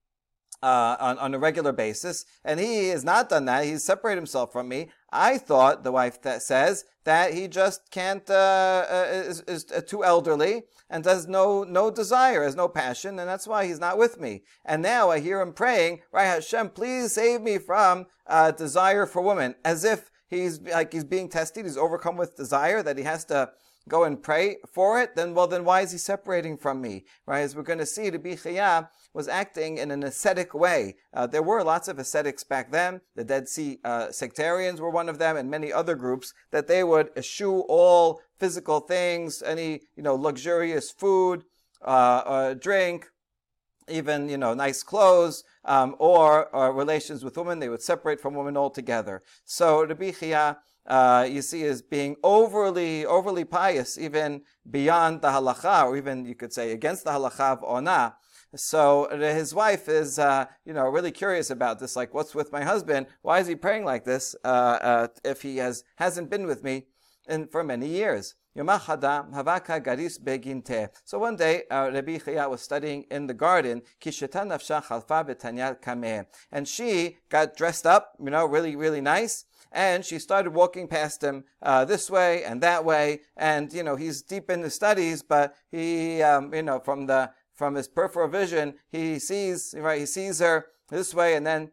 uh, 0.63 0.97
on, 1.01 1.19
on 1.19 1.35
a 1.35 1.39
regular 1.39 1.73
basis, 1.73 2.25
and 2.45 2.61
he 2.61 2.89
has 2.89 3.05
not 3.05 3.29
done 3.29 3.45
that. 3.47 3.65
He's 3.65 3.85
separated 3.85 4.19
himself 4.19 4.53
from 4.53 4.69
me. 4.69 4.91
I 5.13 5.39
thought 5.39 5.83
the 5.83 5.93
wife 5.93 6.19
says 6.39 6.85
that 7.05 7.35
he 7.35 7.49
just 7.49 7.91
can't 7.91 8.29
uh, 8.31 8.87
uh, 8.89 9.07
is, 9.11 9.41
is 9.43 9.65
too 9.87 10.05
elderly 10.05 10.65
and 10.89 11.05
has 11.05 11.27
no 11.27 11.65
no 11.65 11.91
desire, 11.91 12.45
has 12.45 12.57
no 12.57 12.69
passion, 12.69 13.19
and 13.19 13.29
that's 13.29 13.47
why 13.47 13.67
he's 13.67 13.81
not 13.81 13.99
with 13.99 14.21
me. 14.21 14.43
And 14.65 14.83
now 14.83 15.11
I 15.11 15.21
hear 15.21 15.41
him 15.41 15.53
praying, 15.53 16.01
right 16.13 16.27
Hashem, 16.27 16.71
please 16.71 17.13
save 17.13 17.41
me 17.41 17.59
from 17.59 18.07
uh, 18.27 18.51
desire 18.53 19.07
for 19.07 19.23
woman, 19.23 19.55
as 19.65 19.85
if 19.85 20.11
he's 20.29 20.61
like 20.61 20.93
he's 20.93 21.05
being 21.05 21.29
tested, 21.29 21.65
he's 21.65 21.77
overcome 21.77 22.17
with 22.17 22.37
desire 22.37 22.83
that 22.83 22.99
he 22.99 23.05
has 23.05 23.25
to 23.27 23.51
go 23.89 24.05
and 24.05 24.23
pray 24.23 24.57
for 24.73 25.01
it, 25.01 25.17
then 25.17 25.35
well, 25.35 25.47
then 25.47 25.65
why 25.65 25.81
is 25.81 25.93
he 25.93 25.99
separating 25.99 26.57
from 26.57 26.81
me? 26.81 27.05
Right? 27.27 27.41
As 27.41 27.57
we're 27.57 27.63
going 27.63 27.79
to 27.79 27.87
see, 27.87 28.11
Rabbi 28.11 28.35
Chaya 28.35 28.89
was 29.13 29.29
acting 29.29 29.79
in 29.79 29.91
an 29.91 30.03
ascetic 30.03 30.55
way. 30.55 30.97
Uh, 31.13 31.27
there 31.27 31.43
were 31.43 31.65
lots 31.65 31.89
of 31.89 31.99
ascetics 31.99 32.45
back 32.45 32.71
then. 32.71 33.01
The 33.17 33.25
Dead 33.25 33.49
Sea 33.49 33.79
uh, 33.85 34.11
sectarians 34.11 34.81
were 34.81 34.91
one 34.91 35.09
of 35.09 35.19
them, 35.19 35.37
and 35.37 35.51
many 35.51 35.73
other 35.73 35.97
groups 35.97 36.33
that 36.53 36.69
they 36.69 36.85
would 36.85 37.11
eschew 37.17 37.61
all 37.69 38.21
physical 38.39 38.81
things, 38.81 39.43
any 39.43 39.81
you 39.97 40.03
know 40.03 40.15
luxurious 40.15 40.91
food, 40.91 41.45
uh, 41.85 42.23
uh 42.25 42.55
drink, 42.55 43.09
even 43.89 44.29
you 44.29 44.39
know 44.39 44.55
nice 44.55 44.83
clothes. 44.83 45.45
Um, 45.63 45.95
or, 45.99 46.49
relations 46.73 47.23
with 47.23 47.37
women, 47.37 47.59
they 47.59 47.69
would 47.69 47.83
separate 47.83 48.19
from 48.19 48.35
women 48.35 48.57
altogether. 48.57 49.23
So 49.45 49.85
Rabbi 49.85 50.13
Chia 50.13 50.57
uh, 50.87 51.27
you 51.29 51.43
see 51.43 51.65
as 51.65 51.83
being 51.83 52.17
overly, 52.23 53.07
overly 53.07 53.45
pious, 53.45 53.99
even 53.99 54.43
beyond 54.71 55.23
the 55.23 55.29
halacha, 55.29 55.85
or 55.85 55.97
even 55.97 56.25
you 56.25 56.35
could 56.35 56.53
say 56.53 56.73
against 56.73 57.05
the 57.05 57.11
halacha 57.11 57.53
of 57.53 57.65
ona. 57.65 58.17
So 58.57 59.09
his 59.17 59.55
wife 59.55 59.89
is, 59.89 60.19
uh, 60.19 60.47
you 60.65 60.73
know, 60.73 60.89
really 60.89 61.13
curious 61.13 61.51
about 61.51 61.79
this. 61.79 61.95
Like, 61.95 62.13
what's 62.13 62.35
with 62.35 62.51
my 62.51 62.65
husband? 62.65 63.07
Why 63.23 63.39
is 63.39 63.47
he 63.47 63.55
praying 63.55 63.85
like 63.85 64.05
this 64.05 64.35
uh, 64.45 64.49
uh 64.49 65.09
if 65.25 65.43
he 65.43 65.59
has 65.59 65.85
hasn't 65.97 66.31
been 66.31 66.47
with 66.47 66.65
me 66.65 66.87
in, 67.29 67.47
for 67.47 67.63
many 67.63 67.87
years? 67.87 68.35
So 68.57 68.65
one 68.65 68.81
day, 71.37 71.63
uh, 71.71 71.91
Rabbi 71.95 72.19
Chaya 72.19 72.51
was 72.51 72.63
studying 72.63 73.05
in 73.13 73.29
the 73.29 73.35
garden, 73.35 73.83
and 76.51 76.69
she 76.69 77.19
got 77.29 77.57
dressed 77.57 77.87
up, 77.87 78.17
you 78.19 78.31
know, 78.31 78.47
really, 78.47 78.75
really 78.75 79.01
nice, 79.01 79.45
and 79.73 80.05
she 80.05 80.19
started 80.19 80.53
walking 80.53 80.89
past 80.89 81.23
him 81.23 81.45
uh, 81.63 81.85
this 81.85 82.11
way 82.11 82.45
and 82.45 82.61
that 82.63 82.85
way, 82.85 83.21
and 83.37 83.73
you 83.73 83.83
know 83.83 83.97
he's 83.97 84.23
deep 84.23 84.51
in 84.51 84.61
the 84.61 84.71
studies, 84.71 85.23
but 85.23 85.55
he, 85.71 86.23
um, 86.23 86.53
you 86.55 86.63
know, 86.63 86.81
from 86.81 87.07
the 87.07 87.31
from 87.55 87.75
his 87.75 87.89
peripheral 87.89 88.29
vision, 88.29 88.75
he 88.89 89.19
sees 89.19 89.75
right, 89.77 90.01
he 90.01 90.07
sees 90.07 90.39
her 90.39 90.67
this 90.89 91.15
way, 91.15 91.35
and 91.35 91.47
then 91.47 91.71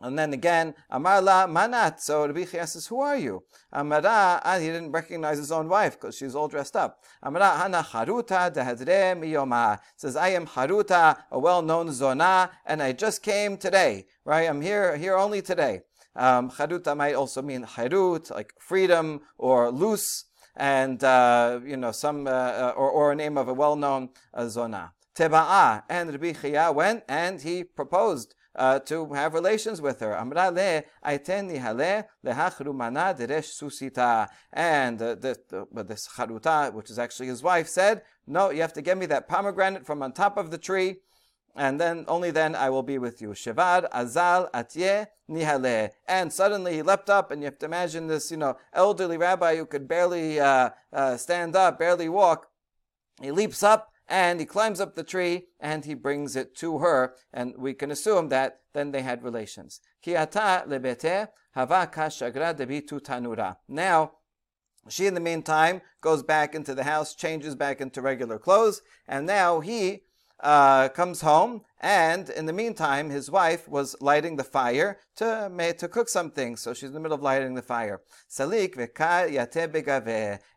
and 0.00 0.16
then 0.16 0.32
again, 0.32 0.74
Amarla 0.92 1.48
Manat. 1.48 2.00
So 2.00 2.24
Rabbi 2.24 2.44
says, 2.44 2.86
Who 2.86 3.00
are 3.00 3.16
you? 3.16 3.42
Amara, 3.72 4.40
and 4.44 4.62
he 4.62 4.68
didn't 4.68 4.92
recognize 4.92 5.38
his 5.38 5.50
own 5.50 5.68
wife 5.68 6.00
because 6.00 6.16
she's 6.16 6.36
all 6.36 6.46
dressed 6.46 6.76
up. 6.76 7.02
Amara 7.22 7.50
Hana 7.58 7.82
Haruta 7.82 8.54
Dehadre 8.54 9.18
Miyoma. 9.18 9.80
Says, 9.96 10.14
I 10.14 10.28
am 10.28 10.46
Haruta, 10.46 11.16
a 11.32 11.38
well 11.38 11.62
known 11.62 11.92
Zona, 11.92 12.50
and 12.64 12.80
I 12.80 12.92
just 12.92 13.22
came 13.22 13.56
today. 13.56 14.06
Right? 14.24 14.48
I'm 14.48 14.60
here 14.60 14.96
here 14.96 15.16
only 15.16 15.42
today. 15.42 15.82
Um, 16.18 16.50
charuta 16.50 16.96
might 16.96 17.14
also 17.14 17.42
mean 17.42 17.64
harut, 17.64 18.30
like 18.32 18.52
freedom 18.58 19.20
or 19.38 19.70
loose, 19.70 20.24
and 20.56 21.02
uh, 21.04 21.60
you 21.64 21.76
know 21.76 21.92
some 21.92 22.26
uh, 22.26 22.30
uh, 22.30 22.72
or, 22.76 22.90
or 22.90 23.12
a 23.12 23.14
name 23.14 23.38
of 23.38 23.46
a 23.46 23.54
well-known 23.54 24.10
uh, 24.34 24.48
zona. 24.48 24.92
Teba'a 25.14 25.84
and 25.88 26.10
Rabbi 26.10 26.32
Chia 26.32 26.72
went 26.72 27.04
and 27.08 27.40
he 27.40 27.62
proposed 27.62 28.34
uh, 28.56 28.80
to 28.80 29.12
have 29.12 29.32
relations 29.32 29.80
with 29.80 30.00
her. 30.00 30.16
Amra 30.16 30.50
le 30.50 30.82
aiteni 31.06 31.58
hale 31.58 32.04
lehachru 32.26 32.74
mana 32.74 33.14
deresh 33.16 33.50
susita. 33.56 34.28
And 34.52 35.00
uh, 35.00 35.14
this, 35.14 35.38
uh, 35.52 35.82
this 35.84 36.08
which 36.72 36.90
is 36.90 36.98
actually 36.98 37.28
his 37.28 37.44
wife, 37.44 37.68
said, 37.68 38.02
"No, 38.26 38.50
you 38.50 38.60
have 38.62 38.72
to 38.72 38.82
get 38.82 38.98
me 38.98 39.06
that 39.06 39.28
pomegranate 39.28 39.86
from 39.86 40.02
on 40.02 40.12
top 40.12 40.36
of 40.36 40.50
the 40.50 40.58
tree." 40.58 40.96
And 41.56 41.80
then 41.80 42.04
only 42.08 42.30
then 42.30 42.54
I 42.54 42.70
will 42.70 42.82
be 42.82 42.98
with 42.98 43.20
you. 43.20 43.30
Shevad 43.30 43.90
azal 43.90 44.50
atye 44.52 45.06
nihale. 45.28 45.90
And 46.06 46.32
suddenly 46.32 46.74
he 46.74 46.82
leapt 46.82 47.10
up, 47.10 47.30
and 47.30 47.42
you 47.42 47.46
have 47.46 47.58
to 47.58 47.66
imagine 47.66 48.06
this, 48.06 48.30
you 48.30 48.36
know, 48.36 48.56
elderly 48.72 49.16
rabbi 49.16 49.56
who 49.56 49.66
could 49.66 49.88
barely 49.88 50.40
uh, 50.40 50.70
uh, 50.92 51.16
stand 51.16 51.56
up, 51.56 51.78
barely 51.78 52.08
walk. 52.08 52.48
He 53.20 53.30
leaps 53.30 53.62
up 53.62 53.92
and 54.06 54.40
he 54.40 54.46
climbs 54.46 54.80
up 54.80 54.94
the 54.94 55.02
tree 55.02 55.48
and 55.60 55.84
he 55.84 55.94
brings 55.94 56.36
it 56.36 56.56
to 56.56 56.78
her, 56.78 57.14
and 57.32 57.54
we 57.58 57.74
can 57.74 57.90
assume 57.90 58.28
that 58.30 58.60
then 58.72 58.92
they 58.92 59.02
had 59.02 59.22
relations. 59.22 59.80
Kiata 60.04 60.66
lebete 60.66 61.28
havaka 61.56 62.06
shagra 62.08 62.54
debitu 62.54 63.00
tanura. 63.00 63.56
Now. 63.68 64.12
She, 64.90 65.06
in 65.06 65.12
the 65.12 65.20
meantime, 65.20 65.82
goes 66.00 66.22
back 66.22 66.54
into 66.54 66.74
the 66.74 66.84
house, 66.84 67.14
changes 67.14 67.54
back 67.54 67.82
into 67.82 68.00
regular 68.00 68.38
clothes, 68.38 68.80
and 69.06 69.26
now 69.26 69.60
he 69.60 70.04
uh, 70.40 70.88
comes 70.88 71.20
home, 71.20 71.62
and 71.80 72.28
in 72.30 72.46
the 72.46 72.52
meantime, 72.52 73.10
his 73.10 73.30
wife 73.30 73.68
was 73.68 73.94
lighting 74.00 74.36
the 74.36 74.44
fire 74.44 74.98
to, 75.16 75.74
to 75.78 75.88
cook 75.88 76.08
something. 76.08 76.56
So 76.56 76.74
she's 76.74 76.88
in 76.88 76.94
the 76.94 77.00
middle 77.00 77.14
of 77.14 77.22
lighting 77.22 77.54
the 77.54 77.62
fire. 77.62 78.00
Salik 78.28 78.76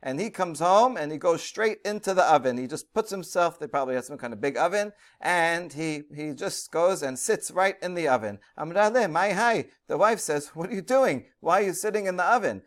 And 0.02 0.20
he 0.20 0.30
comes 0.30 0.60
home 0.60 0.98
and 0.98 1.12
he 1.12 1.18
goes 1.20 1.44
straight 1.44 1.80
into 1.86 2.14
the 2.14 2.24
oven. 2.24 2.58
He 2.58 2.68
just 2.68 2.94
puts 2.94 3.12
himself, 3.12 3.60
they 3.60 3.68
probably 3.68 3.96
have 3.96 4.06
some 4.06 4.18
kind 4.18 4.34
of 4.34 4.42
big 4.42 4.58
oven, 4.58 4.94
and 5.20 5.72
he, 5.74 6.04
he 6.16 6.34
just 6.34 6.72
goes 6.72 7.04
and 7.04 7.20
sits 7.20 7.52
right 7.52 7.76
in 7.84 7.94
the 7.94 8.08
oven. 8.08 8.40
Amrale, 8.58 9.10
my 9.12 9.32
hai. 9.32 9.66
The 9.88 9.98
wife 9.98 10.20
says, 10.20 10.48
What 10.56 10.70
are 10.70 10.74
you 10.74 10.82
doing? 10.82 11.26
Why 11.42 11.60
are 11.60 11.66
you 11.66 11.74
sitting 11.74 12.06
in 12.06 12.16
the 12.16 12.24
oven? 12.24 12.62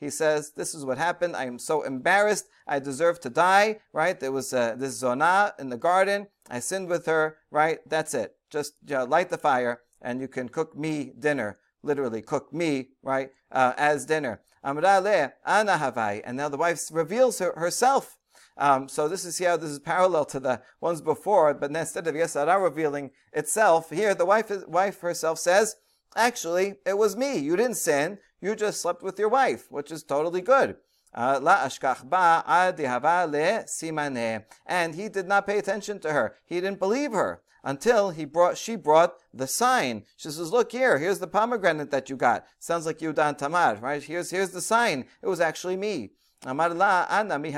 He 0.00 0.10
says, 0.10 0.52
This 0.52 0.74
is 0.74 0.84
what 0.84 0.98
happened. 0.98 1.36
I 1.36 1.44
am 1.44 1.58
so 1.58 1.82
embarrassed. 1.82 2.48
I 2.66 2.78
deserve 2.78 3.20
to 3.20 3.30
die. 3.30 3.80
Right? 3.92 4.18
There 4.18 4.32
was 4.32 4.54
uh, 4.54 4.74
this 4.78 4.94
zona 4.94 5.52
in 5.58 5.68
the 5.68 5.76
garden. 5.76 5.91
I 6.50 6.60
sinned 6.60 6.88
with 6.88 7.06
her. 7.06 7.38
Right? 7.50 7.78
That's 7.86 8.14
it. 8.14 8.36
Just 8.50 8.74
you 8.86 8.96
know, 8.96 9.04
light 9.04 9.30
the 9.30 9.38
fire 9.38 9.80
and 10.02 10.20
you 10.20 10.28
can 10.28 10.48
cook 10.48 10.76
me 10.76 11.12
dinner. 11.18 11.58
Literally, 11.82 12.22
cook 12.22 12.52
me, 12.52 12.90
right, 13.02 13.30
uh, 13.50 13.72
as 13.76 14.06
dinner. 14.06 14.42
And 14.62 14.80
now 14.80 16.48
the 16.48 16.56
wife 16.56 16.80
reveals 16.92 17.38
her, 17.40 17.52
herself. 17.56 18.18
Um, 18.56 18.88
so 18.88 19.08
this 19.08 19.24
is 19.24 19.38
here, 19.38 19.56
this 19.56 19.70
is 19.70 19.78
parallel 19.78 20.24
to 20.26 20.38
the 20.38 20.62
ones 20.80 21.00
before, 21.00 21.54
but 21.54 21.74
instead 21.74 22.06
of 22.06 22.14
Yetzer 22.14 22.46
Hara 22.46 22.62
revealing 22.62 23.10
itself, 23.32 23.90
here 23.90 24.14
the 24.14 24.26
wife, 24.26 24.52
wife 24.68 25.00
herself 25.00 25.38
says, 25.38 25.76
Actually, 26.14 26.74
it 26.84 26.98
was 26.98 27.16
me. 27.16 27.38
You 27.38 27.56
didn't 27.56 27.76
sin. 27.76 28.18
You 28.40 28.54
just 28.54 28.82
slept 28.82 29.02
with 29.02 29.18
your 29.18 29.30
wife, 29.30 29.70
which 29.70 29.90
is 29.90 30.02
totally 30.02 30.42
good. 30.42 30.76
Uh, 31.14 31.38
and 34.66 34.94
he 34.94 35.08
did 35.08 35.28
not 35.28 35.46
pay 35.46 35.58
attention 35.58 35.98
to 36.00 36.12
her. 36.12 36.36
He 36.44 36.56
didn't 36.56 36.78
believe 36.78 37.12
her 37.12 37.42
until 37.64 38.10
he 38.10 38.24
brought, 38.24 38.58
she 38.58 38.76
brought 38.76 39.14
the 39.32 39.46
sign. 39.46 40.04
She 40.16 40.30
says, 40.30 40.50
look 40.50 40.72
here, 40.72 40.98
here's 40.98 41.18
the 41.18 41.26
pomegranate 41.26 41.90
that 41.90 42.10
you 42.10 42.16
got. 42.16 42.44
Sounds 42.58 42.86
like 42.86 42.98
Yudan 42.98 43.36
Tamar, 43.36 43.78
right? 43.80 44.02
Here's, 44.02 44.30
here's 44.30 44.50
the 44.50 44.60
sign. 44.60 45.06
It 45.22 45.28
was 45.28 45.40
actually 45.40 45.76
me. 45.76 46.10
Rabbi 46.44 47.50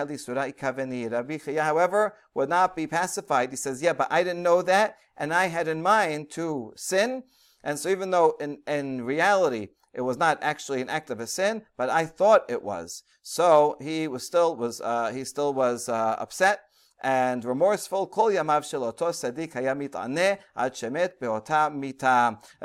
however, 1.56 2.14
would 2.34 2.50
not 2.50 2.76
be 2.76 2.86
pacified. 2.86 3.50
He 3.50 3.56
says, 3.56 3.80
yeah, 3.80 3.94
but 3.94 4.08
I 4.10 4.22
didn't 4.22 4.42
know 4.42 4.60
that, 4.62 4.98
and 5.16 5.32
I 5.32 5.46
had 5.46 5.68
in 5.68 5.80
mind 5.80 6.30
to 6.32 6.74
sin, 6.76 7.22
and 7.62 7.78
so 7.78 7.88
even 7.88 8.10
though 8.10 8.36
in, 8.40 8.58
in 8.66 9.02
reality 9.02 9.68
it 9.94 10.02
was 10.02 10.16
not 10.18 10.38
actually 10.42 10.80
an 10.80 10.90
act 10.90 11.11
of 11.11 11.20
a 11.20 11.27
sin, 11.27 11.62
but 11.77 11.88
I 11.90 12.06
thought 12.06 12.44
it 12.48 12.62
was. 12.62 13.02
So 13.23 13.77
he 13.81 14.08
was 14.08 14.27
still 14.27 14.56
was 14.56 14.81
uh, 14.81 15.12
he 15.12 15.25
still 15.25 15.54
was 15.54 15.88
uh, 15.88 16.16
upset 16.18 16.60
and 17.02 17.44
remorseful. 17.44 18.10
Uh, 18.16 18.29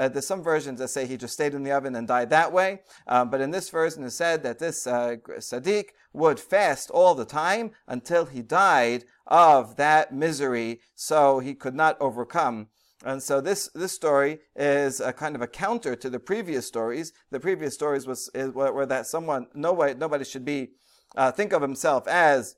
there's 0.08 0.28
some 0.28 0.42
versions 0.42 0.80
that 0.80 0.88
say 0.90 1.06
he 1.06 1.18
just 1.18 1.34
stayed 1.34 1.54
in 1.54 1.64
the 1.64 1.72
oven 1.72 1.96
and 1.96 2.08
died 2.08 2.30
that 2.30 2.52
way, 2.54 2.80
um, 3.08 3.30
but 3.30 3.42
in 3.42 3.52
this 3.52 3.70
version 3.70 4.04
it 4.04 4.12
said 4.12 4.42
that 4.44 4.60
this 4.60 4.88
uh, 4.88 5.18
Sadiq 5.38 5.90
would 6.14 6.40
fast 6.40 6.90
all 6.90 7.16
the 7.16 7.26
time 7.26 7.72
until 7.88 8.26
he 8.26 8.42
died 8.42 9.04
of 9.28 9.76
that 9.76 10.14
misery, 10.14 10.80
so 10.96 11.40
he 11.40 11.54
could 11.54 11.76
not 11.76 11.98
overcome 12.00 12.68
and 13.06 13.24
so 13.24 13.40
this, 13.40 13.70
this 13.74 13.94
story 13.94 14.40
is 14.56 15.00
a 15.00 15.14
kind 15.14 15.36
of 15.36 15.42
a 15.42 15.48
counter 15.48 15.96
to 15.96 16.10
the 16.10 16.20
previous 16.20 16.68
stories. 16.68 17.14
The 17.32 17.40
previous 17.40 17.74
stories 17.74 18.06
was 18.06 18.30
is, 18.34 18.50
where, 18.52 18.86
that 18.86 19.08
someone, 19.08 19.48
nobody, 19.54 19.94
nobody 19.94 20.26
should 20.26 20.44
be 20.44 20.72
uh, 21.16 21.32
think 21.32 21.54
of 21.54 21.62
himself 21.62 22.08
as 22.08 22.56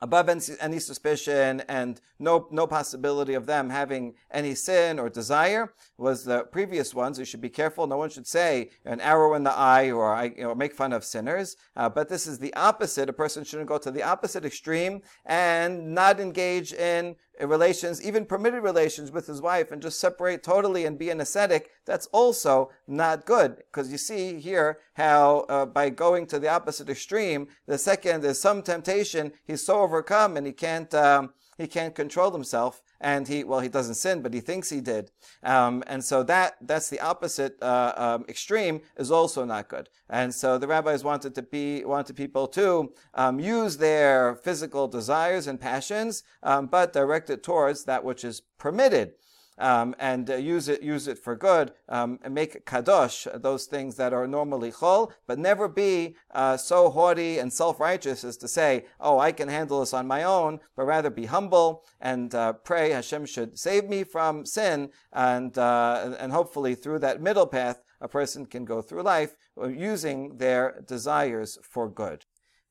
above 0.00 0.28
any 0.28 0.78
suspicion 0.78 1.62
and 1.68 2.00
no, 2.18 2.48
no 2.50 2.66
possibility 2.66 3.34
of 3.34 3.46
them 3.46 3.70
having 3.70 4.14
any 4.30 4.54
sin 4.54 4.98
or 4.98 5.08
desire 5.08 5.72
was 5.96 6.24
the 6.24 6.44
previous 6.44 6.94
ones. 6.94 7.18
You 7.18 7.24
should 7.24 7.40
be 7.40 7.48
careful. 7.48 7.86
No 7.86 7.96
one 7.96 8.10
should 8.10 8.26
say 8.26 8.70
an 8.84 9.00
arrow 9.00 9.34
in 9.34 9.44
the 9.44 9.56
eye 9.56 9.90
or 9.90 10.32
you 10.36 10.44
know, 10.44 10.54
make 10.54 10.74
fun 10.74 10.92
of 10.92 11.04
sinners. 11.04 11.56
Uh, 11.74 11.88
but 11.88 12.08
this 12.08 12.26
is 12.26 12.38
the 12.38 12.54
opposite. 12.54 13.08
A 13.08 13.12
person 13.12 13.44
shouldn't 13.44 13.68
go 13.68 13.78
to 13.78 13.90
the 13.90 14.02
opposite 14.02 14.44
extreme 14.44 15.02
and 15.24 15.94
not 15.94 16.20
engage 16.20 16.72
in 16.72 17.16
relations, 17.40 18.02
even 18.02 18.24
permitted 18.24 18.62
relations 18.62 19.10
with 19.10 19.26
his 19.26 19.42
wife 19.42 19.70
and 19.70 19.82
just 19.82 20.00
separate 20.00 20.42
totally 20.42 20.84
and 20.84 20.98
be 20.98 21.10
an 21.10 21.20
ascetic, 21.20 21.70
that's 21.84 22.06
also 22.06 22.70
not 22.86 23.26
good. 23.26 23.56
Because 23.56 23.92
you 23.92 23.98
see 23.98 24.40
here 24.40 24.78
how 24.94 25.40
uh, 25.48 25.66
by 25.66 25.90
going 25.90 26.26
to 26.26 26.38
the 26.38 26.48
opposite 26.48 26.88
extreme, 26.88 27.48
the 27.66 27.78
second 27.78 28.24
is 28.24 28.40
some 28.40 28.62
temptation, 28.62 29.32
he's 29.44 29.64
so 29.64 29.80
overcome 29.80 30.36
and 30.36 30.46
he 30.46 30.52
can't, 30.52 30.92
um, 30.94 31.30
he 31.56 31.66
can't 31.66 31.94
control 31.94 32.30
himself 32.30 32.82
and 33.00 33.28
he 33.28 33.44
well 33.44 33.60
he 33.60 33.68
doesn't 33.68 33.94
sin 33.94 34.22
but 34.22 34.34
he 34.34 34.40
thinks 34.40 34.70
he 34.70 34.80
did. 34.80 35.10
Um, 35.42 35.82
and 35.86 36.04
so 36.04 36.22
that 36.24 36.56
that's 36.60 36.88
the 36.88 37.00
opposite 37.00 37.60
uh, 37.62 37.92
um, 37.96 38.24
extreme 38.28 38.80
is 38.96 39.10
also 39.10 39.44
not 39.44 39.68
good. 39.68 39.88
And 40.08 40.34
so 40.34 40.58
the 40.58 40.66
rabbis 40.66 41.04
wanted 41.04 41.34
to 41.34 41.42
be 41.42 41.84
wanted 41.84 42.16
people 42.16 42.46
to 42.48 42.92
um, 43.14 43.40
use 43.40 43.76
their 43.76 44.36
physical 44.36 44.88
desires 44.88 45.46
and 45.46 45.60
passions 45.60 46.22
um, 46.42 46.66
but 46.66 46.92
direct 46.92 47.30
it 47.30 47.42
towards 47.42 47.84
that 47.84 48.04
which 48.04 48.24
is 48.24 48.42
permitted 48.58 49.12
um, 49.58 49.94
and 49.98 50.30
uh, 50.30 50.36
use 50.36 50.68
it 50.68 50.82
use 50.82 51.08
it 51.08 51.18
for 51.18 51.34
good 51.34 51.72
um, 51.88 52.18
and 52.22 52.34
make 52.34 52.64
kadosh 52.66 53.26
those 53.40 53.66
things 53.66 53.96
that 53.96 54.12
are 54.12 54.26
normally 54.26 54.70
chol, 54.70 55.12
but 55.26 55.38
never 55.38 55.68
be 55.68 56.16
uh, 56.34 56.56
so 56.56 56.90
haughty 56.90 57.38
and 57.38 57.52
self 57.52 57.80
righteous 57.80 58.24
as 58.24 58.36
to 58.38 58.48
say, 58.48 58.86
"Oh, 59.00 59.18
I 59.18 59.32
can 59.32 59.48
handle 59.48 59.80
this 59.80 59.94
on 59.94 60.06
my 60.06 60.22
own," 60.22 60.60
but 60.76 60.84
rather 60.84 61.10
be 61.10 61.26
humble 61.26 61.84
and 62.00 62.34
uh, 62.34 62.52
pray 62.54 62.90
Hashem 62.90 63.26
should 63.26 63.58
save 63.58 63.88
me 63.88 64.04
from 64.04 64.44
sin, 64.44 64.90
and 65.12 65.56
uh, 65.56 66.14
and 66.18 66.32
hopefully 66.32 66.74
through 66.74 67.00
that 67.00 67.20
middle 67.20 67.46
path, 67.46 67.82
a 68.00 68.08
person 68.08 68.46
can 68.46 68.64
go 68.64 68.82
through 68.82 69.02
life 69.02 69.36
using 69.56 70.36
their 70.36 70.84
desires 70.86 71.58
for 71.62 71.88
good. 71.88 72.24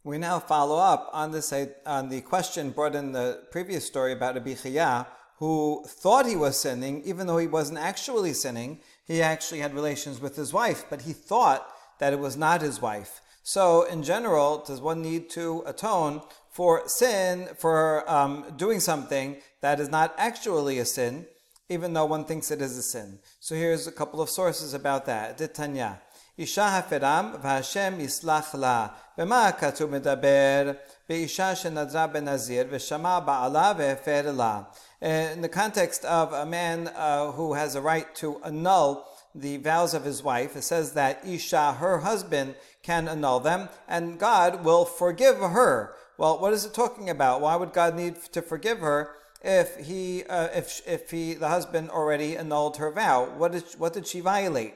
We 0.03 0.19
now 0.19 0.39
follow 0.39 0.77
up 0.77 1.09
on 1.13 1.31
this 1.31 1.51
on 1.85 2.09
the 2.09 2.21
question 2.21 2.69
brought 2.69 2.93
in 2.93 3.11
the 3.11 3.41
previous 3.49 3.85
story 3.87 4.13
about 4.13 4.35
Rabbi 4.35 4.51
Chaya, 4.51 5.07
who 5.36 5.84
thought 5.86 6.26
he 6.26 6.36
was 6.36 6.58
sinning, 6.58 7.02
even 7.04 7.26
though 7.26 7.38
he 7.38 7.46
wasn't 7.46 7.78
actually 7.78 8.34
sinning. 8.34 8.80
He 9.06 9.22
actually 9.22 9.60
had 9.60 9.74
relations 9.74 10.20
with 10.20 10.36
his 10.36 10.52
wife, 10.52 10.84
but 10.90 11.02
he 11.02 11.14
thought 11.14 11.66
that 11.98 12.12
it 12.12 12.18
was 12.18 12.36
not 12.36 12.60
his 12.60 12.80
wife. 12.80 13.20
So, 13.42 13.84
in 13.84 14.02
general, 14.02 14.62
does 14.66 14.80
one 14.82 15.00
need 15.00 15.30
to 15.30 15.62
atone 15.66 16.20
for 16.50 16.86
sin, 16.86 17.48
for 17.58 18.08
um, 18.10 18.44
doing 18.56 18.80
something 18.80 19.38
that 19.62 19.80
is 19.80 19.88
not 19.88 20.14
actually 20.18 20.78
a 20.78 20.84
sin, 20.84 21.26
even 21.70 21.94
though 21.94 22.04
one 22.04 22.26
thinks 22.26 22.50
it 22.50 22.60
is 22.60 22.76
a 22.76 22.82
sin? 22.82 23.18
So, 23.40 23.54
here's 23.54 23.86
a 23.86 23.92
couple 23.92 24.20
of 24.20 24.28
sources 24.28 24.74
about 24.74 25.06
that. 25.06 25.38
Ditanya. 25.38 26.00
אישה 26.40 26.78
הפרם 26.78 27.34
והשם 27.42 28.00
יסלח 28.00 28.54
לה. 28.54 28.86
במה 29.18 29.48
הכתוב 29.48 29.90
מדבר? 29.90 30.72
באישה 31.08 31.56
שנדרה 31.56 32.06
בנזיר 32.06 32.66
ושמע 32.70 33.20
בעלה 33.20 33.72
והפר 33.78 34.32
לה. 34.36 34.60
In 35.01 35.41
the 35.41 35.49
context 35.49 36.05
of 36.05 36.31
a 36.31 36.45
man 36.45 36.87
uh, 36.95 37.31
who 37.31 37.53
has 37.53 37.75
a 37.75 37.81
right 37.81 38.13
to 38.15 38.41
annul 38.43 39.05
the 39.33 39.57
vows 39.57 39.93
of 39.93 40.05
his 40.05 40.23
wife, 40.23 40.55
it 40.55 40.63
says 40.63 40.93
that 40.93 41.25
Isha, 41.25 41.73
her 41.73 41.99
husband, 41.99 42.55
can 42.81 43.07
annul 43.07 43.41
them, 43.41 43.69
and 43.87 44.17
God 44.17 44.63
will 44.63 44.85
forgive 44.85 45.37
her. 45.37 45.93
Well, 46.17 46.39
what 46.39 46.53
is 46.53 46.65
it 46.65 46.73
talking 46.73 47.09
about? 47.09 47.41
Why 47.41 47.57
would 47.57 47.73
God 47.73 47.95
need 47.95 48.15
to 48.31 48.41
forgive 48.41 48.79
her 48.79 49.11
if 49.43 49.75
he, 49.77 50.23
uh, 50.23 50.47
if 50.53 50.81
if 50.87 51.11
he, 51.11 51.33
the 51.33 51.49
husband 51.49 51.89
already 51.89 52.37
annulled 52.37 52.77
her 52.77 52.91
vow? 52.91 53.25
What 53.37 53.51
did 53.51 53.65
what 53.77 53.93
did 53.93 54.07
she 54.07 54.21
violate? 54.21 54.75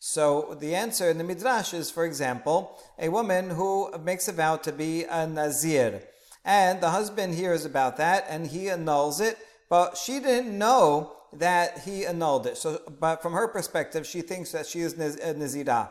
So 0.00 0.56
the 0.58 0.74
answer 0.74 1.10
in 1.10 1.18
the 1.18 1.24
Midrash 1.24 1.74
is, 1.74 1.90
for 1.90 2.04
example, 2.04 2.78
a 2.98 3.08
woman 3.08 3.50
who 3.50 3.90
makes 3.98 4.28
a 4.28 4.32
vow 4.32 4.56
to 4.56 4.72
be 4.72 5.04
a 5.04 5.26
Nazir. 5.26 6.02
And 6.44 6.80
the 6.80 6.90
husband 6.90 7.34
hears 7.34 7.64
about 7.64 7.96
that 7.96 8.24
and 8.28 8.46
he 8.46 8.68
annuls 8.68 9.20
it, 9.20 9.36
but 9.68 9.96
she 9.96 10.20
didn't 10.20 10.56
know 10.56 11.12
that 11.32 11.80
he 11.80 12.06
annulled 12.06 12.46
it. 12.46 12.56
So, 12.56 12.80
but 12.98 13.22
from 13.22 13.32
her 13.34 13.48
perspective, 13.48 14.06
she 14.06 14.22
thinks 14.22 14.52
that 14.52 14.66
she 14.66 14.80
is 14.80 14.94
a 14.94 15.34
Nazirah. 15.34 15.90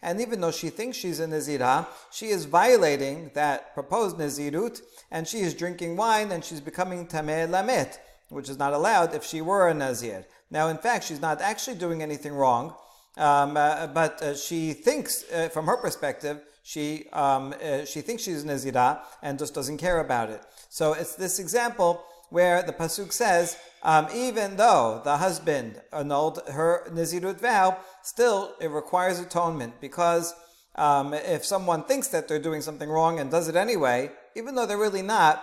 And 0.00 0.20
even 0.20 0.40
though 0.40 0.50
she 0.52 0.70
thinks 0.70 0.96
she's 0.96 1.18
a 1.18 1.26
Nazirah, 1.26 1.86
she 2.12 2.26
is 2.26 2.44
violating 2.44 3.32
that 3.34 3.74
proposed 3.74 4.16
Nazirut, 4.18 4.80
and 5.10 5.26
she 5.26 5.40
is 5.40 5.54
drinking 5.54 5.96
wine 5.96 6.30
and 6.30 6.44
she's 6.44 6.60
becoming 6.60 7.08
Tameh 7.08 7.48
Lamet 7.48 7.98
which 8.30 8.48
is 8.48 8.58
not 8.58 8.72
allowed 8.72 9.14
if 9.14 9.24
she 9.24 9.40
were 9.40 9.68
a 9.68 9.74
Nazir. 9.74 10.26
Now, 10.50 10.68
in 10.68 10.78
fact, 10.78 11.04
she's 11.04 11.20
not 11.20 11.40
actually 11.40 11.76
doing 11.76 12.02
anything 12.02 12.32
wrong, 12.32 12.74
um, 13.16 13.56
uh, 13.56 13.86
but 13.88 14.22
uh, 14.22 14.34
she 14.34 14.72
thinks, 14.72 15.24
uh, 15.32 15.48
from 15.48 15.66
her 15.66 15.76
perspective, 15.76 16.40
she 16.68 17.08
um, 17.14 17.54
uh, 17.64 17.86
she 17.86 18.02
thinks 18.02 18.22
she's 18.24 18.44
Nazira 18.44 19.00
and 19.22 19.38
just 19.38 19.54
doesn't 19.54 19.78
care 19.78 20.00
about 20.00 20.28
it. 20.28 20.42
So 20.68 20.92
it's 20.92 21.14
this 21.14 21.38
example 21.38 22.04
where 22.28 22.62
the 22.62 22.74
pasuk 22.74 23.10
says, 23.10 23.56
um, 23.82 24.06
even 24.14 24.58
though 24.58 25.00
the 25.02 25.16
husband 25.16 25.80
annulled 25.94 26.40
her 26.52 26.86
Nazirut 26.90 27.40
vow, 27.40 27.78
still 28.02 28.54
it 28.60 28.70
requires 28.70 29.18
atonement 29.18 29.80
because 29.80 30.34
um, 30.74 31.14
if 31.14 31.42
someone 31.42 31.84
thinks 31.84 32.08
that 32.08 32.28
they're 32.28 32.38
doing 32.38 32.60
something 32.60 32.90
wrong 32.90 33.18
and 33.18 33.30
does 33.30 33.48
it 33.48 33.56
anyway, 33.56 34.10
even 34.36 34.54
though 34.54 34.66
they're 34.66 34.76
really 34.76 35.00
not, 35.00 35.42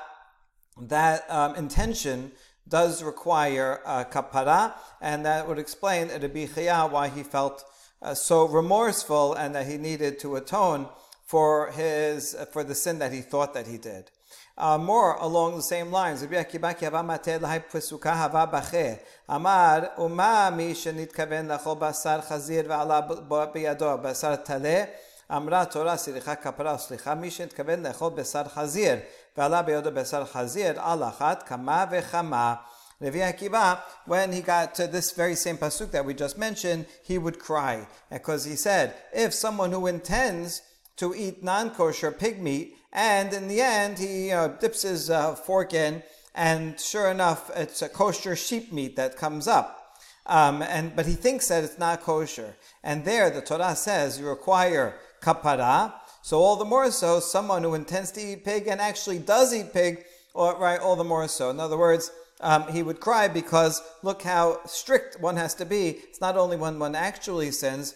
that 0.80 1.26
um, 1.32 1.56
intention 1.56 2.34
does 2.68 3.02
require 3.02 3.82
uh, 3.84 4.04
kapara, 4.04 4.74
and 5.02 5.26
that 5.26 5.48
would 5.48 5.58
explain 5.58 6.10
Rabbi 6.10 6.46
Chaya 6.46 6.92
why 6.92 7.10
he 7.10 7.24
felt 7.24 7.66
uh, 8.04 8.14
so 8.14 8.46
remorseful 8.48 9.34
and 9.34 9.56
that 9.56 9.66
he 9.66 9.78
needed 9.78 10.20
to 10.20 10.36
atone 10.36 10.88
for 11.25 11.71
his 11.71 12.37
for 12.53 12.65
the 12.65 12.75
sin 12.75 12.99
that 12.99 13.13
he 13.13 13.21
thought 13.21 13.55
that 13.55 13.67
he 13.67 13.79
did. 13.79 14.11
Uh, 14.59 14.77
more 14.77 15.15
along 15.15 15.57
the 15.57 15.63
same 15.63 15.91
lines, 15.91 16.23
Rabbi 16.23 16.35
Akiva 16.43 16.79
hava 16.79 17.03
mate 17.03 17.41
lahai 17.41 17.65
pesuka 17.71 18.15
hava 18.15 18.47
bache. 18.47 19.01
Amar 19.29 19.93
uma 19.99 20.53
mi 20.55 20.73
shenitkaven 20.73 21.47
lachol 21.49 21.79
basar 21.79 22.27
chazir 22.27 22.65
ve'ala 22.65 23.53
biyado 23.53 24.03
basar 24.03 24.45
taleh. 24.45 24.89
אמרה 25.33 25.65
תורה 25.65 25.97
סליחה 25.97 26.35
כפרה 26.35 26.79
סליחה 26.79 27.15
מי 27.15 27.31
שהתכוון 27.31 27.83
לאכול 27.83 28.11
בשר 28.15 28.45
חזיר 28.45 28.97
ועלה 29.37 29.63
בידו 29.63 29.91
בשר 29.93 30.25
חזיר 30.25 30.81
על 30.81 31.03
אחת 31.05 31.43
כמה 31.43 31.85
וכמה 31.91 32.55
Rabbi 33.03 33.21
Akiva, 33.21 33.81
when 34.05 34.31
he 34.31 34.43
got 34.43 34.75
to 34.75 34.87
this 34.87 35.13
very 35.13 35.35
same 35.35 35.57
pasuk 35.57 35.91
that 35.91 36.05
we 36.05 36.13
just 36.13 36.37
mentioned, 36.37 36.85
he 37.03 37.17
would 37.17 37.39
cry 37.39 37.87
because 38.13 38.45
he 38.45 38.55
said, 38.55 38.93
if 39.15 39.33
someone 39.33 39.73
who 39.73 39.87
intends 39.87 40.61
to 40.98 41.14
eat 41.16 41.44
non-kosher 41.44 42.12
pig 42.12 42.42
meat, 42.42 42.78
and 42.92 43.34
in 43.34 43.48
the 43.48 43.62
end 43.62 44.00
he 44.00 44.30
know, 44.30 44.56
dips 44.60 44.84
his 44.84 45.10
uh, 45.10 45.36
fork 45.36 45.74
in, 45.74 46.04
and 46.34 46.80
sure 46.80 47.10
enough, 47.12 47.52
it's 47.56 47.82
a 47.82 47.90
kosher 47.90 48.36
sheep 48.36 48.72
meat 48.72 48.96
that 48.96 49.18
comes 49.18 49.48
up. 49.48 49.98
Um, 50.26 50.62
and 50.64 50.96
but 50.96 51.06
he 51.06 51.14
thinks 51.14 51.48
that 51.50 51.64
it's 51.64 51.78
not 51.78 52.02
kosher, 52.02 52.56
and 52.84 53.06
there 53.06 53.30
the 53.30 53.42
Torah 53.42 53.76
says 53.76 54.20
you 54.20 54.28
require 54.28 54.96
kapara. 55.22 55.94
So 56.22 56.40
all 56.40 56.56
the 56.56 56.66
more 56.66 56.90
so, 56.90 57.20
someone 57.20 57.62
who 57.62 57.76
intends 57.76 58.12
to 58.14 58.22
eat 58.22 58.44
pig 58.44 58.68
and 58.68 58.82
actually 58.82 59.20
does 59.20 59.54
eat 59.54 59.74
pig, 59.74 60.04
or, 60.34 60.58
right, 60.58 60.80
all 60.80 60.96
the 60.96 61.04
more 61.04 61.28
so. 61.28 61.52
In 61.52 61.60
other 61.60 61.78
words, 61.78 62.12
um, 62.42 62.68
he 62.72 62.82
would 62.82 63.00
cry 63.00 63.28
because 63.28 63.84
look 64.02 64.24
how 64.24 64.60
strict 64.66 65.22
one 65.22 65.38
has 65.38 65.54
to 65.56 65.66
be. 65.66 65.90
It's 66.10 66.20
not 66.20 66.36
only 66.36 66.58
when 66.58 66.80
one 66.80 66.96
actually 66.96 67.52
sins, 67.52 67.96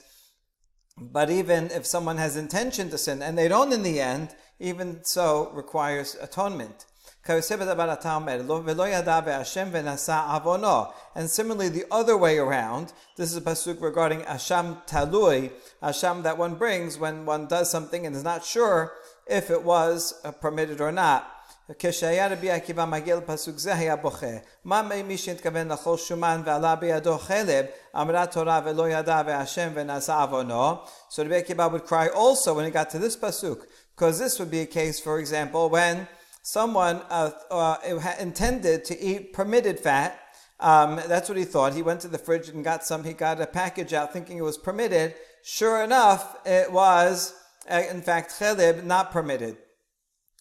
but 1.00 1.30
even 1.30 1.72
if 1.72 1.86
someone 1.86 2.18
has 2.18 2.36
intention 2.36 2.90
to 2.90 2.98
sin 2.98 3.22
and 3.22 3.38
they 3.38 3.48
don't 3.48 3.74
in 3.74 3.84
the 3.84 4.00
end, 4.00 4.36
even 4.60 5.00
so 5.04 5.52
requires 5.54 6.16
atonement. 6.22 6.86
And 7.28 7.44
similarly, 7.44 7.80
the 11.70 11.86
other 11.92 12.18
way 12.18 12.38
around, 12.38 12.94
this 13.18 13.30
is 13.30 13.38
a 13.38 13.42
pasuk 13.42 13.82
regarding 13.82 14.22
asham 14.22 14.86
talui, 14.88 15.52
asham 15.84 16.24
that 16.24 16.38
one 16.38 16.56
brings 16.56 16.98
when 16.98 17.26
one 17.26 17.46
does 17.48 17.70
something 17.70 18.06
and 18.06 18.16
is 18.16 18.24
not 18.24 18.44
sure 18.44 18.94
if 19.28 19.52
it 19.52 19.64
was 19.64 20.20
uh, 20.24 20.32
permitted 20.32 20.82
or 20.82 20.92
not. 20.92 21.39
כשהיה 21.80 22.28
רבי 22.28 22.52
עקיבא 22.52 22.86
מגיע 22.86 23.16
לפסוק 23.16 23.58
זה 23.58 23.76
היה 23.76 23.96
בוכה. 23.96 24.28
מה 24.66 24.82
ממי 24.82 25.18
שהתכוון 25.18 25.72
לכל 25.72 25.98
שומן 25.98 26.42
ועלה 26.46 26.76
בידו 26.76 27.18
חלב, 27.18 27.66
אמרה 27.96 28.26
תורה 28.26 28.62
ולא 28.66 28.90
ידע 28.90 29.22
והשם 29.26 29.70
ונעשה 29.74 30.22
עוונו. 30.22 30.74
So 31.10 31.22
רבי 31.26 31.36
עקיבא 31.36 31.68
would 31.68 31.88
cry 31.88 32.08
also 32.14 32.54
when 32.54 32.66
he 32.66 32.72
got 32.72 32.90
to 32.90 33.00
this 33.00 33.16
pasuk. 33.16 33.60
Because 33.96 34.18
this 34.18 34.40
would 34.40 34.50
be 34.50 34.62
a 34.62 34.66
case, 34.66 35.00
for 35.00 35.20
example, 35.20 35.70
when 35.70 36.08
someone 36.42 37.02
uh, 37.10 37.32
uh, 37.52 37.76
intended 38.20 38.86
to 38.86 39.00
eat 39.00 39.34
permitted 39.34 39.80
fat. 39.80 40.20
Um, 40.60 41.00
that's 41.08 41.30
what 41.30 41.38
he 41.38 41.46
thought. 41.46 41.74
He 41.74 41.82
went 41.82 42.02
to 42.02 42.08
the 42.08 42.18
fridge 42.18 42.50
and 42.50 42.64
got 42.64 42.84
some. 42.84 43.04
He 43.04 43.14
got 43.14 43.40
a 43.40 43.48
package 43.48 43.94
out 43.94 44.12
thinking 44.12 44.38
it 44.38 44.44
was 44.44 44.58
permitted. 44.58 45.16
Sure 45.44 45.84
enough, 45.84 46.38
it 46.46 46.72
was, 46.72 47.34
uh, 47.70 47.82
in 47.90 48.02
fact, 48.02 48.32
chelev, 48.40 48.84
not 48.84 49.12
permitted. 49.12 49.58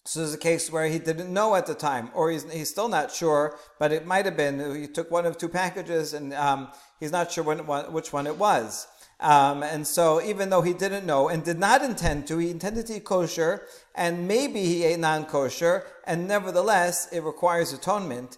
So 0.05 0.21
there's 0.21 0.33
a 0.33 0.37
case 0.37 0.71
where 0.71 0.87
he 0.87 0.97
didn't 0.97 1.31
know 1.31 1.55
at 1.55 1.67
the 1.67 1.75
time, 1.75 2.09
or 2.13 2.31
he's, 2.31 2.51
he's 2.51 2.69
still 2.69 2.87
not 2.87 3.11
sure, 3.11 3.57
but 3.77 3.91
it 3.91 4.05
might 4.05 4.25
have 4.25 4.37
been 4.37 4.75
he 4.75 4.87
took 4.87 5.11
one 5.11 5.25
of 5.25 5.37
two 5.37 5.49
packages 5.49 6.13
and 6.13 6.33
um, 6.33 6.69
he's 6.99 7.11
not 7.11 7.31
sure 7.31 7.43
when, 7.43 7.59
which 7.59 8.11
one 8.11 8.25
it 8.25 8.37
was. 8.37 8.87
Um, 9.21 9.63
and 9.63 9.85
so, 9.85 10.21
even 10.21 10.49
though 10.49 10.61
he 10.61 10.71
didn't 10.71 11.05
know 11.05 11.27
and 11.27 11.43
did 11.43 11.59
not 11.59 11.83
intend 11.83 12.25
to, 12.27 12.37
he 12.37 12.49
intended 12.49 12.87
to 12.87 12.95
eat 12.95 13.03
kosher, 13.03 13.63
and 13.93 14.25
maybe 14.29 14.61
he 14.63 14.85
ate 14.85 14.99
non 14.99 15.25
kosher, 15.25 15.83
and 16.07 16.25
nevertheless, 16.25 17.11
it 17.11 17.21
requires 17.23 17.73
atonement. 17.73 18.37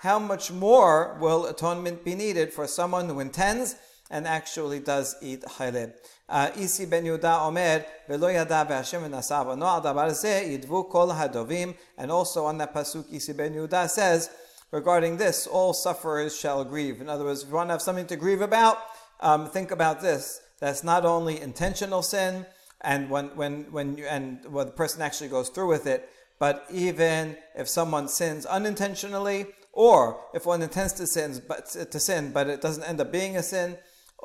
How 0.00 0.18
much 0.18 0.52
more 0.52 1.16
will 1.20 1.46
atonement 1.46 2.04
be 2.04 2.14
needed 2.16 2.52
for 2.52 2.66
someone 2.66 3.08
who 3.08 3.20
intends 3.20 3.76
and 4.10 4.26
actually 4.26 4.80
does 4.80 5.14
eat 5.22 5.42
chelev? 5.42 5.92
Ben 6.28 7.04
Yehuda 7.04 7.46
Omer, 7.46 7.84
Velo 8.08 8.28
yada 8.28 8.66
ve'Hashem 8.68 9.02
v'nasa 9.02 9.44
v'no 9.44 9.66
al 9.66 9.82
dabar 9.82 10.10
zeh 10.10 10.58
yidvu 10.58 10.90
kol 10.90 11.08
hadovim. 11.08 11.74
And 11.98 12.10
also 12.10 12.44
on 12.44 12.58
that 12.58 12.74
pasuk, 12.74 13.12
Isi 13.12 13.32
ben 13.32 13.54
Yehuda 13.54 13.88
says, 13.88 14.30
regarding 14.70 15.16
this, 15.16 15.46
all 15.46 15.72
sufferers 15.72 16.36
shall 16.36 16.64
grieve. 16.64 17.00
In 17.00 17.08
other 17.08 17.24
words, 17.24 17.42
if 17.42 17.48
you 17.48 17.54
want 17.54 17.68
to 17.68 17.72
have 17.72 17.82
something 17.82 18.06
to 18.06 18.16
grieve 18.16 18.40
about, 18.40 18.78
um, 19.20 19.48
think 19.48 19.70
about 19.70 20.00
this. 20.00 20.40
That's 20.60 20.82
not 20.82 21.04
only 21.04 21.40
intentional 21.40 22.02
sin, 22.02 22.46
and 22.80 23.10
when 23.10 23.28
when 23.36 23.72
when 23.72 23.96
you, 23.96 24.06
and 24.06 24.44
when 24.50 24.66
the 24.66 24.72
person 24.72 25.02
actually 25.02 25.28
goes 25.28 25.48
through 25.48 25.68
with 25.68 25.86
it, 25.86 26.08
but 26.38 26.64
even 26.70 27.36
if 27.54 27.68
someone 27.68 28.08
sins 28.08 28.46
unintentionally, 28.46 29.46
or 29.72 30.20
if 30.32 30.46
one 30.46 30.62
intends 30.62 30.92
to 30.94 31.06
sin, 31.06 31.42
but 31.48 31.66
to 31.66 32.00
sin, 32.00 32.32
but 32.32 32.48
it 32.48 32.60
doesn't 32.60 32.84
end 32.84 33.00
up 33.00 33.10
being 33.12 33.36
a 33.36 33.42
sin, 33.42 33.76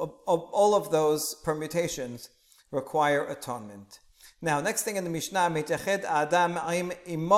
all 0.06 0.76
of 0.76 0.92
those 0.92 1.36
permutations 1.44 2.30
require 2.72 3.26
atonement. 3.26 4.00
Now, 4.42 4.62
next 4.62 4.84
thing 4.84 4.96
in 4.96 5.04
the 5.04 5.10
Mishnah, 5.10 5.52
adam 6.08 6.58
im 7.06 7.30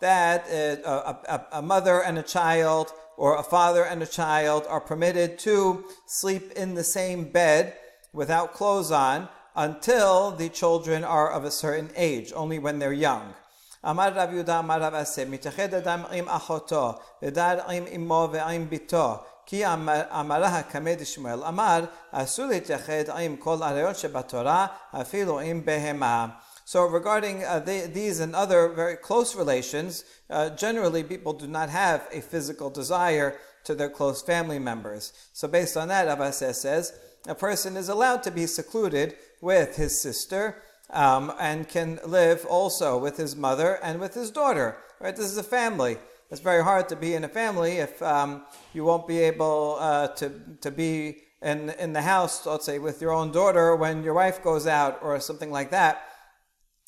that 0.00 0.44
uh, 0.84 1.14
a, 1.28 1.34
a, 1.34 1.46
a, 1.54 1.62
mother 1.62 2.00
and 2.00 2.16
a 2.18 2.22
child, 2.22 2.92
or 3.16 3.36
a 3.36 3.42
father 3.42 3.84
and 3.84 4.00
a 4.02 4.06
child, 4.06 4.64
are 4.68 4.80
permitted 4.80 5.38
to 5.40 5.84
sleep 6.06 6.52
in 6.52 6.74
the 6.74 6.84
same 6.84 7.24
bed 7.24 7.74
without 8.12 8.54
clothes 8.54 8.92
on 8.92 9.28
until 9.56 10.30
the 10.30 10.48
children 10.48 11.02
are 11.02 11.28
of 11.30 11.44
a 11.44 11.50
certain 11.50 11.90
age, 11.96 12.32
only 12.34 12.60
when 12.60 12.78
they're 12.78 12.92
young. 12.92 13.34
Amar 13.82 14.12
Rav 14.12 14.30
Yudah 14.30 14.60
Amar 14.60 14.80
Rav 14.80 14.94
Asi, 14.94 15.24
mitached 15.24 15.72
adam 15.72 16.06
im 16.12 16.26
achoto, 16.26 17.00
v'dad 17.20 17.68
im 17.72 17.86
imo 17.88 18.28
ve'im 18.28 18.68
bito, 18.68 19.24
כי 19.47 19.65
אמרה 19.65 20.61
כמד 20.63 20.97
שמואל 21.03 21.43
אמר, 21.43 21.85
אסור 22.11 22.45
להתייחד 22.45 23.09
עם 23.09 23.35
כל 23.35 23.57
עריות 23.63 23.95
שבתורה, 23.95 24.67
אפילו 25.01 25.39
עם 25.39 25.65
בהמה. 25.65 26.27
So 26.65 26.85
regarding 26.85 27.43
uh, 27.43 27.59
these 27.59 28.21
and 28.21 28.33
other 28.33 28.69
very 28.69 28.95
close 28.95 29.35
relations, 29.35 30.05
uh, 30.29 30.49
generally 30.51 31.03
people 31.03 31.33
do 31.33 31.45
not 31.45 31.69
have 31.69 32.07
a 32.11 32.21
physical 32.21 32.69
desire 32.69 33.35
to 33.65 33.75
their 33.75 33.89
close 33.89 34.21
family 34.21 34.59
members. 34.59 35.11
So 35.33 35.47
based 35.47 35.75
on 35.75 35.89
that, 35.89 36.07
Abbases 36.07 36.55
says, 36.55 36.93
a 37.27 37.35
person 37.35 37.75
is 37.77 37.89
allowed 37.89 38.23
to 38.23 38.31
be 38.31 38.45
secluded 38.47 39.15
with 39.41 39.75
his 39.75 39.99
sister 39.99 40.55
um, 40.89 41.33
and 41.39 41.67
can 41.67 41.99
live 42.05 42.45
also 42.45 42.97
with 42.97 43.17
his 43.17 43.35
mother 43.35 43.79
and 43.83 43.99
with 43.99 44.13
his 44.13 44.31
daughter. 44.31 44.77
Right? 44.99 45.15
This 45.15 45.31
is 45.31 45.37
a 45.37 45.43
family. 45.43 45.97
It's 46.30 46.42
very 46.42 46.62
hard 46.62 46.90
to 46.90 46.96
be 46.96 47.14
in 47.14 47.24
a 47.24 47.28
family 47.28 47.78
if 47.78 48.02
um, 48.02 48.44
you 48.74 48.84
won't 48.84 49.08
be 49.08 49.18
able 49.20 49.78
uh, 49.80 50.08
to, 50.08 50.30
to 50.60 50.70
be 50.70 51.22
in, 51.40 51.70
in 51.70 51.94
the 51.94 52.02
house, 52.02 52.44
let's 52.44 52.66
say, 52.66 52.78
with 52.78 53.00
your 53.00 53.12
own 53.12 53.32
daughter 53.32 53.74
when 53.74 54.02
your 54.02 54.12
wife 54.12 54.42
goes 54.42 54.66
out 54.66 54.98
or 55.02 55.18
something 55.20 55.50
like 55.50 55.70
that. 55.70 56.02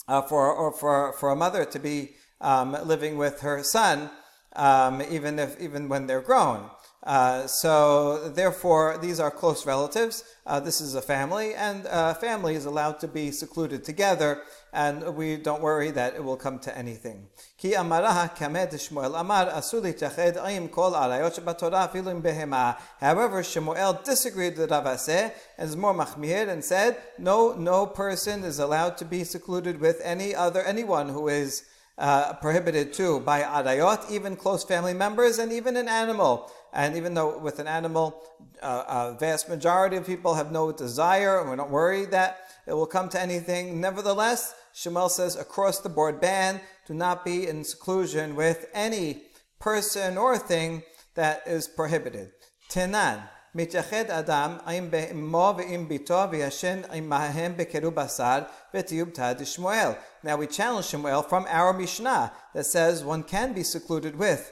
Uh, 0.09 0.21
for, 0.21 0.53
or 0.53 0.73
for, 0.73 1.13
for 1.13 1.31
a 1.31 1.37
mother 1.37 1.65
to 1.65 1.79
be 1.79 2.11
um, 2.41 2.77
living 2.85 3.17
with 3.17 3.41
her 3.41 3.63
son, 3.63 4.11
um, 4.57 5.01
even 5.09 5.39
if 5.39 5.61
even 5.61 5.89
when 5.89 6.07
they're 6.07 6.21
grown. 6.21 6.69
Uh, 7.05 7.47
so 7.47 8.29
therefore, 8.31 8.99
these 9.01 9.21
are 9.21 9.31
close 9.31 9.65
relatives. 9.65 10.25
Uh, 10.47 10.59
this 10.59 10.81
is 10.81 10.95
a 10.95 11.03
family, 11.03 11.55
and 11.55 11.87
a 11.87 12.15
family 12.15 12.55
is 12.57 12.65
allowed 12.65 12.99
to 13.01 13.09
be 13.09 13.31
secluded 13.31 13.85
together, 13.85 14.43
and 14.73 15.15
we 15.15 15.37
don't 15.37 15.63
worry 15.63 15.91
that 15.93 16.15
it 16.15 16.25
will 16.25 16.37
come 16.37 16.59
to 16.59 16.77
anything. 16.77 17.29
Ki 17.61 17.73
amaraha 17.73 18.35
kamed 18.35 18.73
Shmuel 18.73 19.21
amar 19.21 19.51
asuli 19.51 19.93
tached 19.93 20.39
im 20.51 20.69
kol 20.69 20.93
arayot 20.93 21.39
shebatorah 21.39 21.91
filim 21.91 22.23
behema. 22.23 22.79
However, 22.99 23.43
Shmuel 23.43 24.03
disagreed 24.03 24.57
with 24.57 24.71
Rav 24.71 24.87
and 24.87 25.33
is 25.59 25.77
more 25.77 25.93
machmir 25.93 26.49
and 26.49 26.65
said, 26.65 26.97
no, 27.19 27.53
no 27.53 27.85
person 27.85 28.45
is 28.45 28.59
allowed 28.59 28.97
to 28.97 29.05
be 29.05 29.25
secluded 29.25 29.79
with 29.79 30.01
any 30.03 30.35
other 30.35 30.63
anyone 30.63 31.11
who 31.11 31.29
is 31.29 31.65
uh, 31.99 32.33
prohibited 32.41 32.95
too 32.95 33.21
by 33.21 33.43
arayot, 33.43 34.11
even 34.11 34.37
close 34.37 34.65
family 34.65 34.95
members, 34.95 35.39
and 35.39 35.53
even 35.53 35.77
an 35.77 35.87
animal. 35.87 36.51
And 36.73 36.97
even 36.97 37.13
though 37.13 37.37
with 37.37 37.59
an 37.59 37.67
animal, 37.67 38.23
uh, 38.63 38.85
a 39.13 39.19
vast 39.21 39.51
majority 39.51 39.97
of 39.97 40.07
people 40.07 40.33
have 40.33 40.51
no 40.51 40.73
desire, 40.73 41.41
and 41.41 41.51
we're 41.51 41.57
not 41.57 41.69
worried 41.69 42.11
that 42.13 42.39
it 42.67 42.73
will 42.73 42.87
come 42.87 43.11
to 43.11 43.21
anything. 43.21 43.83
Nevertheless, 43.83 44.55
Shmuel 44.75 45.11
says 45.11 45.37
across 45.37 45.81
the 45.81 45.91
board 45.91 46.23
ban, 46.23 46.63
do 46.90 46.94
not 46.94 47.26
be 47.26 47.48
in 47.48 47.64
seclusion 47.64 48.36
with 48.36 48.68
any 48.74 49.24
person 49.60 50.18
or 50.18 50.38
thing 50.38 50.84
that 51.16 51.42
is 51.48 51.68
prohibited. 51.68 52.32
Tenan. 52.70 53.22
מתייחד 53.58 54.10
אדם 54.10 54.58
עם 54.66 54.92
באמו 54.92 55.54
ועם 55.58 55.88
ביתו 55.88 56.24
וישן 56.32 56.82
עמהם 56.92 57.54
בקירוב 57.58 57.96
בשר 57.96 58.40
ותיובתא 58.74 59.34
דשמואל. 59.34 59.92
Now 60.26 60.36
we 60.36 60.48
challenge 60.48 60.92
Shmuel 60.92 61.24
from 61.30 61.46
our 61.48 61.72
Mishnah 61.72 62.34
that 62.54 62.66
says 62.66 63.06
one 63.06 63.24
can 63.24 63.54
be 63.54 63.64
secluded 63.64 64.18
with 64.18 64.52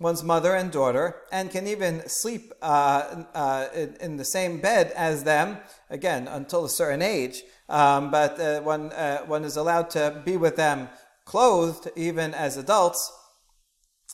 one's 0.00 0.22
mother 0.22 0.54
and 0.54 0.70
daughter, 0.70 1.16
and 1.30 1.50
can 1.50 1.66
even 1.66 2.06
sleep 2.08 2.52
uh, 2.62 3.24
uh, 3.34 3.66
in, 3.74 3.96
in, 4.00 4.16
the 4.16 4.24
same 4.24 4.60
bed 4.60 4.92
as 4.96 5.24
them, 5.24 5.58
again, 5.88 6.26
until 6.28 6.64
a 6.64 6.68
certain 6.68 7.00
age. 7.00 7.42
Um, 7.68 8.10
but 8.10 8.38
uh, 8.40 8.60
one, 8.60 8.92
uh, 8.92 9.18
one 9.26 9.44
is 9.44 9.56
allowed 9.56 9.90
to 9.90 10.22
be 10.24 10.36
with 10.36 10.56
them 10.56 10.88
clothed 11.29 11.87
even 11.95 12.33
as 12.33 12.57
adults. 12.57 13.13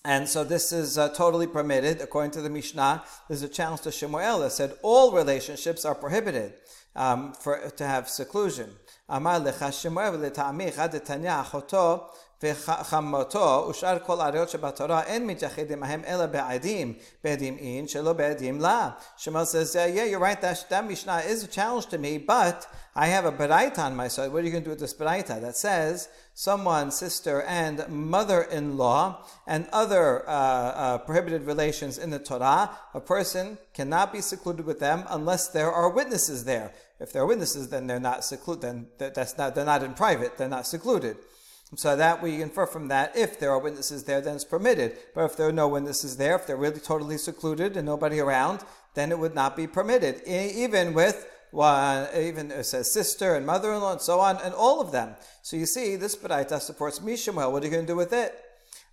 And 0.03 0.27
so 0.27 0.43
this 0.43 0.73
is 0.73 0.97
uh, 0.97 1.09
totally 1.09 1.47
permitted. 1.47 2.01
According 2.01 2.31
to 2.31 2.41
the 2.41 2.49
Mishnah, 2.49 3.05
there's 3.29 3.41
a 3.41 3.47
challenge 3.47 3.81
to 3.81 3.91
Shemuel 3.91 4.39
that 4.39 4.51
said 4.51 4.73
all 4.83 5.13
relationships 5.13 5.85
are 5.85 5.95
prohibited 5.95 6.53
um, 6.93 7.33
for, 7.33 7.71
to 7.77 7.85
have 7.87 8.09
seclusion. 8.09 8.69
Amar 9.07 9.39
lecha 9.39 9.71
Shemuel 9.71 10.11
v'leta'amich 10.11 10.77
ad 10.77 10.91
achoto 10.91 12.09
וחמותו 12.42 13.66
ושאר 13.70 13.98
כל 14.06 14.20
העריות 14.20 14.48
שבתורה 14.48 15.02
אין 15.02 15.26
מתייחד 15.26 15.72
עמהם 15.72 16.02
אלא 16.06 16.26
בעדים, 16.26 16.92
בעדים 17.24 17.56
אין 17.58 17.88
שלא 17.88 18.12
בעדים 18.12 18.60
לה. 18.60 18.90
Shemuel 19.18 19.44
says, 19.44 19.74
yeah, 19.74 20.04
you're 20.04 20.18
right, 20.18 20.40
that, 20.40 20.64
that 20.70 20.86
Mishnah 20.86 21.18
is 21.18 21.44
a 21.44 21.46
challenge 21.46 21.86
to 21.86 21.98
me, 21.98 22.16
but 22.16 22.66
I 22.96 23.08
have 23.08 23.26
a 23.26 23.32
beraita 23.32 23.80
on 23.80 23.94
my 23.94 24.08
side. 24.08 24.32
What 24.32 24.42
are 24.42 24.46
you 24.46 24.52
going 24.52 24.64
to 24.64 24.68
do 24.68 24.70
with 24.70 24.80
this 24.80 24.94
beraita? 24.94 25.40
That 25.40 25.56
says, 25.56 26.08
someone, 26.32 26.90
sister, 26.90 27.42
and 27.42 27.86
mother-in-law, 27.88 29.22
and 29.46 29.68
other 29.72 30.26
uh, 30.26 30.32
uh, 30.32 30.98
prohibited 30.98 31.42
relations 31.42 31.98
in 31.98 32.08
the 32.08 32.18
Torah, 32.18 32.70
a 32.94 33.00
person 33.00 33.58
cannot 33.74 34.12
be 34.14 34.22
secluded 34.22 34.64
with 34.64 34.80
them 34.80 35.04
unless 35.10 35.48
there 35.48 35.70
are 35.70 35.90
witnesses 35.90 36.44
there. 36.46 36.72
If 36.98 37.12
there 37.12 37.22
are 37.22 37.26
witnesses, 37.26 37.68
then 37.68 37.86
they're 37.86 38.00
not 38.00 38.24
secluded. 38.24 38.86
Then 38.98 39.12
that's 39.14 39.36
not 39.36 39.54
they're 39.54 39.64
not 39.64 39.82
in 39.82 39.94
private. 39.94 40.38
They're 40.38 40.48
not 40.48 40.66
secluded. 40.66 41.16
So 41.73 41.95
that 41.95 42.21
we 42.21 42.41
infer 42.41 42.67
from 42.67 42.89
that, 42.89 43.17
if 43.17 43.39
there 43.39 43.51
are 43.51 43.59
witnesses 43.59 44.03
there, 44.03 44.21
then 44.21 44.35
it's 44.35 44.45
permitted. 44.45 44.97
But 45.15 45.25
if 45.25 45.35
there 45.35 45.47
are 45.47 45.51
no 45.51 45.67
witnesses 45.67 46.15
there, 46.17 46.35
if 46.35 46.45
they're 46.45 46.55
really 46.55 46.79
totally 46.79 47.17
secluded 47.17 47.75
and 47.75 47.85
nobody 47.85 48.19
around, 48.19 48.63
then 48.93 49.11
it 49.11 49.19
would 49.19 49.35
not 49.35 49.57
be 49.57 49.67
permitted, 49.67 50.21
even 50.25 50.93
with 50.93 51.27
one, 51.51 52.07
even 52.15 52.51
it 52.51 52.65
says 52.65 52.93
sister 52.93 53.35
and 53.35 53.45
mother-in-law 53.45 53.93
and 53.93 54.01
so 54.01 54.19
on, 54.19 54.37
and 54.43 54.53
all 54.53 54.79
of 54.79 54.91
them. 54.91 55.15
So 55.41 55.57
you 55.57 55.65
see, 55.65 55.95
this 55.95 56.15
Baraita 56.15 56.61
supports 56.61 56.99
Mishemuel. 56.99 57.51
What 57.51 57.63
are 57.63 57.65
you 57.65 57.71
going 57.71 57.85
to 57.85 57.91
do 57.91 57.97
with 57.97 58.13
it? 58.13 58.39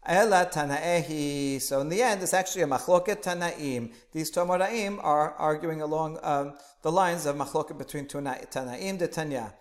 Ela 0.05 0.49
Tanaehi. 0.53 1.61
So 1.61 1.81
in 1.81 1.89
the 1.89 2.03
end, 2.03 2.23
it's 2.23 2.35
actually 2.35 2.63
a 2.63 2.67
machloket 2.67 3.23
Tanaim. 3.23 3.93
These 4.13 4.33
Tomoraim 4.33 4.99
are 5.03 5.35
arguing 5.35 5.83
along 5.83 6.19
um, 6.23 6.55
the 6.83 6.91
lines 6.91 7.27
of 7.27 7.37
machloket 7.37 7.79
between 7.79 8.07
Tanaim 8.07 8.99
de 8.99 9.07
Tanya. 9.07 9.55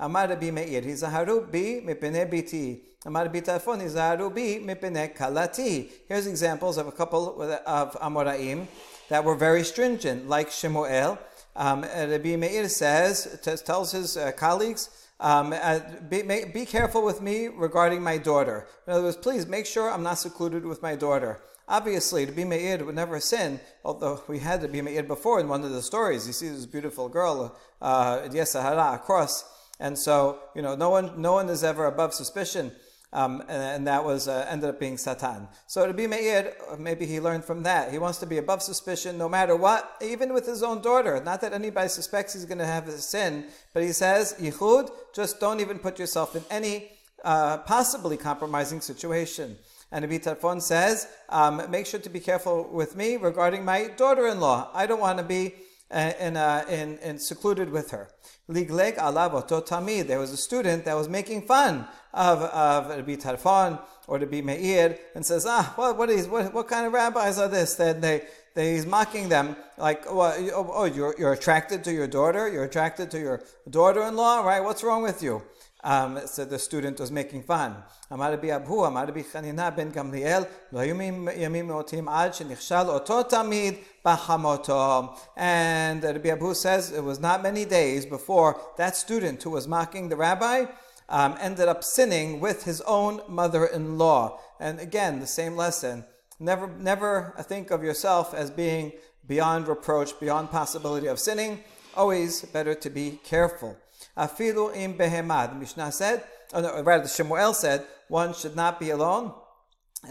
Amar 0.00 0.28
Rabbi 0.28 0.50
bi 0.50 1.82
mipene 1.84 2.30
biti. 2.30 2.80
Amar 3.04 3.28
Bitafon, 3.28 3.80
Hizaharu 3.80 4.32
bi 4.32 4.64
mipene 4.64 5.16
kalati. 5.16 5.90
Here's 6.06 6.26
examples 6.26 6.78
of 6.78 6.86
a 6.86 6.92
couple 6.92 7.42
of 7.42 7.94
Amoraim 8.00 8.66
that 9.08 9.24
were 9.24 9.34
very 9.34 9.64
stringent, 9.64 10.28
like 10.28 10.50
Shemuel. 10.50 11.18
Um, 11.56 11.82
Rabbi 11.82 12.36
Meir 12.36 12.68
says, 12.68 13.40
tells 13.64 13.90
his 13.90 14.16
uh, 14.16 14.30
colleagues, 14.32 14.90
um, 15.18 15.52
uh, 15.52 15.80
be, 16.08 16.22
be, 16.22 16.64
careful 16.64 17.04
with 17.04 17.20
me 17.20 17.48
regarding 17.48 18.00
my 18.00 18.18
daughter. 18.18 18.68
In 18.86 18.92
other 18.92 19.02
words, 19.02 19.16
please 19.16 19.48
make 19.48 19.66
sure 19.66 19.90
I'm 19.90 20.04
not 20.04 20.18
secluded 20.18 20.64
with 20.64 20.80
my 20.80 20.94
daughter. 20.94 21.40
Obviously, 21.66 22.24
be 22.26 22.44
Meir 22.44 22.84
would 22.84 22.94
never 22.94 23.18
sin, 23.18 23.58
although 23.84 24.22
we 24.28 24.38
had 24.38 24.70
be 24.70 24.80
Meir 24.80 25.02
before 25.02 25.40
in 25.40 25.48
one 25.48 25.64
of 25.64 25.72
the 25.72 25.82
stories. 25.82 26.28
You 26.28 26.32
see 26.32 26.48
this 26.48 26.66
beautiful 26.66 27.08
girl, 27.08 27.56
uh, 27.82 28.18
Yetzer 28.28 28.62
Hara, 28.62 28.94
across. 28.94 29.57
And 29.80 29.98
so, 29.98 30.40
you 30.54 30.62
know, 30.62 30.74
no 30.74 30.90
one, 30.90 31.20
no 31.20 31.32
one 31.32 31.48
is 31.48 31.62
ever 31.62 31.86
above 31.86 32.14
suspicion. 32.14 32.72
Um, 33.10 33.40
and, 33.48 33.62
and, 33.62 33.86
that 33.86 34.04
was 34.04 34.28
uh, 34.28 34.44
ended 34.50 34.68
up 34.68 34.78
being 34.78 34.98
Satan. 34.98 35.48
So 35.66 35.90
be 35.94 36.06
Meir, 36.06 36.52
maybe 36.78 37.06
he 37.06 37.20
learned 37.20 37.42
from 37.42 37.62
that. 37.62 37.90
He 37.90 37.98
wants 37.98 38.18
to 38.18 38.26
be 38.26 38.36
above 38.36 38.62
suspicion 38.62 39.16
no 39.16 39.30
matter 39.30 39.56
what, 39.56 39.96
even 40.02 40.34
with 40.34 40.44
his 40.44 40.62
own 40.62 40.82
daughter. 40.82 41.18
Not 41.24 41.40
that 41.40 41.54
anybody 41.54 41.88
suspects 41.88 42.34
he's 42.34 42.44
going 42.44 42.58
to 42.58 42.66
have 42.66 42.86
a 42.86 42.92
sin, 42.98 43.46
but 43.72 43.82
he 43.82 43.92
says, 43.92 44.34
Yichud, 44.38 44.90
just 45.14 45.40
don't 45.40 45.60
even 45.60 45.78
put 45.78 45.98
yourself 45.98 46.36
in 46.36 46.44
any 46.50 46.90
uh, 47.24 47.58
possibly 47.58 48.18
compromising 48.18 48.82
situation. 48.82 49.56
And 49.90 50.04
Abi 50.04 50.18
Tarfon 50.18 50.60
says, 50.60 51.08
um, 51.30 51.62
make 51.70 51.86
sure 51.86 52.00
to 52.00 52.10
be 52.10 52.20
careful 52.20 52.68
with 52.70 52.94
me 52.94 53.16
regarding 53.16 53.64
my 53.64 53.88
daughter-in-law. 53.96 54.70
I 54.74 54.86
don't 54.86 55.00
want 55.00 55.16
to 55.16 55.24
be 55.24 55.54
in, 55.90 56.36
uh, 56.36 56.64
in, 56.68 56.98
in 56.98 57.18
secluded 57.18 57.70
with 57.70 57.90
her. 57.90 58.08
Ligleg 58.48 58.96
alav. 58.96 60.06
There 60.06 60.18
was 60.18 60.32
a 60.32 60.36
student 60.36 60.84
that 60.84 60.94
was 60.94 61.08
making 61.08 61.42
fun 61.46 61.86
of, 62.14 62.42
of 62.42 62.88
Rabbi 62.88 63.16
Tarfon 63.16 63.80
or 64.06 64.18
Rabbi 64.18 64.40
Meir 64.40 64.98
and 65.14 65.24
says, 65.24 65.46
ah, 65.46 65.72
what, 65.76 65.96
what, 65.98 66.10
is, 66.10 66.26
what, 66.26 66.52
what 66.54 66.68
kind 66.68 66.86
of 66.86 66.92
rabbis 66.92 67.38
are 67.38 67.48
this? 67.48 67.74
That 67.74 68.00
they, 68.00 68.22
they, 68.54 68.74
he's 68.74 68.86
mocking 68.86 69.28
them 69.28 69.56
like, 69.76 70.04
oh, 70.08 70.72
oh, 70.74 70.84
you're, 70.84 71.14
you're 71.18 71.32
attracted 71.32 71.84
to 71.84 71.92
your 71.92 72.06
daughter? 72.06 72.48
You're 72.48 72.64
attracted 72.64 73.10
to 73.12 73.18
your 73.18 73.42
daughter-in-law, 73.68 74.40
right? 74.40 74.60
What's 74.60 74.82
wrong 74.82 75.02
with 75.02 75.22
you? 75.22 75.42
um, 75.88 76.20
so 76.26 76.44
the 76.44 76.58
student 76.58 77.00
was 77.00 77.10
making 77.10 77.42
fun. 77.42 77.72
אמר 78.12 78.32
רבי 78.32 78.56
אבהו, 78.56 78.86
אמר 78.86 79.04
רבי 79.08 79.24
חנינה 79.24 79.70
בן 79.70 79.90
גמליאל, 79.90 80.42
לא 80.72 80.78
היו 80.78 81.02
ימים 81.36 81.68
נאותים 81.68 82.08
עד 82.08 82.34
שנכשל 82.34 82.88
אותו 82.88 83.22
תמיד 83.22 83.74
בחמותו. 84.04 85.02
And 85.36 86.04
Rabbi 86.04 86.28
Abahu 86.28 86.54
says 86.54 86.92
it 86.92 87.04
was 87.04 87.20
not 87.20 87.42
many 87.42 87.64
days 87.64 88.04
before 88.04 88.56
that 88.76 88.96
student 88.96 89.42
who 89.42 89.50
was 89.50 89.66
mocking 89.66 90.08
the 90.08 90.16
rabbi 90.16 90.64
um, 91.08 91.36
ended 91.40 91.68
up 91.68 91.82
sinning 91.82 92.38
with 92.38 92.64
his 92.64 92.82
own 92.82 93.22
mother-in-law. 93.26 94.38
And 94.60 94.78
again, 94.80 95.20
the 95.20 95.26
same 95.26 95.56
lesson. 95.56 96.04
Never, 96.38 96.68
never 96.78 97.34
uh, 97.38 97.42
think 97.42 97.70
of 97.70 97.82
yourself 97.82 98.34
as 98.34 98.50
being 98.50 98.92
beyond 99.26 99.68
reproach, 99.68 100.20
beyond 100.20 100.50
possibility 100.50 101.06
of 101.06 101.18
sinning. 101.18 101.64
Always 101.96 102.42
better 102.42 102.74
to 102.74 102.90
be 102.90 103.18
careful. 103.24 103.76
Afilu 104.18 104.74
im 104.76 104.94
behemad. 104.94 105.58
Mishnah 105.58 105.92
said, 105.92 106.24
oh 106.52 106.60
no, 106.60 106.82
rather 106.82 107.08
Shemuel 107.08 107.54
said, 107.54 107.86
one 108.08 108.34
should 108.34 108.56
not 108.56 108.80
be 108.80 108.90
alone 108.90 109.32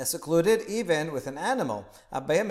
secluded 0.03 0.61
even 0.67 1.13
with 1.13 1.27
an 1.27 1.37
animal. 1.37 1.85
Abaye 2.11 2.45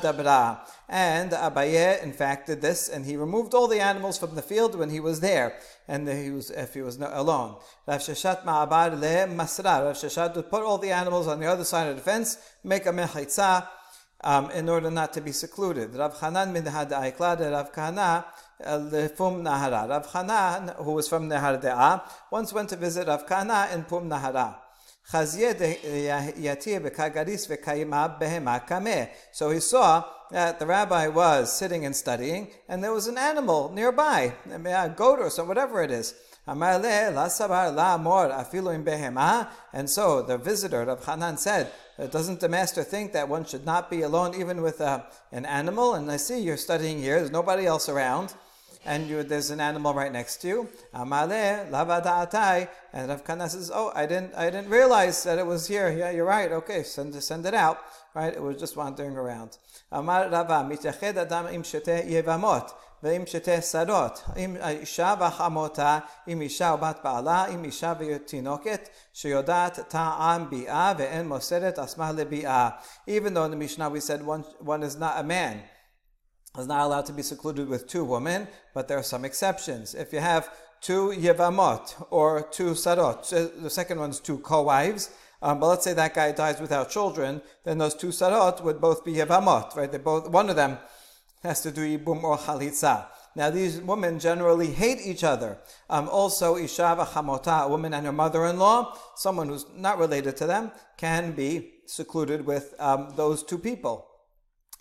dabra. 0.00 0.60
And 0.88 1.32
Abaye, 1.32 2.02
in 2.02 2.12
fact, 2.12 2.46
did 2.46 2.62
this, 2.62 2.88
and 2.88 3.04
he 3.04 3.16
removed 3.16 3.54
all 3.54 3.66
the 3.66 3.80
animals 3.80 4.16
from 4.16 4.34
the 4.34 4.42
field 4.42 4.76
when 4.76 4.90
he 4.90 5.00
was 5.00 5.20
there, 5.20 5.58
and 5.88 6.08
he 6.08 6.30
was 6.30 6.50
if 6.50 6.74
he 6.74 6.82
was 6.82 6.98
not 6.98 7.12
alone. 7.12 7.56
Rav 7.86 8.00
Sheshet 8.00 8.44
ma'abar 8.44 8.92
le. 8.92 9.26
Rav 9.36 9.96
Sheshet 9.96 10.36
would 10.36 10.48
put 10.48 10.62
all 10.62 10.78
the 10.78 10.92
animals 10.92 11.26
on 11.26 11.40
the 11.40 11.46
other 11.46 11.64
side 11.64 11.88
of 11.88 11.96
the 11.96 12.02
fence, 12.02 12.38
make 12.62 12.86
a 12.86 12.90
mechitza, 12.90 13.66
um, 14.22 14.50
in 14.52 14.68
order 14.68 14.90
not 14.90 15.12
to 15.12 15.20
be 15.20 15.32
secluded. 15.32 15.94
Rav 15.94 16.18
Hanan 16.20 16.52
min 16.52 16.64
Rav 16.64 17.72
Kahana 17.72 18.24
Fum 18.58 19.42
Nahara. 19.42 19.88
Rav 19.88 20.12
Hanan, 20.12 20.74
who 20.78 20.92
was 20.92 21.08
from 21.08 21.28
Nehardea, 21.28 22.02
once 22.30 22.52
went 22.52 22.68
to 22.70 22.76
visit 22.76 23.08
Rav 23.08 23.26
Kahana 23.26 23.72
in 23.74 23.84
Pum 23.84 24.08
Nahara. 24.08 24.56
So 25.06 25.28
he 29.50 29.60
saw 29.60 30.04
that 30.30 30.58
the 30.58 30.66
rabbi 30.66 31.08
was 31.08 31.52
sitting 31.52 31.84
and 31.84 31.94
studying, 31.94 32.48
and 32.68 32.82
there 32.82 32.92
was 32.92 33.06
an 33.06 33.18
animal 33.18 33.70
nearby, 33.70 34.32
a 34.50 34.88
goat 34.88 35.18
or 35.18 35.28
some 35.28 35.46
whatever 35.46 35.82
it 35.82 35.90
is. 35.90 36.14
And 36.46 36.60
so 39.90 40.22
the 40.22 40.38
visitor 40.42 40.82
of 40.82 41.04
Hanan 41.04 41.36
said, 41.36 41.70
Doesn't 42.10 42.40
the 42.40 42.48
master 42.48 42.82
think 42.82 43.12
that 43.12 43.28
one 43.28 43.44
should 43.44 43.66
not 43.66 43.90
be 43.90 44.00
alone 44.02 44.34
even 44.34 44.62
with 44.62 44.80
uh, 44.80 45.02
an 45.32 45.44
animal? 45.44 45.94
And 45.94 46.10
I 46.10 46.16
see 46.16 46.40
you're 46.40 46.56
studying 46.56 46.98
here, 46.98 47.18
there's 47.18 47.30
nobody 47.30 47.66
else 47.66 47.90
around 47.90 48.32
and 48.84 49.08
you, 49.08 49.22
there's 49.22 49.50
an 49.50 49.60
animal 49.60 49.94
right 49.94 50.12
next 50.12 50.38
to 50.38 50.48
you. 50.48 50.68
Amale 50.94 51.70
lavada'atai. 51.70 52.68
And 52.92 53.08
Rav 53.08 53.24
Kahana 53.24 53.48
says, 53.48 53.70
"Oh, 53.74 53.92
I 53.94 54.06
didn't, 54.06 54.34
I 54.34 54.50
didn't 54.50 54.70
realize 54.70 55.22
that 55.24 55.38
it 55.38 55.46
was 55.46 55.66
here. 55.66 55.90
Yeah, 55.90 56.10
you're 56.10 56.26
right. 56.26 56.52
Okay, 56.52 56.82
send, 56.82 57.14
send 57.22 57.46
it 57.46 57.54
out. 57.54 57.78
Right? 58.14 58.32
It 58.32 58.42
was 58.42 58.58
just 58.58 58.76
wandering 58.76 59.16
around." 59.16 59.58
Amar 59.90 60.28
Rava 60.28 60.66
mitached 60.68 61.16
adam 61.16 61.46
im 61.48 61.62
shete 61.62 62.08
yevamot. 62.08 62.72
veim 63.02 63.26
shete 63.26 63.58
sarot 63.58 64.36
im 64.36 64.56
uh, 64.56 64.68
isha 64.70 65.16
וחמותה, 65.20 66.02
im 66.26 66.42
isha 66.42 66.76
ובת 66.78 67.02
baala 67.02 67.52
im 67.52 67.64
isha 67.64 67.96
ותינוקת, 67.98 68.88
שיודעת 69.14 69.88
ta'am 69.88 70.48
bi'a 70.50 70.94
ve'en 70.96 71.26
moseret 71.26 71.78
עצמה 71.78 72.12
lebi'a. 72.12 72.74
Even 73.06 73.34
though 73.34 73.44
in 73.44 73.50
the 73.50 73.56
Mishnah 73.56 73.90
we 73.90 74.00
said 74.00 74.24
one, 74.24 74.42
one 74.60 74.82
is 74.82 74.96
not 74.96 75.18
a 75.18 75.22
man 75.22 75.62
is 76.58 76.66
not 76.66 76.82
allowed 76.82 77.06
to 77.06 77.12
be 77.12 77.22
secluded 77.22 77.68
with 77.68 77.88
two 77.88 78.04
women, 78.04 78.46
but 78.74 78.86
there 78.88 78.98
are 78.98 79.02
some 79.02 79.24
exceptions. 79.24 79.94
If 79.94 80.12
you 80.12 80.20
have 80.20 80.50
two 80.80 81.12
yevamot 81.16 82.06
or 82.10 82.42
two 82.42 82.72
sarot, 82.72 83.62
the 83.62 83.70
second 83.70 83.98
one's 83.98 84.20
two 84.20 84.38
co-wives, 84.38 85.10
um, 85.42 85.60
but 85.60 85.68
let's 85.68 85.84
say 85.84 85.92
that 85.94 86.14
guy 86.14 86.32
dies 86.32 86.60
without 86.60 86.90
children, 86.90 87.42
then 87.64 87.78
those 87.78 87.94
two 87.94 88.08
sarot 88.08 88.62
would 88.62 88.80
both 88.80 89.04
be 89.04 89.14
yevamot, 89.14 89.76
right? 89.76 89.90
They 89.90 89.98
both, 89.98 90.28
one 90.28 90.48
of 90.48 90.56
them 90.56 90.78
has 91.42 91.60
to 91.62 91.70
do 91.70 91.82
yibum 91.82 92.22
or 92.22 92.38
chalitza. 92.38 93.06
Now, 93.36 93.50
these 93.50 93.80
women 93.80 94.20
generally 94.20 94.68
hate 94.68 95.00
each 95.04 95.24
other. 95.24 95.58
Um, 95.90 96.08
also, 96.08 96.54
Ishava 96.54 97.04
v'chamota, 97.04 97.64
a 97.64 97.68
woman 97.68 97.92
and 97.92 98.06
her 98.06 98.12
mother-in-law, 98.12 98.96
someone 99.16 99.48
who's 99.48 99.66
not 99.76 99.98
related 99.98 100.36
to 100.36 100.46
them, 100.46 100.70
can 100.96 101.32
be 101.32 101.72
secluded 101.86 102.46
with 102.46 102.74
um, 102.78 103.12
those 103.16 103.42
two 103.42 103.58
people. 103.58 104.06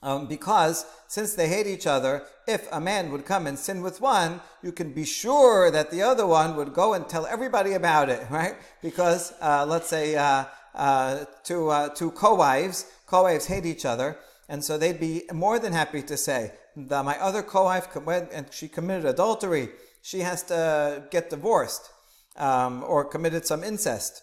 Um, 0.04 0.28
because 0.28 0.86
since 1.08 1.34
they 1.34 1.48
hate 1.48 1.66
each 1.66 1.88
other, 1.88 2.24
if 2.46 2.68
a 2.74 2.82
man 2.82 3.10
would 3.12 3.26
come 3.26 3.48
and 3.48 3.58
sin 3.58 3.82
with 3.82 4.02
one, 4.02 4.42
you 4.62 4.74
can 4.74 4.92
be 4.92 5.06
sure 5.06 5.72
that 5.72 5.92
the 5.92 6.02
other 6.02 6.28
one 6.28 6.58
would 6.58 6.74
go 6.74 6.94
and 6.94 7.08
tell 7.08 7.26
everybody 7.26 7.72
about 7.74 8.10
it, 8.10 8.22
right? 8.30 8.56
Because 8.82 9.34
uh, 9.42 9.66
let's 9.66 9.88
say 9.88 10.16
uh, 10.18 10.44
uh, 10.76 11.24
two 11.46 11.70
uh, 11.70 11.88
two 11.90 12.12
co-wives, 12.12 12.86
co-wives 13.08 13.46
hate 13.46 13.66
each 13.66 13.86
other, 13.86 14.18
and 14.50 14.62
so 14.62 14.78
they'd 14.78 15.00
be 15.00 15.24
more 15.32 15.58
than 15.58 15.72
happy 15.72 16.02
to 16.02 16.18
say 16.18 16.52
that 16.76 17.06
my 17.06 17.18
other 17.20 17.42
co-wife 17.42 17.96
went 17.96 18.30
and 18.34 18.48
she 18.52 18.68
committed 18.68 19.06
adultery. 19.06 19.70
She 20.02 20.20
has 20.20 20.44
to 20.44 21.06
get 21.12 21.30
divorced 21.30 21.90
um, 22.36 22.84
or 22.86 23.06
committed 23.06 23.46
some 23.46 23.64
incest. 23.64 24.22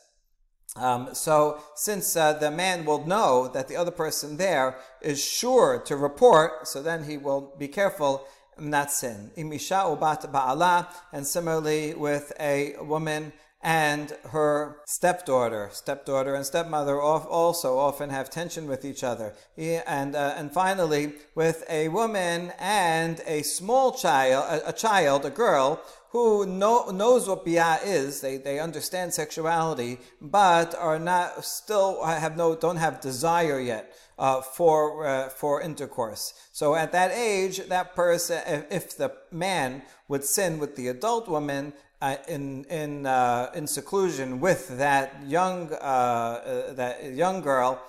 Um, 0.77 1.15
so, 1.15 1.61
since 1.75 2.15
uh, 2.17 2.35
the 2.35 2.51
man 2.51 2.85
will 2.85 3.05
know 3.05 3.49
that 3.49 3.67
the 3.67 3.77
other 3.77 3.91
person 3.91 4.37
there 4.37 4.79
is 5.01 5.23
sure 5.23 5.81
to 5.87 5.97
report, 5.97 6.69
so 6.69 6.81
then 6.81 7.05
he 7.05 7.17
will 7.19 7.55
be 7.59 7.67
careful 7.67 8.27
not 8.59 8.93
sin. 8.93 9.31
And 9.37 11.27
similarly 11.27 11.95
with 11.95 12.33
a 12.39 12.77
woman 12.81 13.33
and 13.63 14.17
her 14.31 14.79
stepdaughter. 14.87 15.69
Stepdaughter 15.73 16.35
and 16.35 16.47
stepmother 16.47 17.01
also 17.01 17.79
often 17.79 18.09
have 18.11 18.31
tension 18.31 18.67
with 18.67 18.85
each 18.85 19.05
other. 19.05 19.35
And, 19.59 20.15
uh, 20.15 20.35
and 20.37 20.51
finally, 20.51 21.13
with 21.35 21.65
a 21.69 21.89
woman 21.89 22.53
and 22.59 23.21
a 23.27 23.43
small 23.43 23.93
child, 23.93 24.47
a, 24.49 24.71
a 24.71 24.73
child, 24.73 25.27
a 25.27 25.31
girl, 25.31 25.83
who 26.11 26.45
know, 26.45 26.91
knows 26.91 27.29
what 27.29 27.47
biyah 27.47 27.81
is, 27.85 28.21
they, 28.21 28.37
they 28.37 28.59
understand 28.59 29.15
sexuality, 29.15 29.99
but 30.21 30.75
are 30.75 30.99
not 30.99 31.45
still 31.45 32.03
have 32.05 32.37
no 32.37 32.57
don't 32.57 32.77
have 32.77 33.01
desire 33.01 33.61
yet. 33.61 33.95
uh, 34.21 34.43
for 34.43 35.07
uh, 35.07 35.29
for 35.31 35.63
intercourse. 35.63 36.35
So 36.53 36.75
at 36.75 36.93
that 36.93 37.11
age, 37.11 37.57
that 37.69 37.97
person, 37.97 38.43
if 38.71 38.97
the 38.97 39.13
man 39.33 39.83
would 40.09 40.25
sin 40.25 40.59
with 40.59 40.77
the 40.77 40.89
adult 40.89 41.27
woman, 41.27 41.73
uh, 42.03 42.17
in 42.29 42.65
in 42.65 43.07
uh, 43.07 43.51
in 43.55 43.67
seclusion 43.67 44.41
with 44.41 44.79
that 44.79 45.23
young 45.27 45.73
uh, 45.73 45.77
uh 45.77 46.73
that 46.75 47.13
young 47.15 47.41
girl, 47.41 47.81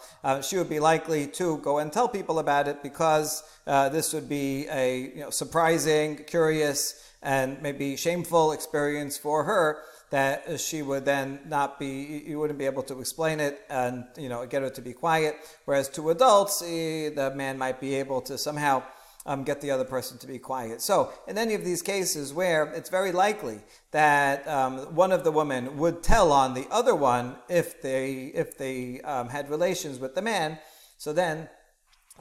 she 0.41 0.57
would 0.57 0.69
be 0.69 0.79
likely 0.79 1.27
to 1.27 1.57
go 1.57 1.79
and 1.79 1.91
tell 1.91 2.07
people 2.07 2.39
about 2.39 2.67
it 2.67 2.81
because 2.81 3.43
this 3.65 4.13
would 4.13 4.29
be 4.29 4.67
a 4.69 5.11
you 5.15 5.21
know, 5.21 5.29
surprising, 5.29 6.23
curious, 6.25 7.10
and 7.21 7.61
maybe 7.61 7.95
shameful 7.95 8.51
experience 8.51 9.17
for 9.17 9.43
her. 9.43 9.83
That 10.09 10.59
she 10.59 10.81
would 10.81 11.05
then 11.05 11.39
not 11.47 11.79
be, 11.79 12.23
you 12.27 12.37
wouldn't 12.37 12.59
be 12.59 12.65
able 12.65 12.83
to 12.83 12.99
explain 12.99 13.39
it 13.39 13.61
and 13.69 14.03
you 14.17 14.27
know 14.27 14.45
get 14.45 14.61
her 14.61 14.69
to 14.69 14.81
be 14.81 14.91
quiet. 14.91 15.37
Whereas 15.63 15.87
to 15.89 16.09
adults, 16.09 16.61
eh, 16.61 17.11
the 17.15 17.31
man 17.33 17.57
might 17.57 17.79
be 17.79 17.95
able 17.95 18.19
to 18.23 18.37
somehow 18.37 18.83
um, 19.25 19.43
get 19.43 19.61
the 19.61 19.71
other 19.71 19.83
person 19.83 20.17
to 20.17 20.27
be 20.27 20.39
quiet. 20.39 20.81
So, 20.81 21.11
in 21.27 21.37
any 21.37 21.53
of 21.53 21.63
these 21.63 21.81
cases 21.81 22.33
where 22.33 22.65
it's 22.73 22.89
very 22.89 23.11
likely 23.11 23.59
that 23.91 24.47
um, 24.47 24.95
one 24.95 25.11
of 25.11 25.23
the 25.23 25.31
women 25.31 25.77
would 25.77 26.01
tell 26.01 26.31
on 26.31 26.53
the 26.53 26.67
other 26.71 26.95
one 26.95 27.35
if 27.47 27.81
they 27.81 28.31
if 28.33 28.57
they 28.57 29.01
um, 29.01 29.29
had 29.29 29.49
relations 29.49 29.99
with 29.99 30.15
the 30.15 30.21
man, 30.21 30.57
so 30.97 31.13
then 31.13 31.49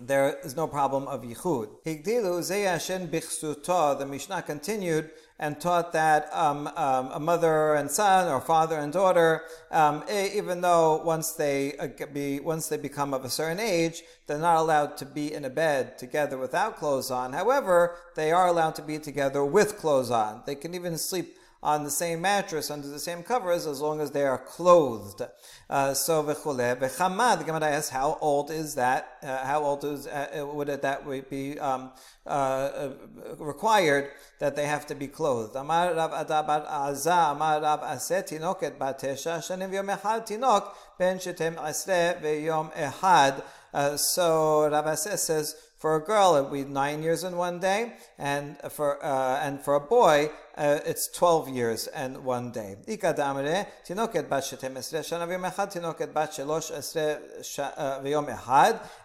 there 0.00 0.38
is 0.42 0.56
no 0.56 0.66
problem 0.66 1.06
of 1.08 1.22
yichud. 1.22 1.68
Higdilu 1.84 2.40
zeyashen 2.40 3.08
bichsuto. 3.08 3.98
The 3.98 4.06
Mishnah 4.06 4.42
continued 4.42 5.10
and 5.38 5.58
taught 5.60 5.92
that 5.92 6.28
um, 6.34 6.68
um, 6.76 7.10
a 7.12 7.18
mother 7.18 7.74
and 7.74 7.90
son 7.90 8.28
or 8.28 8.40
father 8.40 8.78
and 8.78 8.92
daughter, 8.92 9.42
um, 9.70 10.04
even 10.10 10.60
though 10.60 11.02
once 11.02 11.32
they 11.32 11.76
uh, 11.78 11.88
be 12.12 12.40
once 12.40 12.68
they 12.68 12.76
become 12.76 13.14
of 13.14 13.24
a 13.24 13.30
certain 13.30 13.58
age, 13.58 14.02
they're 14.26 14.38
not 14.38 14.56
allowed 14.56 14.96
to 14.98 15.06
be 15.06 15.32
in 15.32 15.44
a 15.44 15.50
bed 15.50 15.96
together 15.98 16.36
without 16.36 16.76
clothes 16.76 17.10
on. 17.10 17.32
However, 17.32 17.96
they 18.16 18.32
are 18.32 18.48
allowed 18.48 18.74
to 18.76 18.82
be 18.82 18.98
together 18.98 19.44
with 19.44 19.78
clothes 19.78 20.10
on. 20.10 20.42
They 20.46 20.54
can 20.54 20.74
even 20.74 20.98
sleep 20.98 21.36
on 21.62 21.84
the 21.84 21.90
same 21.90 22.22
mattress 22.22 22.70
under 22.70 22.88
the 22.88 22.98
same 22.98 23.22
covers 23.22 23.66
as 23.66 23.80
long 23.80 24.00
as 24.00 24.10
they 24.12 24.24
are 24.24 24.38
clothed. 24.38 25.22
Uh, 25.68 25.92
so 25.92 26.22
v'chule 26.22 26.76
v'chama. 26.76 27.38
The 27.38 27.44
Gemara 27.44 27.70
asks, 27.70 27.90
how 27.90 28.16
old 28.20 28.50
is 28.50 28.74
that? 28.76 29.18
Uh, 29.22 29.44
how 29.44 29.62
old 29.62 29.84
is 29.84 30.06
uh, 30.06 30.46
would 30.52 30.68
it 30.70 30.82
that 30.82 31.04
would 31.04 31.28
be 31.28 31.58
um, 31.58 31.90
uh, 32.26 32.30
uh, 32.30 32.90
required 33.38 34.10
that 34.38 34.56
they 34.56 34.66
have 34.66 34.86
to 34.86 34.94
be 34.94 35.06
clothed? 35.06 35.54
Amar 35.54 35.94
Rav 35.94 36.12
Adabar 36.26 36.66
Aza 36.66 37.32
Amar 37.32 37.60
Rav 37.60 37.80
Aset 37.82 38.30
Tinoket 38.30 38.78
Batesha 38.78 39.38
Shanim 39.38 39.72
Yom 39.72 39.88
Echad 39.88 40.26
Tinok 40.26 40.72
Ben 40.98 41.18
Shetem 41.18 41.56
Asre 41.56 42.22
VeYom 42.22 42.72
Ehad. 42.74 43.42
Uh, 43.74 43.96
so 43.96 44.68
Rav 44.68 44.86
Aset 44.86 45.18
says 45.18 45.56
for 45.80 45.96
a 45.96 46.00
girl, 46.00 46.36
it 46.36 46.42
would 46.42 46.52
be 46.52 46.64
nine 46.70 47.02
years 47.02 47.24
and 47.24 47.38
one 47.38 47.58
day, 47.58 47.94
and 48.18 48.58
for 48.70 49.02
uh, 49.02 49.40
and 49.40 49.62
for 49.62 49.74
a 49.76 49.80
boy, 49.80 50.30
uh, 50.58 50.78
it's 50.84 51.08
twelve 51.08 51.48
years 51.48 51.86
and 51.86 52.22
one 52.22 52.52
day. 52.52 52.76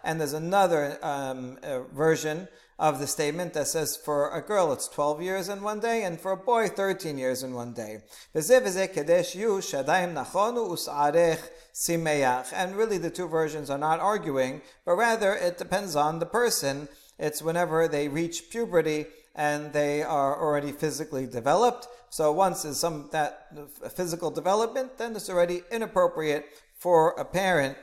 And 0.04 0.20
there's 0.20 0.34
another 0.34 0.98
um, 1.02 1.58
uh, 1.62 1.80
version 1.94 2.46
of 2.78 2.98
the 3.00 3.06
statement 3.06 3.54
that 3.54 3.66
says 3.66 3.96
for 3.96 4.30
a 4.36 4.42
girl 4.42 4.70
it's 4.70 4.86
12 4.88 5.22
years 5.22 5.48
and 5.48 5.62
one 5.62 5.80
day, 5.80 6.04
and 6.04 6.20
for 6.20 6.32
a 6.32 6.36
boy 6.36 6.68
13 6.68 7.16
years 7.16 7.42
and 7.42 7.54
one 7.54 7.72
day. 7.72 8.02
And 12.54 12.74
really 12.74 12.96
the 12.96 13.10
two 13.10 13.28
versions 13.28 13.68
are 13.68 13.76
not 13.76 14.00
arguing, 14.00 14.62
but 14.86 14.96
rather 14.96 15.34
it 15.34 15.58
depends 15.58 15.94
on 15.94 16.20
the 16.20 16.26
person. 16.26 16.88
It's 17.18 17.42
whenever 17.42 17.86
they 17.86 18.08
reach 18.08 18.48
puberty 18.48 19.04
and 19.34 19.74
they 19.74 20.02
are 20.02 20.40
already 20.40 20.72
physically 20.72 21.26
developed. 21.26 21.86
So 22.08 22.32
once 22.32 22.62
there's 22.62 22.80
some 22.80 23.10
that 23.12 23.48
physical 23.94 24.30
development, 24.30 24.96
then 24.96 25.14
it's 25.14 25.28
already 25.28 25.64
inappropriate 25.70 26.46
for 26.78 27.10
a 27.18 27.26
parent 27.26 27.76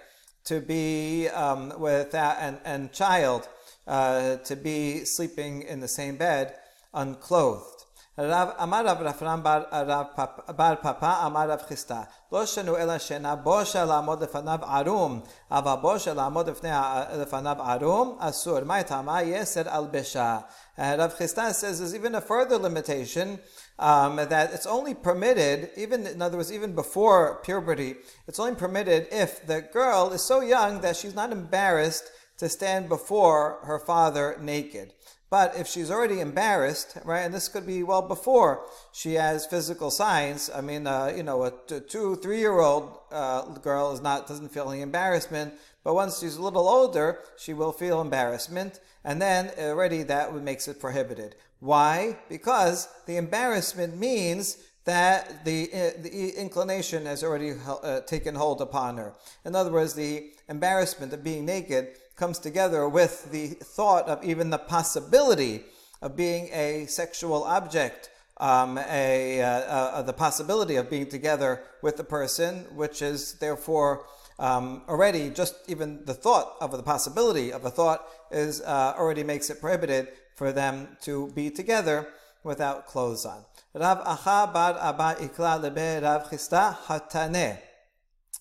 to 0.45 0.59
be 0.59 1.27
um, 1.29 1.71
with 1.77 2.11
that 2.13 2.39
and, 2.41 2.57
and 2.65 2.91
child 2.91 3.47
uh, 3.85 4.37
to 4.37 4.55
be 4.55 5.05
sleeping 5.05 5.61
in 5.61 5.81
the 5.81 5.87
same 5.87 6.17
bed 6.17 6.55
unclothed. 6.95 7.82
רב, 8.17 8.49
אמר 8.63 8.87
רב 8.87 8.97
רפרם 9.01 9.43
בר, 9.43 9.63
רב 9.71 10.05
פפ, 10.15 10.49
בר 10.55 10.73
פאפה, 10.81 11.25
אמר 11.25 11.51
רב 11.51 11.61
חיסטה, 11.67 12.01
לא 12.31 12.45
שנו 12.45 12.77
אלא 12.77 12.97
שינה 12.97 13.35
בושה 13.35 13.85
לעמוד 13.85 14.23
לפניו 14.23 14.59
ערום, 14.61 15.21
אבל 15.51 15.75
בושה 15.81 16.13
לעמוד 16.13 16.49
לפני, 16.49 16.69
לפניו 17.13 17.55
ערום, 17.61 18.17
אסור. 18.19 18.59
מה 18.63 18.83
טעמה? 18.83 19.23
יסר 19.23 19.77
אלבשה. 19.77 20.39
Rav 20.77 21.15
Chisda 21.15 21.53
says 21.53 21.77
there's 21.77 21.93
even 21.93 22.15
a 22.15 22.21
further 22.21 22.57
limitation 22.57 23.39
um, 23.77 24.15
that 24.15 24.51
it's 24.53 24.65
only 24.65 24.95
permitted, 24.95 25.69
even 25.77 26.07
in 26.07 26.19
other 26.19 26.37
words, 26.37 26.51
even 26.51 26.73
before 26.73 27.41
puberty, 27.43 27.93
it's 28.27 28.39
only 28.39 28.55
permitted 28.55 29.05
if 29.11 29.45
the 29.45 29.61
girl 29.61 30.11
is 30.11 30.23
so 30.23 30.41
young 30.41 30.81
that 30.81 30.95
she's 30.95 31.13
not 31.13 31.31
embarrassed 31.31 32.05
to 32.39 32.49
stand 32.49 32.89
before 32.89 33.59
her 33.63 33.77
father 33.77 34.35
naked. 34.41 34.93
But 35.33 35.57
if 35.57 35.65
she's 35.65 35.89
already 35.89 36.19
embarrassed, 36.19 36.95
right, 37.03 37.21
and 37.21 37.33
this 37.33 37.47
could 37.47 37.65
be 37.65 37.81
well 37.81 38.03
before 38.03 38.67
she 38.91 39.15
has 39.15 39.47
physical 39.47 39.89
signs. 39.89 40.51
I 40.53 40.61
mean, 40.61 40.85
uh, 40.85 41.11
you 41.17 41.23
know, 41.23 41.45
a 41.45 41.51
two, 41.79 42.17
three-year-old 42.17 42.95
uh, 43.11 43.41
girl 43.55 43.91
is 43.93 43.99
not 43.99 44.27
doesn't 44.27 44.49
feel 44.49 44.69
any 44.69 44.83
embarrassment, 44.83 45.55
but 45.83 45.95
once 45.95 46.19
she's 46.19 46.35
a 46.35 46.41
little 46.43 46.69
older, 46.69 47.17
she 47.35 47.51
will 47.55 47.71
feel 47.71 47.99
embarrassment, 47.99 48.79
and 49.03 49.19
then 49.19 49.49
already 49.57 50.03
that 50.03 50.35
makes 50.35 50.67
it 50.67 50.79
prohibited. 50.79 51.35
Why? 51.61 52.15
Because 52.29 52.87
the 53.07 53.17
embarrassment 53.17 53.97
means 53.97 54.57
that 54.85 55.45
the, 55.45 55.67
uh, 55.73 56.01
the 56.03 56.29
inclination 56.37 57.07
has 57.07 57.23
already 57.23 57.53
uh, 57.67 58.01
taken 58.01 58.35
hold 58.35 58.61
upon 58.61 58.97
her. 58.97 59.13
In 59.45 59.55
other 59.55 59.71
words, 59.71 59.95
the 59.95 60.31
embarrassment 60.47 61.11
of 61.11 61.23
being 61.23 61.43
naked 61.43 61.97
comes 62.23 62.39
together 62.39 62.87
with 62.87 63.29
the 63.33 63.47
thought 63.47 64.07
of 64.07 64.23
even 64.23 64.49
the 64.49 64.57
possibility 64.57 65.61
of 66.01 66.15
being 66.15 66.47
a 66.53 66.85
sexual 66.85 67.43
object, 67.43 68.09
um, 68.37 68.77
a, 68.77 69.41
uh, 69.41 69.47
uh, 69.47 70.01
the 70.03 70.13
possibility 70.13 70.77
of 70.77 70.89
being 70.89 71.05
together 71.05 71.63
with 71.81 71.97
the 71.97 72.03
person, 72.17 72.59
which 72.75 73.01
is 73.01 73.33
therefore 73.41 74.05
um, 74.39 74.83
already 74.87 75.29
just 75.31 75.55
even 75.67 76.05
the 76.05 76.13
thought 76.13 76.55
of 76.61 76.71
the 76.71 76.81
possibility 76.81 77.51
of 77.51 77.65
a 77.65 77.69
thought 77.69 78.07
is 78.31 78.61
uh, 78.61 78.93
already 78.97 79.25
makes 79.25 79.49
it 79.49 79.59
prohibited 79.59 80.07
for 80.37 80.53
them 80.53 80.95
to 81.01 81.29
be 81.35 81.49
together 81.49 82.07
without 82.45 82.87
clothes 82.87 83.25
on. 83.25 83.43
Rav 83.73 83.99
Acha 84.05 84.53
bar 84.53 84.77
Abba 84.79 85.15
Ikla 85.27 85.61
lebe 85.61 86.01
Rav 86.01 86.29
Chisda 86.29 86.77
Hataneh. 86.85 87.57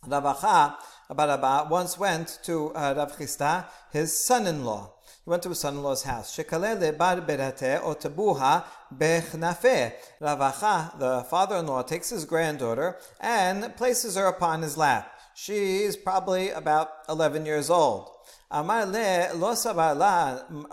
Rav 0.07 0.23
Acha 0.37 0.77
Abba 1.19 1.69
once 1.71 1.99
went 1.99 2.39
to 2.45 2.75
uh, 2.75 2.95
Rav 2.97 3.17
Chisda, 3.17 3.67
his 3.93 4.19
son-in-law. 4.19 4.93
He 5.25 5.31
went 5.31 5.43
to 5.45 5.51
his 5.51 5.61
son-in-law's 5.61 6.03
house. 6.03 6.37
Shekalele 6.37 6.97
bar 6.97 7.21
berate 7.21 7.81
otabuha 7.81 8.65
bechnafe. 8.97 9.93
Rav 10.21 10.39
Acha, 10.39 10.99
the 10.99 11.23
father-in-law, 11.25 11.83
takes 11.83 12.11
his 12.11 12.25
granddaughter 12.25 12.97
and 13.21 13.77
places 13.77 14.17
her 14.17 14.27
upon 14.27 14.63
his 14.63 14.77
lap. 14.77 15.13
She's 15.35 15.97
probably 15.97 16.51
about 16.51 16.89
11 17.09 17.47
years 17.47 17.71
old. 17.71 18.11
Amar 18.51 18.85
le 18.85 19.31
lo 19.35 19.55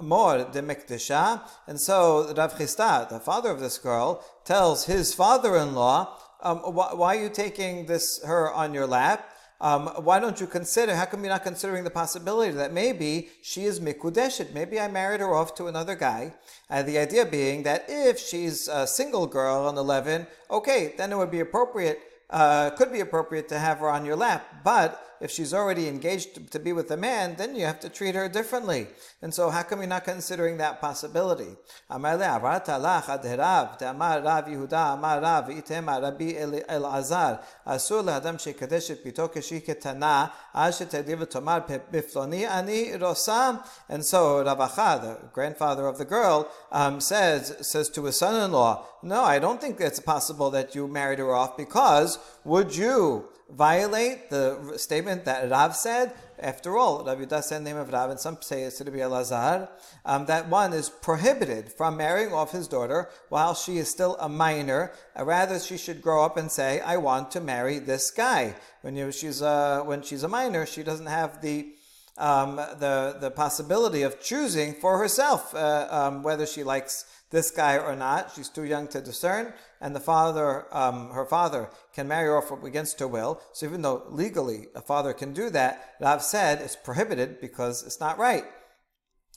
mor 0.01 0.37
de 0.51 0.61
mekdesha. 0.61 1.41
And 1.67 1.79
so 1.79 2.33
Rav 2.35 2.55
Chisda, 2.55 3.07
the 3.09 3.19
father 3.19 3.51
of 3.51 3.59
this 3.59 3.77
girl, 3.77 4.23
tells 4.43 4.85
his 4.85 5.13
father-in-law, 5.13 6.17
um, 6.41 6.59
why, 6.59 6.93
why, 6.93 7.17
are 7.17 7.23
you 7.23 7.29
taking 7.29 7.85
this 7.85 8.21
her 8.23 8.51
on 8.51 8.73
your 8.73 8.87
lap? 8.87 9.29
Um, 9.61 9.87
why 9.97 10.19
don't 10.19 10.39
you 10.39 10.47
consider, 10.47 10.95
how 10.95 11.05
come 11.05 11.21
you're 11.21 11.33
not 11.33 11.43
considering 11.43 11.83
the 11.83 11.89
possibility 11.89 12.53
that 12.53 12.71
maybe 12.71 13.29
she 13.41 13.65
is 13.65 13.79
mikudeshet? 13.79 14.53
Maybe 14.53 14.79
I 14.79 14.87
married 14.87 15.19
her 15.19 15.35
off 15.35 15.53
to 15.55 15.67
another 15.67 15.95
guy. 15.95 16.33
And 16.69 16.87
the 16.87 16.97
idea 16.97 17.25
being 17.25 17.63
that 17.63 17.85
if 17.89 18.19
she's 18.19 18.69
a 18.69 18.87
single 18.87 19.27
girl 19.27 19.65
on 19.65 19.77
11, 19.77 20.27
okay, 20.49 20.93
then 20.97 21.11
it 21.11 21.17
would 21.17 21.31
be 21.31 21.41
appropriate, 21.41 21.99
uh, 22.29 22.69
could 22.71 22.91
be 22.91 22.99
appropriate 22.99 23.49
to 23.49 23.59
have 23.59 23.79
her 23.79 23.89
on 23.89 24.05
your 24.05 24.15
lap. 24.15 24.63
But 24.63 25.09
if 25.21 25.31
she's 25.31 25.53
already 25.53 25.87
engaged 25.87 26.51
to 26.51 26.59
be 26.59 26.71
with 26.71 26.89
a 26.91 26.97
man, 26.97 27.35
then 27.37 27.55
you 27.55 27.65
have 27.65 27.79
to 27.81 27.89
treat 27.89 28.15
her 28.15 28.29
differently. 28.29 28.87
And 29.21 29.33
so 29.33 29.49
how 29.49 29.63
come 29.63 29.79
you're 29.79 29.87
not 29.87 30.05
considering 30.05 30.57
that 30.57 30.79
possibility? 30.79 31.57
And 31.89 32.05
so 44.05 44.43
Rav 44.43 44.59
Acha, 44.59 45.01
the 45.01 45.17
grandfather 45.33 45.87
of 45.87 45.97
the 45.97 46.05
girl, 46.05 46.49
um, 46.71 47.01
says, 47.01 47.67
says 47.67 47.89
to 47.89 48.05
his 48.05 48.17
son-in-law, 48.17 48.85
no, 49.03 49.23
I 49.23 49.39
don't 49.39 49.61
think 49.61 49.79
it's 49.79 49.99
possible 49.99 50.49
that 50.51 50.75
you 50.75 50.87
married 50.87 51.19
her 51.19 51.33
off 51.33 51.57
because 51.57 52.19
would 52.43 52.75
you 52.75 53.29
violate 53.51 54.29
the 54.29 54.77
statement 54.77 55.25
that 55.25 55.49
Rav 55.49 55.75
said. 55.75 56.13
After 56.37 56.77
all, 56.77 57.03
Rav 57.03 57.17
Yudah 57.17 57.43
said 57.43 57.61
the 57.61 57.65
name 57.65 57.77
of 57.77 57.91
Rav, 57.91 58.09
and 58.09 58.19
some 58.19 58.37
say 58.41 58.63
it's 58.63 58.77
to 58.77 58.91
be 58.91 58.99
Elazar, 58.99 59.67
um, 60.05 60.25
that 60.27 60.47
one 60.47 60.71
is 60.71 60.89
prohibited 60.89 61.71
from 61.73 61.97
marrying 61.97 62.31
off 62.31 62.51
his 62.51 62.67
daughter 62.67 63.09
while 63.27 63.53
she 63.53 63.77
is 63.77 63.89
still 63.89 64.15
a 64.19 64.29
minor. 64.29 64.93
Rather, 65.17 65.59
she 65.59 65.77
should 65.77 66.01
grow 66.01 66.23
up 66.23 66.37
and 66.37 66.49
say, 66.49 66.79
"I 66.79 66.97
want 66.97 67.31
to 67.31 67.41
marry 67.41 67.79
this 67.79 68.09
guy." 68.11 68.55
When 68.81 68.95
you, 68.95 69.11
she's 69.11 69.41
a, 69.41 69.83
when 69.85 70.01
she's 70.01 70.23
a 70.23 70.29
minor, 70.29 70.65
she 70.65 70.83
doesn't 70.83 71.07
have 71.07 71.41
the 71.41 71.73
um, 72.17 72.55
the 72.55 73.17
the 73.19 73.31
possibility 73.31 74.03
of 74.03 74.21
choosing 74.21 74.73
for 74.73 74.97
herself 74.97 75.53
uh, 75.55 75.87
um, 75.89 76.23
whether 76.23 76.45
she 76.45 76.63
likes 76.63 77.05
this 77.31 77.51
guy 77.51 77.77
or 77.77 77.95
not. 77.95 78.31
She's 78.35 78.49
too 78.49 78.63
young 78.63 78.87
to 78.89 79.01
discern, 79.01 79.53
and 79.81 79.95
the 79.95 79.99
father, 79.99 80.65
um, 80.75 81.11
her 81.11 81.25
father, 81.25 81.69
can 81.93 82.07
marry 82.07 82.27
her 82.27 82.37
off 82.37 82.51
against 82.63 82.99
her 82.99 83.07
will. 83.07 83.41
So 83.53 83.65
even 83.65 83.81
though 83.81 84.03
legally 84.09 84.67
a 84.75 84.81
father 84.81 85.13
can 85.13 85.33
do 85.33 85.49
that, 85.51 85.95
Rav 85.99 86.23
said 86.23 86.61
it's 86.61 86.75
prohibited 86.75 87.39
because 87.39 87.83
it's 87.83 87.99
not 87.99 88.17
right. 88.17 88.45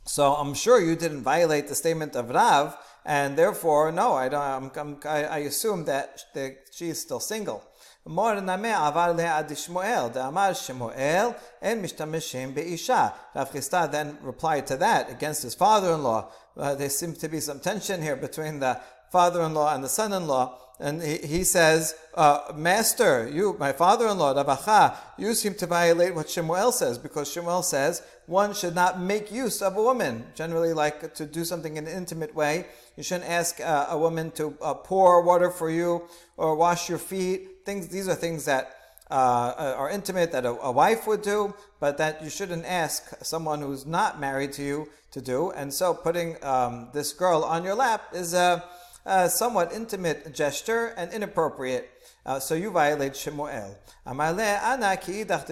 So 0.05 0.33
I'm 0.33 0.55
sure 0.55 0.81
you 0.81 0.97
didn't 0.97 1.23
violate 1.23 1.69
the 1.69 1.75
statement 1.75 2.17
of 2.17 2.31
Rav, 2.31 2.77
and 3.05 3.37
therefore, 3.37 3.93
no, 3.93 4.15
I 4.15 4.29
don't. 4.29 4.77
I'm, 4.77 4.99
i 5.05 5.25
I 5.25 5.39
assume 5.39 5.85
that, 5.85 6.21
that 6.35 6.57
she 6.73 6.89
is 6.89 7.01
still 7.01 7.21
single. 7.21 7.63
מור 8.07 8.35
נמה 8.35 8.87
עבר 8.87 9.13
לה 9.13 9.39
עד 9.39 9.57
שמואל, 9.57 10.09
דאמר 10.13 10.53
שמואל, 10.53 11.29
אין 11.63 11.85
mishem 11.85 12.55
be'isha. 12.55 13.13
Rav 13.37 13.53
Chisda 13.53 13.91
then 13.93 14.19
replied 14.23 14.67
to 14.67 14.77
that 14.77 15.09
against 15.09 15.43
his 15.45 15.55
father-in-law, 15.55 16.29
uh, 16.57 16.75
there 16.75 16.91
seems 16.91 17.19
to 17.19 17.29
be 17.29 17.41
some 17.41 17.61
tension 17.61 18.03
here 18.03 18.17
between 18.17 18.61
the 18.61 18.81
father-in-law 19.11 19.75
and 19.75 19.85
the 19.85 19.89
son-in-law. 19.89 20.59
And 20.81 21.03
he, 21.03 21.19
he 21.19 21.45
says, 21.45 21.95
uh, 22.15 22.53
Master, 22.57 23.29
you, 23.29 23.57
my 23.59 23.73
father-in-law, 23.73 24.33
Rav 24.33 24.59
Acha, 24.59 24.97
you 25.17 25.35
seem 25.35 25.55
to 25.55 25.67
violate 25.67 26.15
what 26.15 26.29
Shemuel 26.29 26.73
says, 26.73 26.99
because 26.99 27.31
Shemuel 27.31 27.63
says 27.63 28.03
one 28.27 28.55
should 28.55 28.75
not 28.75 29.01
make 29.01 29.31
use 29.31 29.63
of 29.63 29.77
a 29.77 29.83
woman. 29.83 30.25
Generally, 30.35 30.73
like 30.73 31.15
to 31.15 31.27
do 31.27 31.45
something 31.45 31.77
in 31.77 31.87
an 31.87 31.97
intimate 31.97 32.35
way. 32.35 32.67
You 32.97 33.03
shouldn't 33.03 33.31
ask 33.31 33.61
uh, 33.61 33.87
a 33.91 33.99
woman 33.99 34.31
to 34.33 34.57
uh, 34.61 34.75
pour 34.75 35.23
water 35.23 35.51
for 35.51 35.71
you 35.71 36.09
or 36.37 36.57
wash 36.57 36.89
your 36.89 36.99
feet 36.99 37.53
things, 37.65 37.89
these 37.89 38.09
are 38.09 38.15
things 38.15 38.45
that 38.47 38.77
uh, 39.13 39.75
are 39.77 39.91
intimate 39.91 40.33
that 40.33 40.47
a, 40.47 40.51
a, 40.63 40.73
wife 40.73 41.07
would 41.07 41.21
do, 41.21 41.55
but 41.81 41.99
that 41.99 42.23
you 42.25 42.31
shouldn't 42.31 42.65
ask 42.65 43.13
someone 43.23 43.61
who's 43.61 43.85
not 43.85 44.19
married 44.19 44.53
to 44.55 44.63
you 44.63 44.89
to 45.11 45.21
do. 45.21 45.51
And 45.51 45.73
so 45.73 45.93
putting 45.93 46.43
um, 46.43 46.89
this 46.95 47.13
girl 47.13 47.45
on 47.45 47.63
your 47.63 47.75
lap 47.75 48.03
is 48.15 48.33
a, 48.33 48.65
a 49.05 49.29
somewhat 49.29 49.73
intimate 49.73 50.33
gesture 50.35 50.95
and 50.97 51.13
inappropriate. 51.13 51.91
Uh, 52.25 52.41
so 52.41 52.55
you 52.55 52.71
violate 52.71 53.15
Shemuel. 53.15 53.77
Amale 54.07 54.63
ana 54.63 54.97
ki 54.97 55.25
idach 55.25 55.47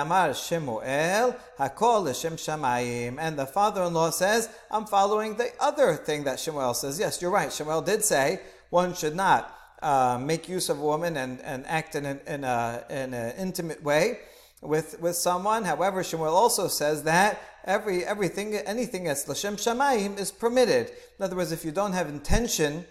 amar 0.00 0.34
Shemuel 0.34 1.36
hakol. 1.58 3.18
And 3.18 3.38
the 3.38 3.46
father-in-law 3.46 4.10
says, 4.10 4.48
I'm 4.70 4.84
following 4.86 5.36
the 5.36 5.50
other 5.58 5.96
thing 5.96 6.24
that 6.24 6.38
Shemuel 6.38 6.74
says. 6.74 7.00
Yes, 7.00 7.20
you're 7.20 7.32
right. 7.32 7.52
Shemuel 7.52 7.82
did 7.82 8.04
say 8.04 8.40
one 8.70 8.94
should 8.94 9.16
not 9.16 9.57
uh, 9.82 10.18
make 10.20 10.48
use 10.48 10.68
of 10.68 10.78
a 10.78 10.82
woman 10.82 11.16
and, 11.16 11.40
and 11.42 11.66
act 11.66 11.94
in 11.94 12.04
an 12.06 12.20
in 12.26 12.44
a, 12.44 12.84
in 12.90 13.14
intimate 13.14 13.82
way 13.82 14.18
with, 14.60 15.00
with 15.00 15.16
someone. 15.16 15.64
However, 15.64 16.02
Shemuel 16.02 16.34
also 16.34 16.68
says 16.68 17.04
that 17.04 17.40
every 17.64 18.04
everything 18.04 18.54
anything 18.54 19.04
that's 19.04 19.28
l'shem 19.28 19.56
shamayim 19.56 20.18
is 20.18 20.32
permitted. 20.32 20.90
In 21.18 21.24
other 21.24 21.36
words, 21.36 21.52
if 21.52 21.64
you 21.64 21.70
don't 21.70 21.92
have 21.92 22.08
intention 22.08 22.84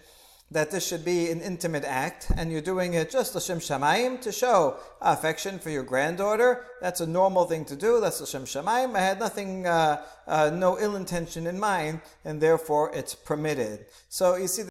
that 0.50 0.70
this 0.70 0.86
should 0.86 1.04
be 1.04 1.30
an 1.30 1.42
intimate 1.42 1.84
act, 1.84 2.30
and 2.34 2.50
you're 2.50 2.62
doing 2.62 2.94
it 2.94 3.10
just 3.10 3.34
l'shem 3.34 3.58
shamayim 3.58 4.18
to 4.22 4.32
show 4.32 4.78
affection 5.02 5.58
for 5.58 5.68
your 5.68 5.82
granddaughter, 5.82 6.64
that's 6.80 7.02
a 7.02 7.06
normal 7.06 7.44
thing 7.44 7.66
to 7.66 7.76
do. 7.76 8.00
That's 8.00 8.20
l'shem 8.20 8.44
shamayim. 8.44 8.96
I 8.96 9.00
had 9.00 9.18
nothing, 9.18 9.66
uh, 9.66 10.02
uh, 10.26 10.50
no 10.54 10.78
ill 10.78 10.96
intention 10.96 11.46
in 11.46 11.60
mind, 11.60 12.00
and 12.24 12.40
therefore 12.40 12.90
it's 12.94 13.14
permitted. 13.14 13.86
So 14.08 14.36
you 14.36 14.48
see. 14.48 14.62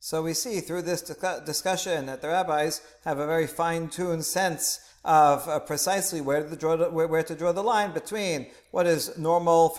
So 0.00 0.22
we 0.22 0.32
see 0.32 0.60
through 0.60 0.82
this 0.82 1.02
discussion 1.02 2.06
that 2.06 2.22
the 2.22 2.28
rabbis 2.28 2.80
have 3.04 3.18
a 3.18 3.26
very 3.26 3.48
fine-tuned 3.48 4.24
sense 4.24 4.80
of 5.04 5.48
uh, 5.48 5.58
precisely 5.60 6.20
where 6.20 6.48
to, 6.48 6.56
draw 6.56 6.76
the, 6.76 6.90
where, 6.90 7.08
where, 7.08 7.22
to 7.22 7.34
draw 7.34 7.52
the 7.52 7.62
line 7.62 7.92
between 7.92 8.46
what 8.70 8.86
is 8.86 9.16
normal 9.16 9.70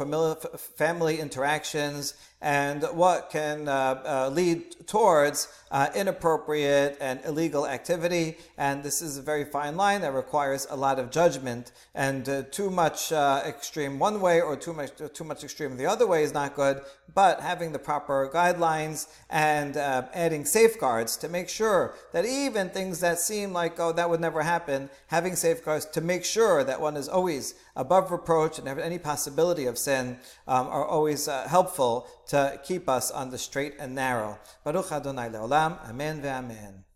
family 0.75 1.19
interactions 1.19 2.15
and 2.41 2.83
what 2.93 3.29
can 3.29 3.67
uh, 3.67 4.01
uh, 4.05 4.29
lead 4.29 4.87
towards 4.87 5.47
uh, 5.71 5.87
inappropriate 5.93 6.97
and 7.01 7.19
illegal 7.25 7.67
activity. 7.67 8.37
And 8.57 8.81
this 8.81 9.01
is 9.01 9.17
a 9.17 9.21
very 9.21 9.43
fine 9.43 9.75
line 9.75 10.01
that 10.01 10.13
requires 10.13 10.65
a 10.69 10.75
lot 10.75 10.99
of 10.99 11.11
judgment. 11.11 11.71
And 11.93 12.27
uh, 12.27 12.43
too 12.43 12.69
much 12.69 13.11
uh, 13.11 13.43
extreme 13.45 13.99
one 13.99 14.21
way 14.21 14.41
or 14.41 14.55
too 14.55 14.73
much 14.73 14.91
too 15.13 15.23
much 15.23 15.43
extreme 15.43 15.77
the 15.77 15.85
other 15.85 16.07
way 16.07 16.23
is 16.23 16.33
not 16.33 16.55
good. 16.55 16.81
But 17.13 17.41
having 17.41 17.73
the 17.73 17.79
proper 17.79 18.29
guidelines 18.33 19.07
and 19.29 19.75
uh, 19.75 20.03
adding 20.13 20.45
safeguards 20.45 21.17
to 21.17 21.27
make 21.27 21.49
sure 21.49 21.93
that 22.13 22.25
even 22.25 22.69
things 22.69 23.01
that 23.01 23.19
seem 23.19 23.51
like 23.51 23.79
oh 23.79 23.91
that 23.91 24.09
would 24.09 24.21
never 24.21 24.43
happen, 24.43 24.89
having 25.07 25.35
safeguards 25.35 25.85
to 25.87 26.01
make 26.01 26.23
sure 26.23 26.63
that 26.63 26.79
one 26.79 26.95
is 26.95 27.09
always 27.09 27.55
above 27.75 28.11
reproach 28.11 28.59
and 28.59 28.67
any 28.67 28.99
possibility 28.99 29.65
of 29.65 29.77
sin 29.77 30.19
um, 30.47 30.67
are 30.67 30.85
always 30.85 31.27
uh, 31.27 31.47
helpful 31.47 32.07
to 32.27 32.59
keep 32.63 32.89
us 32.89 33.11
on 33.11 33.29
the 33.29 33.37
straight 33.37 33.75
and 33.79 33.95
narrow. 33.95 34.39
Baruch 34.63 34.91
Adonai 34.91 35.29
Leolam. 35.29 35.77
Amen 35.89 36.21
ve'amen. 36.21 36.88